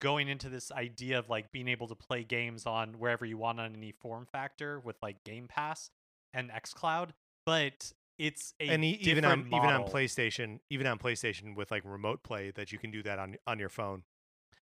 going 0.01 0.27
into 0.27 0.49
this 0.49 0.71
idea 0.71 1.19
of 1.19 1.29
like 1.29 1.51
being 1.51 1.67
able 1.67 1.87
to 1.87 1.95
play 1.95 2.23
games 2.23 2.65
on 2.65 2.99
wherever 2.99 3.25
you 3.25 3.37
want 3.37 3.59
on 3.59 3.75
any 3.75 3.91
form 3.91 4.25
factor 4.31 4.79
with 4.79 4.97
like 5.01 5.23
Game 5.23 5.47
Pass 5.47 5.89
and 6.33 6.51
XCloud, 6.51 7.09
but 7.45 7.91
it's 8.17 8.53
a 8.59 8.67
and 8.67 8.83
e- 8.83 8.97
even 9.01 9.25
on 9.25 9.43
different 9.43 9.63
even 9.63 9.75
on. 9.75 9.83
PlayStation, 9.87 10.59
even 10.69 10.87
on 10.87 10.97
PlayStation 10.97 11.55
with 11.55 11.71
like 11.71 11.83
remote 11.85 12.23
play 12.23 12.51
that 12.51 12.71
you 12.71 12.79
can 12.79 12.91
do 12.91 13.03
that 13.03 13.19
on 13.19 13.35
on 13.47 13.59
your 13.59 13.69
phone. 13.69 14.03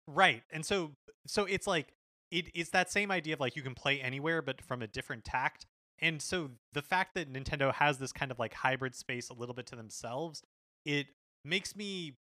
Right. 0.07 0.43
And 0.51 0.65
so 0.65 0.93
so 1.27 1.45
it's 1.45 1.67
like 1.67 1.93
it, 2.31 2.51
it's 2.55 2.71
that 2.71 2.91
same 2.91 3.11
idea 3.11 3.35
of 3.35 3.41
like 3.41 3.57
you 3.57 3.63
can 3.63 3.75
play 3.75 4.01
anywhere 4.01 4.43
but 4.43 4.61
from 4.63 4.83
a 4.83 4.87
different 4.87 5.25
tact. 5.25 5.67
And 6.01 6.23
so 6.23 6.51
the 6.73 6.83
fact 6.83 7.15
that 7.15 7.33
Nintendo 7.33 7.73
has 7.75 7.99
this 7.99 8.13
kind 8.13 8.31
of 8.31 8.39
like 8.39 8.55
hybrid 8.55 8.95
space 8.95 9.31
a 9.31 9.35
little 9.35 9.55
bit 9.55 9.67
to 9.67 9.77
themselves, 9.77 10.43
it 10.85 11.07
makes 11.45 11.75
me 11.75 12.17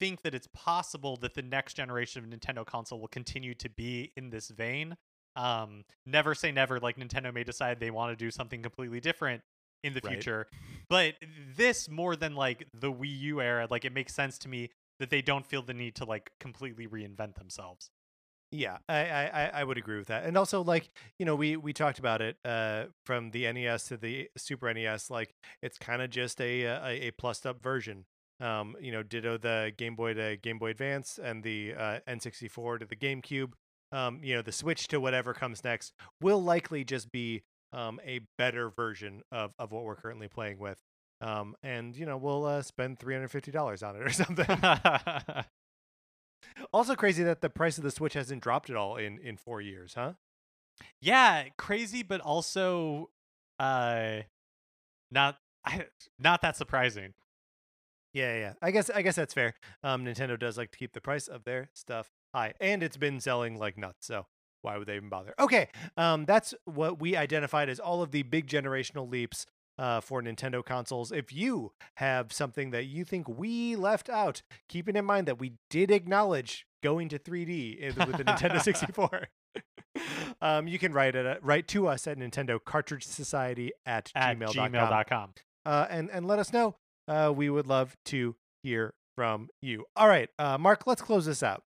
think 0.00 0.22
that 0.22 0.34
it's 0.34 0.48
possible 0.52 1.16
that 1.18 1.34
the 1.34 1.42
next 1.42 1.74
generation 1.74 2.22
of 2.22 2.28
Nintendo 2.28 2.66
console 2.66 3.00
will 3.00 3.08
continue 3.08 3.54
to 3.54 3.70
be 3.70 4.12
in 4.16 4.30
this 4.30 4.50
vein. 4.50 4.96
Um 5.36 5.84
never 6.06 6.34
say 6.34 6.52
never 6.52 6.78
like 6.80 6.96
Nintendo 6.96 7.32
may 7.32 7.44
decide 7.44 7.80
they 7.80 7.90
want 7.90 8.16
to 8.16 8.24
do 8.24 8.30
something 8.30 8.62
completely 8.62 9.00
different 9.00 9.42
in 9.82 9.92
the 9.94 10.00
Right. 10.04 10.14
future. 10.14 10.46
But 10.88 11.14
this 11.56 11.88
more 11.88 12.16
than 12.16 12.34
like 12.34 12.66
the 12.72 12.92
Wii 12.92 13.20
U 13.20 13.40
era, 13.40 13.66
like 13.70 13.84
it 13.84 13.92
makes 13.92 14.14
sense 14.14 14.38
to 14.38 14.48
me 14.48 14.70
that 14.98 15.10
they 15.10 15.22
don't 15.22 15.46
feel 15.46 15.62
the 15.62 15.74
need 15.74 15.94
to 15.96 16.04
like 16.04 16.30
completely 16.40 16.86
reinvent 16.86 17.34
themselves. 17.36 17.90
Yeah, 18.50 18.78
I, 18.88 18.98
I 19.06 19.50
I- 19.54 19.64
would 19.64 19.78
agree 19.78 19.98
with 19.98 20.06
that. 20.08 20.24
And 20.24 20.36
also, 20.36 20.62
like 20.62 20.90
you 21.18 21.26
know, 21.26 21.34
we 21.34 21.56
we 21.56 21.72
talked 21.72 21.98
about 21.98 22.22
it 22.22 22.36
uh, 22.44 22.84
from 23.04 23.30
the 23.32 23.46
NES 23.52 23.84
to 23.88 23.96
the 23.96 24.28
Super 24.36 24.72
NES. 24.72 25.10
Like 25.10 25.34
it's 25.62 25.76
kind 25.78 26.00
of 26.02 26.10
just 26.10 26.40
a, 26.40 26.66
uh, 26.66 26.86
a 26.86 27.08
a 27.08 27.10
plussed 27.12 27.46
up 27.46 27.60
version. 27.62 28.04
Um, 28.40 28.76
you 28.80 28.92
know, 28.92 29.02
ditto 29.02 29.38
the 29.38 29.72
Game 29.76 29.96
Boy 29.96 30.14
to 30.14 30.36
Game 30.36 30.58
Boy 30.58 30.70
Advance 30.70 31.18
and 31.22 31.42
the 31.42 31.74
uh, 31.76 31.98
N64 32.06 32.80
to 32.80 32.86
the 32.86 32.96
GameCube. 32.96 33.52
Um, 33.92 34.20
you 34.22 34.34
know, 34.36 34.42
the 34.42 34.52
Switch 34.52 34.86
to 34.88 35.00
whatever 35.00 35.34
comes 35.34 35.62
next 35.64 35.92
will 36.20 36.42
likely 36.42 36.84
just 36.84 37.10
be 37.12 37.42
um, 37.72 38.00
a 38.04 38.20
better 38.38 38.70
version 38.70 39.22
of 39.32 39.52
of 39.58 39.72
what 39.72 39.84
we're 39.84 39.96
currently 39.96 40.28
playing 40.28 40.58
with. 40.58 40.78
Um, 41.20 41.56
and 41.64 41.96
you 41.96 42.06
know, 42.06 42.16
we'll 42.16 42.44
uh, 42.44 42.62
spend 42.62 43.00
three 43.00 43.14
hundred 43.14 43.28
fifty 43.32 43.50
dollars 43.50 43.82
on 43.82 43.96
it 43.96 44.02
or 44.02 44.10
something. 44.10 44.46
also, 46.72 46.94
crazy 46.94 47.22
that 47.24 47.40
the 47.40 47.50
price 47.50 47.78
of 47.78 47.84
the 47.84 47.90
Switch 47.90 48.14
hasn't 48.14 48.42
dropped 48.42 48.70
at 48.70 48.76
all 48.76 48.96
in 48.96 49.18
in 49.18 49.36
four 49.36 49.60
years, 49.60 49.94
huh? 49.94 50.14
yeah, 51.00 51.44
crazy, 51.56 52.02
but 52.02 52.20
also 52.20 53.10
uh 53.58 54.18
not 55.10 55.36
not 56.18 56.42
that 56.42 56.56
surprising. 56.56 57.14
Yeah, 58.12 58.34
yeah. 58.34 58.40
yeah. 58.40 58.52
I 58.62 58.70
guess 58.70 58.90
I 58.90 59.02
guess 59.02 59.16
that's 59.16 59.34
fair. 59.34 59.54
Um, 59.82 60.04
Nintendo 60.04 60.38
does 60.38 60.56
like 60.56 60.70
to 60.72 60.78
keep 60.78 60.92
the 60.92 61.00
price 61.00 61.28
of 61.28 61.44
their 61.44 61.70
stuff 61.74 62.10
high, 62.34 62.54
and 62.60 62.82
it's 62.82 62.96
been 62.96 63.20
selling 63.20 63.58
like 63.58 63.76
nuts. 63.76 64.06
So 64.06 64.26
why 64.62 64.78
would 64.78 64.86
they 64.86 64.96
even 64.96 65.08
bother? 65.08 65.34
Okay, 65.38 65.68
um, 65.96 66.24
that's 66.24 66.54
what 66.64 67.00
we 67.00 67.16
identified 67.16 67.68
as 67.68 67.78
all 67.78 68.02
of 68.02 68.12
the 68.12 68.22
big 68.22 68.46
generational 68.46 69.10
leaps 69.10 69.46
uh, 69.78 70.00
for 70.00 70.22
Nintendo 70.22 70.64
consoles. 70.64 71.12
If 71.12 71.32
you 71.32 71.72
have 71.96 72.32
something 72.32 72.70
that 72.70 72.84
you 72.84 73.04
think 73.04 73.28
we 73.28 73.76
left 73.76 74.08
out, 74.08 74.42
keeping 74.68 74.96
in 74.96 75.04
mind 75.04 75.28
that 75.28 75.38
we 75.38 75.54
did 75.70 75.90
acknowledge 75.90 76.66
going 76.82 77.08
to 77.08 77.18
3D 77.18 77.96
with 77.96 78.16
the 78.16 78.24
Nintendo 78.24 78.60
64. 78.60 79.28
um, 80.42 80.66
you 80.66 80.78
can 80.78 80.92
write 80.92 81.14
it 81.14 81.38
write 81.42 81.68
to 81.68 81.86
us 81.86 82.06
at 82.06 82.18
Nintendo 82.18 82.58
Cartridge 82.62 83.04
Society 83.04 83.72
at, 83.86 84.10
at 84.14 84.38
gmail.com. 84.38 84.72
gmail.com. 84.72 85.34
Uh, 85.64 85.86
and 85.88 86.10
and 86.10 86.26
let 86.26 86.38
us 86.38 86.52
know. 86.52 86.76
Uh, 87.08 87.32
we 87.34 87.50
would 87.50 87.66
love 87.66 87.96
to 88.06 88.34
hear 88.62 88.94
from 89.14 89.48
you. 89.62 89.84
All 89.96 90.08
right, 90.08 90.28
uh, 90.38 90.58
Mark, 90.58 90.86
let's 90.86 91.02
close 91.02 91.26
this 91.26 91.42
out. 91.42 91.62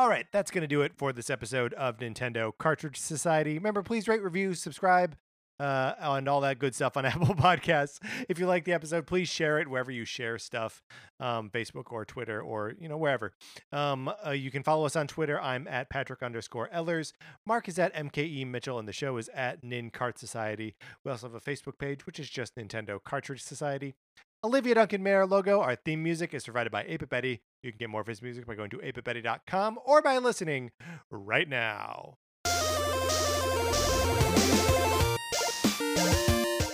All 0.00 0.08
right, 0.08 0.24
that's 0.32 0.50
going 0.50 0.62
to 0.62 0.66
do 0.66 0.80
it 0.80 0.94
for 0.96 1.12
this 1.12 1.28
episode 1.28 1.74
of 1.74 1.98
Nintendo 1.98 2.52
Cartridge 2.56 2.96
Society. 2.96 3.58
Remember, 3.58 3.82
please 3.82 4.08
rate, 4.08 4.22
review, 4.22 4.54
subscribe, 4.54 5.14
uh, 5.58 5.92
and 5.98 6.26
all 6.26 6.40
that 6.40 6.58
good 6.58 6.74
stuff 6.74 6.96
on 6.96 7.04
Apple 7.04 7.34
Podcasts. 7.34 7.98
If 8.26 8.38
you 8.38 8.46
like 8.46 8.64
the 8.64 8.72
episode, 8.72 9.06
please 9.06 9.28
share 9.28 9.58
it 9.58 9.68
wherever 9.68 9.90
you 9.90 10.06
share 10.06 10.38
stuff, 10.38 10.82
um, 11.20 11.50
Facebook 11.50 11.92
or 11.92 12.06
Twitter 12.06 12.40
or 12.40 12.72
you 12.80 12.88
know 12.88 12.96
wherever. 12.96 13.34
Um, 13.72 14.10
uh, 14.26 14.30
you 14.30 14.50
can 14.50 14.62
follow 14.62 14.86
us 14.86 14.96
on 14.96 15.06
Twitter. 15.06 15.38
I'm 15.38 15.68
at 15.68 15.90
Patrick 15.90 16.22
underscore 16.22 16.70
Ellers. 16.72 17.12
Mark 17.44 17.68
is 17.68 17.78
at 17.78 17.94
MKE 17.94 18.46
Mitchell, 18.46 18.78
and 18.78 18.88
the 18.88 18.94
show 18.94 19.18
is 19.18 19.28
at 19.34 19.62
Nin 19.62 19.90
Cart 19.90 20.18
Society. 20.18 20.76
We 21.04 21.10
also 21.10 21.26
have 21.26 21.34
a 21.34 21.40
Facebook 21.40 21.76
page, 21.78 22.06
which 22.06 22.18
is 22.18 22.30
just 22.30 22.56
Nintendo 22.56 22.98
Cartridge 23.04 23.42
Society. 23.42 23.96
Olivia 24.42 24.74
Duncan 24.74 25.02
Mayer 25.02 25.26
logo. 25.26 25.60
Our 25.60 25.76
theme 25.76 26.02
music 26.02 26.32
is 26.32 26.44
provided 26.44 26.72
by 26.72 26.84
Ape 26.88 27.08
Betty. 27.08 27.42
You 27.62 27.70
can 27.72 27.78
get 27.78 27.90
more 27.90 28.00
of 28.00 28.06
his 28.06 28.22
music 28.22 28.46
by 28.46 28.54
going 28.54 28.70
to 28.70 28.78
apebetty.com 28.78 29.78
or 29.84 30.00
by 30.00 30.16
listening 30.16 30.70
right 31.10 31.48
now. 31.48 32.16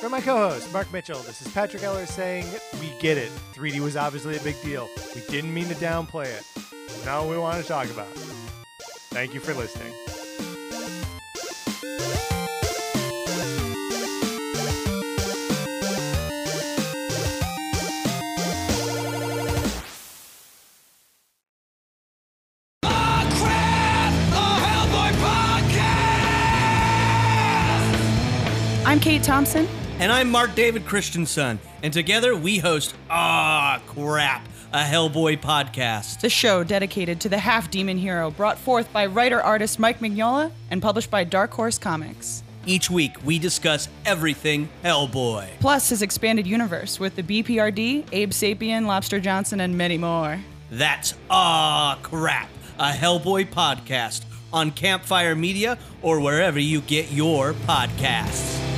From 0.01 0.13
my 0.13 0.21
co-host, 0.21 0.73
Mark 0.73 0.93
Mitchell, 0.93 1.19
this 1.23 1.43
is 1.43 1.53
Patrick 1.53 1.83
Eller 1.83 2.07
saying, 2.07 2.47
we 2.81 2.93
get 3.01 3.19
it. 3.19 3.33
3D 3.55 3.81
was 3.81 3.97
obviously 3.97 4.37
a 4.37 4.41
big 4.41 4.61
deal. 4.63 4.89
We 5.17 5.23
didn't 5.23 5.53
mean 5.53 5.67
to 5.67 5.75
downplay 5.75 6.27
it. 6.27 6.45
Now 7.05 7.29
we 7.29 7.37
want 7.37 7.61
to 7.61 7.67
talk 7.67 7.91
about 7.91 8.09
it. 8.13 8.19
Thank 9.11 9.35
you 9.35 9.41
for 9.41 9.55
listening. 9.55 9.93
I'm 28.97 29.03
Kate 29.03 29.23
Thompson. 29.23 29.69
And 29.99 30.11
I'm 30.11 30.31
Mark 30.31 30.55
David 30.55 30.87
Christensen. 30.87 31.59
And 31.83 31.93
together 31.93 32.35
we 32.35 32.57
host 32.57 32.95
Ah 33.11 33.83
Crap, 33.87 34.49
a 34.73 34.85
Hellboy 34.85 35.39
podcast. 35.39 36.21
The 36.21 36.31
show 36.31 36.65
dedicated 36.65 37.21
to 37.21 37.29
the 37.29 37.37
half 37.37 37.71
demon 37.71 37.99
hero 37.99 38.31
brought 38.31 38.57
forth 38.57 38.91
by 38.95 39.05
writer 39.05 39.39
artist 39.39 39.79
Mike 39.79 39.99
Mignola 39.99 40.51
and 40.71 40.81
published 40.81 41.11
by 41.11 41.25
Dark 41.25 41.53
Horse 41.53 41.77
Comics. 41.77 42.43
Each 42.65 42.91
week 42.91 43.23
we 43.23 43.39
discuss 43.39 43.91
everything 44.07 44.67
Hellboy. 44.83 45.47
Plus 45.61 45.91
his 45.91 46.01
expanded 46.01 46.47
universe 46.47 46.99
with 46.99 47.17
the 47.17 47.23
BPRD, 47.23 48.07
Abe 48.13 48.31
Sapien, 48.31 48.87
Lobster 48.87 49.21
Johnson, 49.21 49.61
and 49.61 49.77
many 49.77 49.99
more. 49.99 50.41
That's 50.71 51.13
Ah 51.29 51.99
Crap, 52.03 52.49
a 52.79 52.93
Hellboy 52.93 53.51
podcast 53.51 54.25
on 54.55 54.71
Campfire 54.71 55.35
Media 55.35 55.77
or 56.01 56.19
wherever 56.19 56.59
you 56.59 56.81
get 56.81 57.13
your 57.13 57.53
podcasts. 57.53 58.76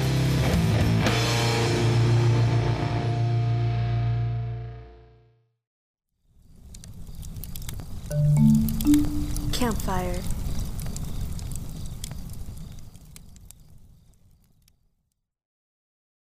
Campfire 9.59 10.38